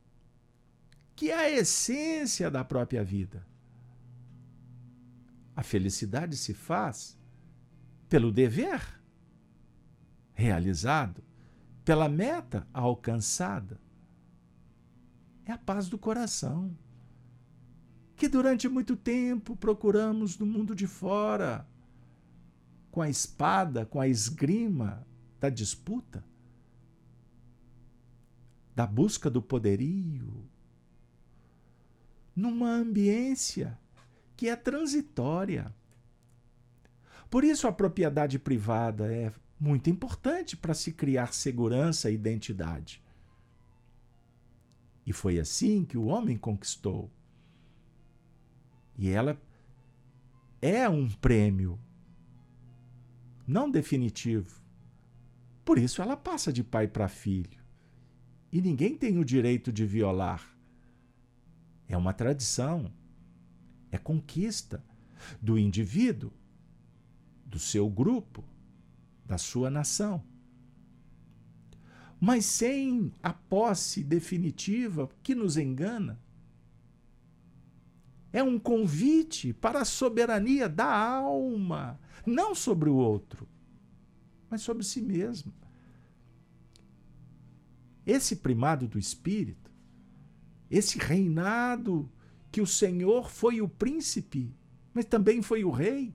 que 1.16 1.30
é 1.30 1.34
a 1.34 1.50
essência 1.50 2.50
da 2.50 2.64
própria 2.64 3.02
vida. 3.02 3.47
A 5.58 5.62
felicidade 5.64 6.36
se 6.36 6.54
faz 6.54 7.18
pelo 8.08 8.30
dever, 8.30 8.80
realizado, 10.32 11.20
pela 11.84 12.08
meta 12.08 12.64
alcançada, 12.72 13.80
é 15.44 15.50
a 15.50 15.58
paz 15.58 15.88
do 15.88 15.98
coração, 15.98 16.78
que 18.14 18.28
durante 18.28 18.68
muito 18.68 18.94
tempo 18.94 19.56
procuramos 19.56 20.38
no 20.38 20.46
mundo 20.46 20.76
de 20.76 20.86
fora, 20.86 21.68
com 22.88 23.02
a 23.02 23.10
espada, 23.10 23.84
com 23.84 24.00
a 24.00 24.06
esgrima 24.06 25.04
da 25.40 25.50
disputa, 25.50 26.24
da 28.76 28.86
busca 28.86 29.28
do 29.28 29.42
poderio, 29.42 30.48
numa 32.36 32.70
ambiência 32.70 33.76
que 34.38 34.48
é 34.48 34.54
transitória. 34.54 35.74
Por 37.28 37.42
isso, 37.42 37.66
a 37.66 37.72
propriedade 37.72 38.38
privada 38.38 39.12
é 39.12 39.32
muito 39.58 39.90
importante 39.90 40.56
para 40.56 40.74
se 40.74 40.92
criar 40.92 41.34
segurança 41.34 42.08
e 42.08 42.14
identidade. 42.14 43.02
E 45.04 45.12
foi 45.12 45.40
assim 45.40 45.84
que 45.84 45.98
o 45.98 46.04
homem 46.04 46.36
conquistou. 46.36 47.10
E 48.96 49.10
ela 49.10 49.36
é 50.62 50.88
um 50.88 51.10
prêmio, 51.10 51.76
não 53.44 53.68
definitivo. 53.68 54.62
Por 55.64 55.78
isso 55.78 56.00
ela 56.00 56.16
passa 56.16 56.52
de 56.52 56.62
pai 56.62 56.86
para 56.86 57.08
filho. 57.08 57.58
E 58.52 58.62
ninguém 58.62 58.96
tem 58.96 59.18
o 59.18 59.24
direito 59.24 59.72
de 59.72 59.84
violar. 59.84 60.56
É 61.88 61.96
uma 61.96 62.12
tradição, 62.12 62.92
é 63.90 63.98
conquista 63.98 64.84
do 65.40 65.58
indivíduo, 65.58 66.32
do 67.44 67.58
seu 67.58 67.88
grupo, 67.88 68.44
da 69.24 69.38
sua 69.38 69.70
nação. 69.70 70.22
Mas 72.20 72.44
sem 72.44 73.12
a 73.22 73.32
posse 73.32 74.02
definitiva 74.02 75.08
que 75.22 75.34
nos 75.34 75.56
engana. 75.56 76.20
É 78.32 78.42
um 78.42 78.58
convite 78.58 79.52
para 79.52 79.80
a 79.80 79.84
soberania 79.84 80.68
da 80.68 80.92
alma, 80.92 81.98
não 82.26 82.54
sobre 82.54 82.90
o 82.90 82.94
outro, 82.94 83.48
mas 84.50 84.60
sobre 84.60 84.84
si 84.84 85.00
mesmo. 85.00 85.52
Esse 88.04 88.36
primado 88.36 88.86
do 88.86 88.98
espírito, 88.98 89.70
esse 90.70 90.98
reinado 90.98 92.10
que 92.50 92.60
o 92.60 92.66
Senhor 92.66 93.30
foi 93.30 93.60
o 93.60 93.68
príncipe, 93.68 94.54
mas 94.94 95.04
também 95.04 95.42
foi 95.42 95.64
o 95.64 95.70
rei, 95.70 96.14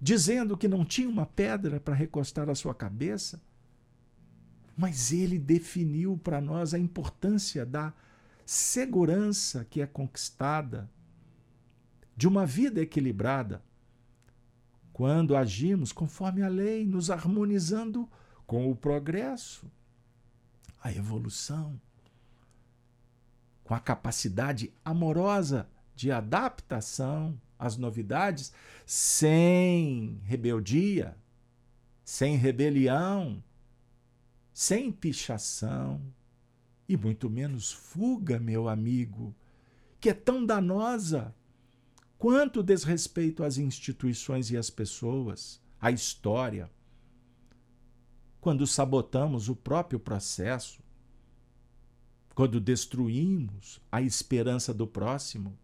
dizendo 0.00 0.56
que 0.56 0.68
não 0.68 0.84
tinha 0.84 1.08
uma 1.08 1.26
pedra 1.26 1.80
para 1.80 1.94
recostar 1.94 2.48
a 2.48 2.54
sua 2.54 2.74
cabeça, 2.74 3.40
mas 4.76 5.12
ele 5.12 5.38
definiu 5.38 6.16
para 6.16 6.40
nós 6.40 6.72
a 6.72 6.78
importância 6.78 7.66
da 7.66 7.92
segurança 8.46 9.66
que 9.68 9.80
é 9.80 9.86
conquistada 9.86 10.88
de 12.16 12.28
uma 12.28 12.46
vida 12.46 12.80
equilibrada 12.80 13.62
quando 14.92 15.36
agimos 15.36 15.92
conforme 15.92 16.42
a 16.42 16.48
lei, 16.48 16.84
nos 16.84 17.08
harmonizando 17.08 18.08
com 18.46 18.68
o 18.68 18.74
progresso, 18.74 19.70
a 20.82 20.90
evolução, 20.90 21.80
com 23.68 23.74
a 23.74 23.80
capacidade 23.80 24.72
amorosa 24.82 25.68
de 25.94 26.10
adaptação 26.10 27.38
às 27.58 27.76
novidades, 27.76 28.50
sem 28.86 30.22
rebeldia, 30.24 31.14
sem 32.02 32.34
rebelião, 32.38 33.44
sem 34.54 34.90
pichação 34.90 36.00
e 36.88 36.96
muito 36.96 37.28
menos 37.28 37.70
fuga, 37.70 38.40
meu 38.40 38.70
amigo, 38.70 39.36
que 40.00 40.08
é 40.08 40.14
tão 40.14 40.46
danosa 40.46 41.34
quanto 42.16 42.62
desrespeito 42.62 43.44
às 43.44 43.58
instituições 43.58 44.50
e 44.50 44.56
às 44.56 44.70
pessoas, 44.70 45.60
à 45.78 45.90
história. 45.90 46.70
Quando 48.40 48.66
sabotamos 48.66 49.50
o 49.50 49.54
próprio 49.54 50.00
processo, 50.00 50.82
quando 52.38 52.60
destruímos 52.60 53.80
a 53.90 54.00
esperança 54.00 54.72
do 54.72 54.86
próximo, 54.86 55.58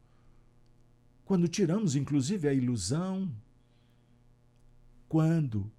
quando 1.24 1.46
tiramos 1.46 1.94
inclusive 1.94 2.48
a 2.48 2.52
ilusão, 2.52 3.32
quando 5.08 5.70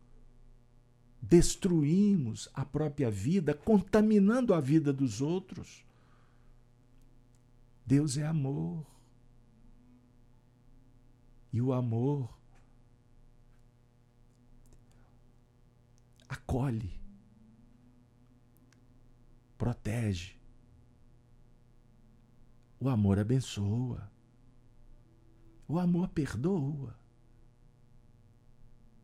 destruímos 1.22 2.48
a 2.54 2.64
própria 2.64 3.12
vida, 3.12 3.54
contaminando 3.54 4.54
a 4.54 4.62
vida 4.62 4.94
dos 4.94 5.20
outros. 5.20 5.84
Deus 7.86 8.18
é 8.18 8.26
amor. 8.26 8.88
E 11.52 11.60
o 11.60 11.74
amor 11.74 12.34
acolhe, 16.30 16.98
protege. 19.58 20.45
O 22.86 22.90
amor 22.90 23.18
abençoa. 23.18 24.12
O 25.68 25.80
amor 25.80 26.08
perdoa. 26.10 26.96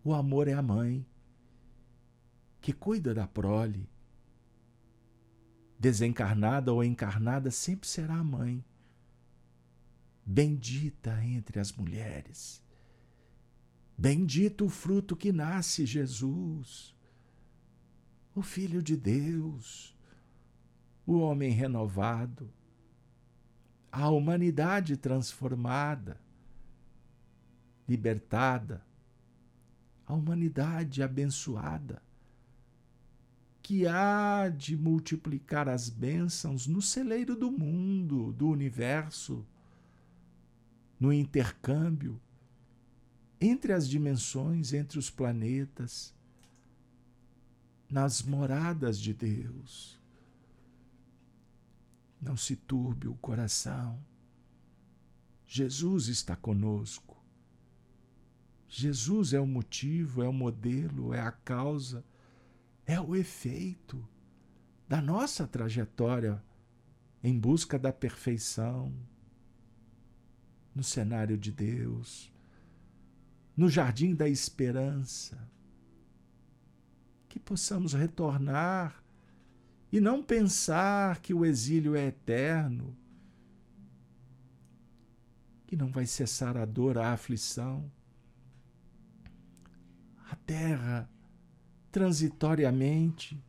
O 0.04 0.14
amor 0.14 0.48
é 0.48 0.54
a 0.54 0.62
mãe 0.62 1.04
que 2.62 2.74
cuida 2.74 3.12
da 3.12 3.26
prole. 3.26 3.90
Desencarnada 5.80 6.72
ou 6.72 6.84
encarnada, 6.84 7.50
sempre 7.50 7.90
será 7.90 8.18
a 8.18 8.24
mãe. 8.24 8.64
Bendita 10.24 11.20
entre 11.26 11.60
as 11.60 11.72
mulheres. 11.72 12.64
Bendito 13.98 14.66
o 14.66 14.70
fruto 14.70 15.16
que 15.16 15.32
nasce, 15.32 15.88
Jesus, 15.88 16.96
o 18.36 18.44
Filho 18.44 18.84
de 18.84 18.96
Deus, 18.96 19.98
o 21.04 21.18
homem 21.18 21.50
renovado, 21.50 22.61
a 23.92 24.10
humanidade 24.10 24.96
transformada, 24.96 26.18
libertada, 27.88 28.86
a 30.08 30.14
humanidade 30.14 31.04
abençoada 31.04 32.02
que 33.62 33.88
há 33.88 34.50
de 34.50 34.76
multiplicar 34.76 35.70
as 35.70 35.88
bênçãos 35.88 36.68
no 36.68 36.82
celeiro 36.82 37.36
do 37.36 37.52
mundo, 37.52 38.34
do 38.34 38.50
universo, 38.50 39.46
no 41.00 41.14
intercâmbio 41.14 42.20
entre 43.40 43.72
as 43.72 43.88
dimensões, 43.88 44.74
entre 44.74 45.00
os 45.00 45.10
planetas, 45.10 46.14
nas 47.90 48.22
moradas 48.22 49.00
de 49.00 49.14
Deus. 49.14 50.01
Não 52.22 52.38
se 52.38 52.56
turbe 52.56 53.08
o 53.08 53.16
coração. 53.16 54.00
Jesus 55.48 56.08
está 56.08 56.36
conosco. 56.36 57.18
Jesus 58.68 59.34
é 59.34 59.40
o 59.40 59.48
motivo, 59.48 60.22
é 60.24 60.28
o 60.28 60.34
modelo, 60.34 61.14
é 61.14 61.20
a 61.20 61.32
causa 61.32 62.06
é 62.86 63.00
o 63.00 63.16
efeito 63.16 64.06
da 64.88 65.02
nossa 65.02 65.48
trajetória 65.48 66.44
em 67.24 67.40
busca 67.40 67.78
da 67.80 67.94
perfeição 67.94 68.94
no 70.74 70.84
cenário 70.84 71.38
de 71.38 71.52
Deus, 71.52 72.32
no 73.56 73.70
jardim 73.70 74.14
da 74.16 74.28
esperança. 74.28 75.50
Que 77.30 77.40
possamos 77.40 77.94
retornar 77.94 79.01
e 79.92 80.00
não 80.00 80.24
pensar 80.24 81.20
que 81.20 81.34
o 81.34 81.46
exílio 81.46 81.96
é 81.96 82.08
eterno, 82.08 82.96
que 85.68 85.76
não 85.76 85.92
vai 85.92 86.06
cessar 86.06 86.58
a 86.58 86.66
dor, 86.66 86.98
a 86.98 87.14
aflição. 87.14 87.92
A 90.30 90.36
terra 90.36 91.10
transitoriamente, 91.92 93.44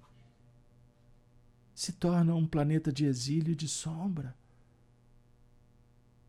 se 1.74 1.92
torna 1.92 2.34
um 2.34 2.46
planeta 2.46 2.92
de 2.92 3.04
exílio 3.04 3.52
e 3.52 3.56
de 3.56 3.68
sombra 3.68 4.36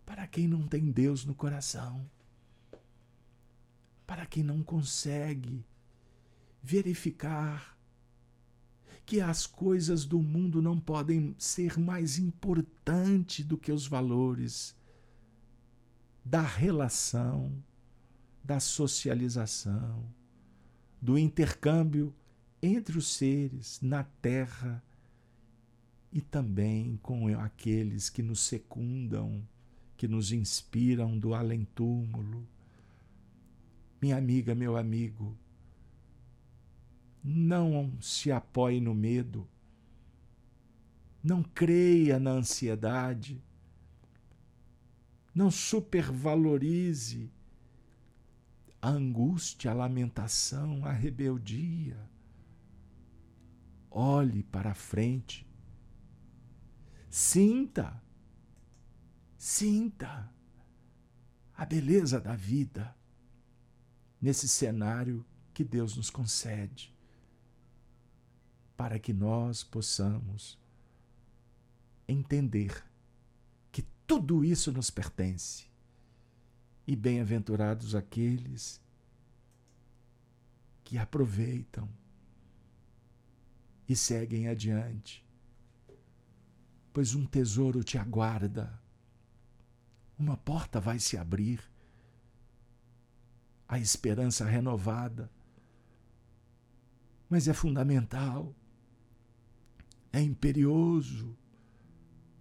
para 0.05 0.27
quem 0.27 0.47
não 0.47 0.67
tem 0.67 0.91
Deus 0.91 1.25
no 1.25 1.33
coração, 1.33 2.07
para 4.05 4.25
quem 4.25 4.43
não 4.43 4.61
consegue 4.61 5.65
verificar 6.61 7.72
que 9.05 9.19
as 9.19 9.45
coisas 9.45 10.05
do 10.05 10.21
mundo 10.21 10.61
não 10.61 10.79
podem 10.79 11.35
ser 11.37 11.77
mais 11.77 12.17
importantes 12.17 13.45
do 13.45 13.57
que 13.57 13.71
os 13.71 13.85
valores 13.85 14.75
da 16.23 16.41
relação, 16.41 17.51
da 18.43 18.59
socialização 18.59 20.03
do 21.03 21.17
intercâmbio 21.17 22.15
entre 22.61 22.97
os 22.97 23.07
seres, 23.07 23.77
na 23.81 24.05
terra 24.05 24.81
e 26.13 26.21
também 26.21 26.97
com 27.03 27.27
aqueles 27.37 28.09
que 28.09 28.23
nos 28.23 28.39
secundam, 28.39 29.45
que 29.97 30.07
nos 30.07 30.31
inspiram 30.31 31.19
do 31.19 31.33
além-túmulo. 31.33 32.47
Minha 34.01 34.15
amiga, 34.15 34.55
meu 34.55 34.77
amigo, 34.77 35.37
não 37.23 37.97
se 38.01 38.31
apoie 38.31 38.81
no 38.81 38.93
medo, 38.93 39.47
não 41.23 41.41
creia 41.41 42.19
na 42.19 42.31
ansiedade, 42.31 43.41
não 45.33 45.49
supervalorize 45.49 47.31
a 48.81 48.89
angústia, 48.89 49.71
a 49.71 49.73
lamentação, 49.73 50.85
a 50.85 50.91
rebeldia. 50.91 51.97
Olhe 53.89 54.43
para 54.43 54.73
frente. 54.73 55.47
Sinta, 57.09 58.03
sinta 59.37 60.29
a 61.55 61.65
beleza 61.65 62.19
da 62.19 62.35
vida 62.35 62.93
nesse 64.19 64.49
cenário 64.49 65.25
que 65.53 65.63
Deus 65.63 65.95
nos 65.95 66.09
concede, 66.09 66.92
para 68.75 68.99
que 68.99 69.13
nós 69.13 69.63
possamos 69.63 70.57
entender 72.07 72.83
que 73.71 73.83
tudo 74.05 74.43
isso 74.43 74.71
nos 74.71 74.89
pertence. 74.89 75.65
E 76.85 76.95
bem-aventurados 76.95 77.95
aqueles 77.95 78.81
que 80.83 80.97
aproveitam 80.97 81.89
e 83.87 83.95
seguem 83.95 84.47
adiante, 84.47 85.25
pois 86.91 87.15
um 87.15 87.25
tesouro 87.25 87.83
te 87.83 87.97
aguarda, 87.97 88.81
uma 90.17 90.37
porta 90.37 90.79
vai 90.79 90.99
se 90.99 91.17
abrir, 91.17 91.61
a 93.67 93.79
esperança 93.79 94.45
renovada. 94.45 95.31
Mas 97.29 97.47
é 97.47 97.53
fundamental, 97.53 98.53
é 100.13 100.21
imperioso, 100.21 101.35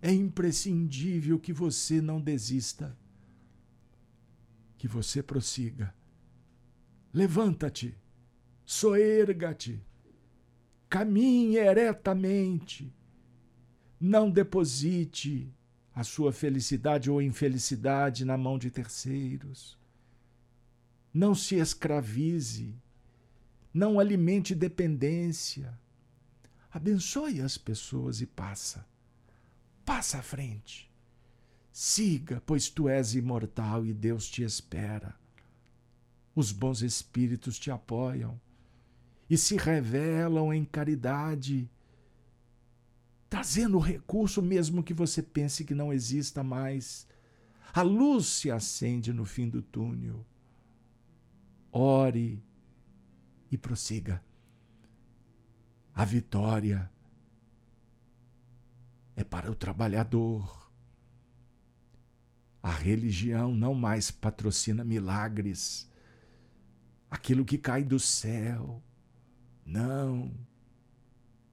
é 0.02 0.12
imprescindível 0.12 1.38
que 1.40 1.54
você 1.54 2.02
não 2.02 2.20
desista, 2.20 2.94
que 4.76 4.86
você 4.86 5.22
prossiga. 5.22 5.94
Levanta-te, 7.14 7.96
soerga-te, 8.64 9.82
caminhe 10.88 11.56
eretamente, 11.56 12.94
não 13.98 14.30
deposite 14.30 15.50
a 15.94 16.04
sua 16.04 16.32
felicidade 16.32 17.10
ou 17.10 17.22
infelicidade 17.22 18.24
na 18.24 18.36
mão 18.36 18.58
de 18.58 18.70
terceiros. 18.70 19.78
Não 21.12 21.34
se 21.34 21.56
escravize, 21.56 22.74
não 23.72 23.98
alimente 23.98 24.54
dependência. 24.54 25.78
Abençoe 26.72 27.42
as 27.42 27.58
pessoas 27.58 28.22
e 28.22 28.26
passa. 28.26 28.86
Passa 29.84 30.18
à 30.18 30.22
frente. 30.22 30.90
Siga, 31.70 32.42
pois 32.46 32.70
tu 32.70 32.88
és 32.88 33.14
imortal 33.14 33.84
e 33.84 33.92
Deus 33.92 34.28
te 34.28 34.42
espera. 34.42 35.14
Os 36.34 36.50
bons 36.50 36.80
espíritos 36.80 37.58
te 37.58 37.70
apoiam 37.70 38.40
e 39.28 39.36
se 39.36 39.56
revelam 39.56 40.52
em 40.52 40.64
caridade, 40.64 41.70
trazendo 43.28 43.76
o 43.76 43.80
recurso 43.80 44.40
mesmo 44.40 44.82
que 44.82 44.94
você 44.94 45.22
pense 45.22 45.64
que 45.64 45.74
não 45.74 45.92
exista 45.92 46.42
mais. 46.42 47.06
A 47.74 47.82
luz 47.82 48.26
se 48.26 48.50
acende 48.50 49.12
no 49.12 49.26
fim 49.26 49.48
do 49.48 49.60
túnel. 49.60 50.24
Ore 51.70 52.42
e 53.50 53.58
prossiga. 53.58 54.22
A 55.94 56.04
vitória 56.04 56.90
é 59.14 59.22
para 59.22 59.50
o 59.50 59.54
trabalhador. 59.54 60.70
A 62.62 62.70
religião 62.70 63.54
não 63.54 63.74
mais 63.74 64.10
patrocina 64.10 64.84
milagres, 64.84 65.90
aquilo 67.10 67.44
que 67.44 67.58
cai 67.58 67.84
do 67.84 67.98
céu. 67.98 68.82
Não. 69.66 70.32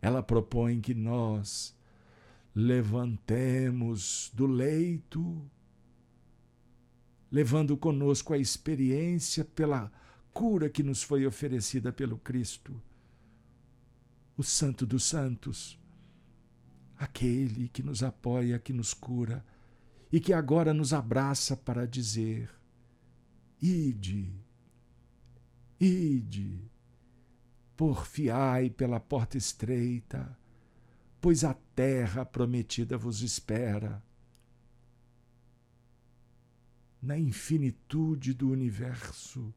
Ela 0.02 0.24
propõe 0.24 0.80
que 0.80 0.94
nós 0.94 1.78
levantemos 2.56 4.32
do 4.34 4.46
leito, 4.46 5.50
levando 7.32 7.76
conosco 7.76 8.34
a 8.34 8.38
experiência 8.38 9.44
pela 9.44 9.92
cura 10.34 10.70
que 10.70 10.84
nos 10.84 11.04
foi 11.04 11.26
oferecida 11.26 11.92
pelo 11.92 12.18
Cristo, 12.18 12.82
o 14.40 14.44
Santo 14.44 14.86
dos 14.86 15.04
Santos 15.04 15.78
aquele 16.98 17.68
que 17.68 17.84
nos 17.84 18.02
apoia, 18.04 18.58
que 18.58 18.72
nos 18.72 18.94
cura 18.94 19.46
e 20.10 20.18
que 20.22 20.32
agora 20.32 20.74
nos 20.74 20.94
abraça 20.94 21.58
para 21.58 21.86
dizer: 21.86 22.50
Ide, 23.62 24.34
ide, 25.78 26.72
porfiai 27.76 28.70
pela 28.70 28.98
porta 28.98 29.38
estreita, 29.38 30.40
pois 31.20 31.44
a 31.44 31.54
terra 31.54 32.26
prometida 32.26 32.98
vos 32.98 33.22
espera. 33.22 34.02
Na 37.02 37.18
infinitude 37.18 38.34
do 38.34 38.50
universo 38.50 39.54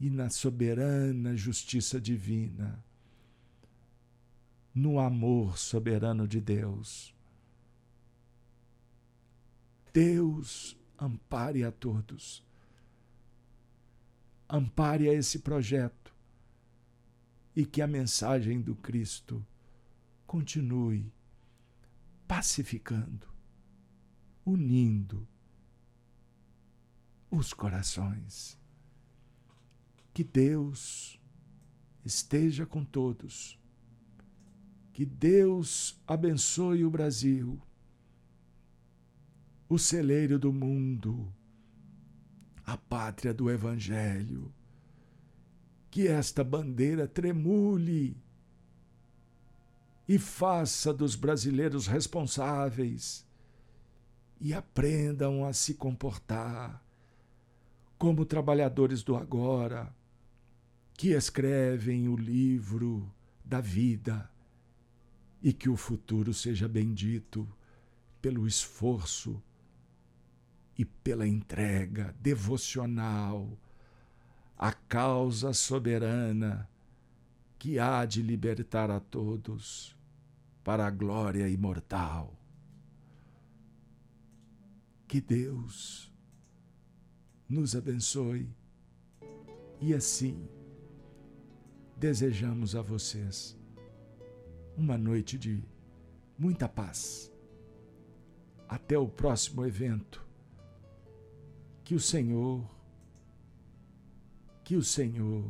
e 0.00 0.08
na 0.08 0.30
soberana 0.30 1.36
justiça 1.36 2.00
divina 2.00 2.82
no 4.74 4.98
amor 4.98 5.58
soberano 5.58 6.26
de 6.26 6.40
Deus. 6.40 7.14
Deus 9.92 10.76
ampare 10.98 11.64
a 11.64 11.72
todos. 11.72 12.42
Ampare 14.48 15.08
a 15.08 15.12
esse 15.12 15.40
projeto 15.40 16.14
e 17.54 17.66
que 17.66 17.82
a 17.82 17.86
mensagem 17.86 18.60
do 18.60 18.74
Cristo 18.74 19.44
continue 20.26 21.12
pacificando, 22.26 23.28
unindo 24.44 25.26
os 27.30 27.52
corações. 27.52 28.59
Que 30.20 30.24
Deus 30.24 31.18
esteja 32.04 32.66
com 32.66 32.84
todos 32.84 33.58
que 35.00 35.06
Deus 35.06 35.98
abençoe 36.06 36.84
o 36.84 36.90
Brasil, 36.90 37.58
o 39.66 39.78
celeiro 39.78 40.38
do 40.38 40.52
mundo, 40.52 41.32
a 42.66 42.76
pátria 42.76 43.32
do 43.32 43.50
Evangelho. 43.50 44.52
Que 45.90 46.06
esta 46.06 46.44
bandeira 46.44 47.08
tremule 47.08 48.14
e 50.06 50.18
faça 50.18 50.92
dos 50.92 51.16
brasileiros 51.16 51.86
responsáveis 51.86 53.26
e 54.38 54.52
aprendam 54.52 55.46
a 55.46 55.54
se 55.54 55.72
comportar 55.72 56.84
como 57.96 58.26
trabalhadores 58.26 59.02
do 59.02 59.16
agora, 59.16 59.98
que 61.00 61.12
escrevem 61.12 62.10
o 62.10 62.14
livro 62.14 63.10
da 63.42 63.58
vida 63.58 64.30
e 65.42 65.50
que 65.50 65.70
o 65.70 65.74
futuro 65.74 66.34
seja 66.34 66.68
bendito 66.68 67.48
pelo 68.20 68.46
esforço 68.46 69.42
e 70.76 70.84
pela 70.84 71.26
entrega 71.26 72.14
devocional 72.20 73.58
à 74.58 74.74
causa 74.74 75.54
soberana 75.54 76.68
que 77.58 77.78
há 77.78 78.04
de 78.04 78.20
libertar 78.20 78.90
a 78.90 79.00
todos 79.00 79.96
para 80.62 80.86
a 80.86 80.90
glória 80.90 81.48
imortal. 81.48 82.38
Que 85.08 85.18
Deus 85.18 86.12
nos 87.48 87.74
abençoe 87.74 88.54
e 89.80 89.94
assim 89.94 90.59
desejamos 92.00 92.74
a 92.74 92.80
vocês 92.80 93.54
uma 94.74 94.96
noite 94.96 95.36
de 95.36 95.62
muita 96.38 96.66
paz. 96.66 97.30
Até 98.66 98.96
o 98.96 99.06
próximo 99.06 99.66
evento. 99.66 100.26
Que 101.84 101.94
o 101.94 102.00
Senhor, 102.00 102.66
que 104.64 104.76
o 104.76 104.82
Senhor 104.82 105.44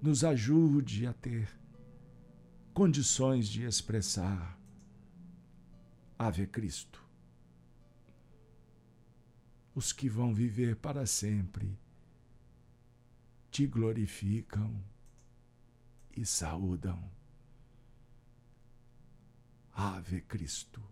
nos 0.00 0.24
ajude 0.24 1.06
a 1.06 1.12
ter 1.12 1.50
condições 2.72 3.46
de 3.46 3.64
expressar 3.64 4.58
Ave 6.18 6.46
Cristo. 6.46 7.04
Os 9.74 9.92
que 9.92 10.08
vão 10.08 10.32
viver 10.32 10.76
para 10.76 11.04
sempre 11.04 11.78
te 13.50 13.66
glorificam 13.66 14.89
e 16.20 16.26
saúdam. 16.26 17.02
Ave 19.72 20.20
Cristo. 20.20 20.89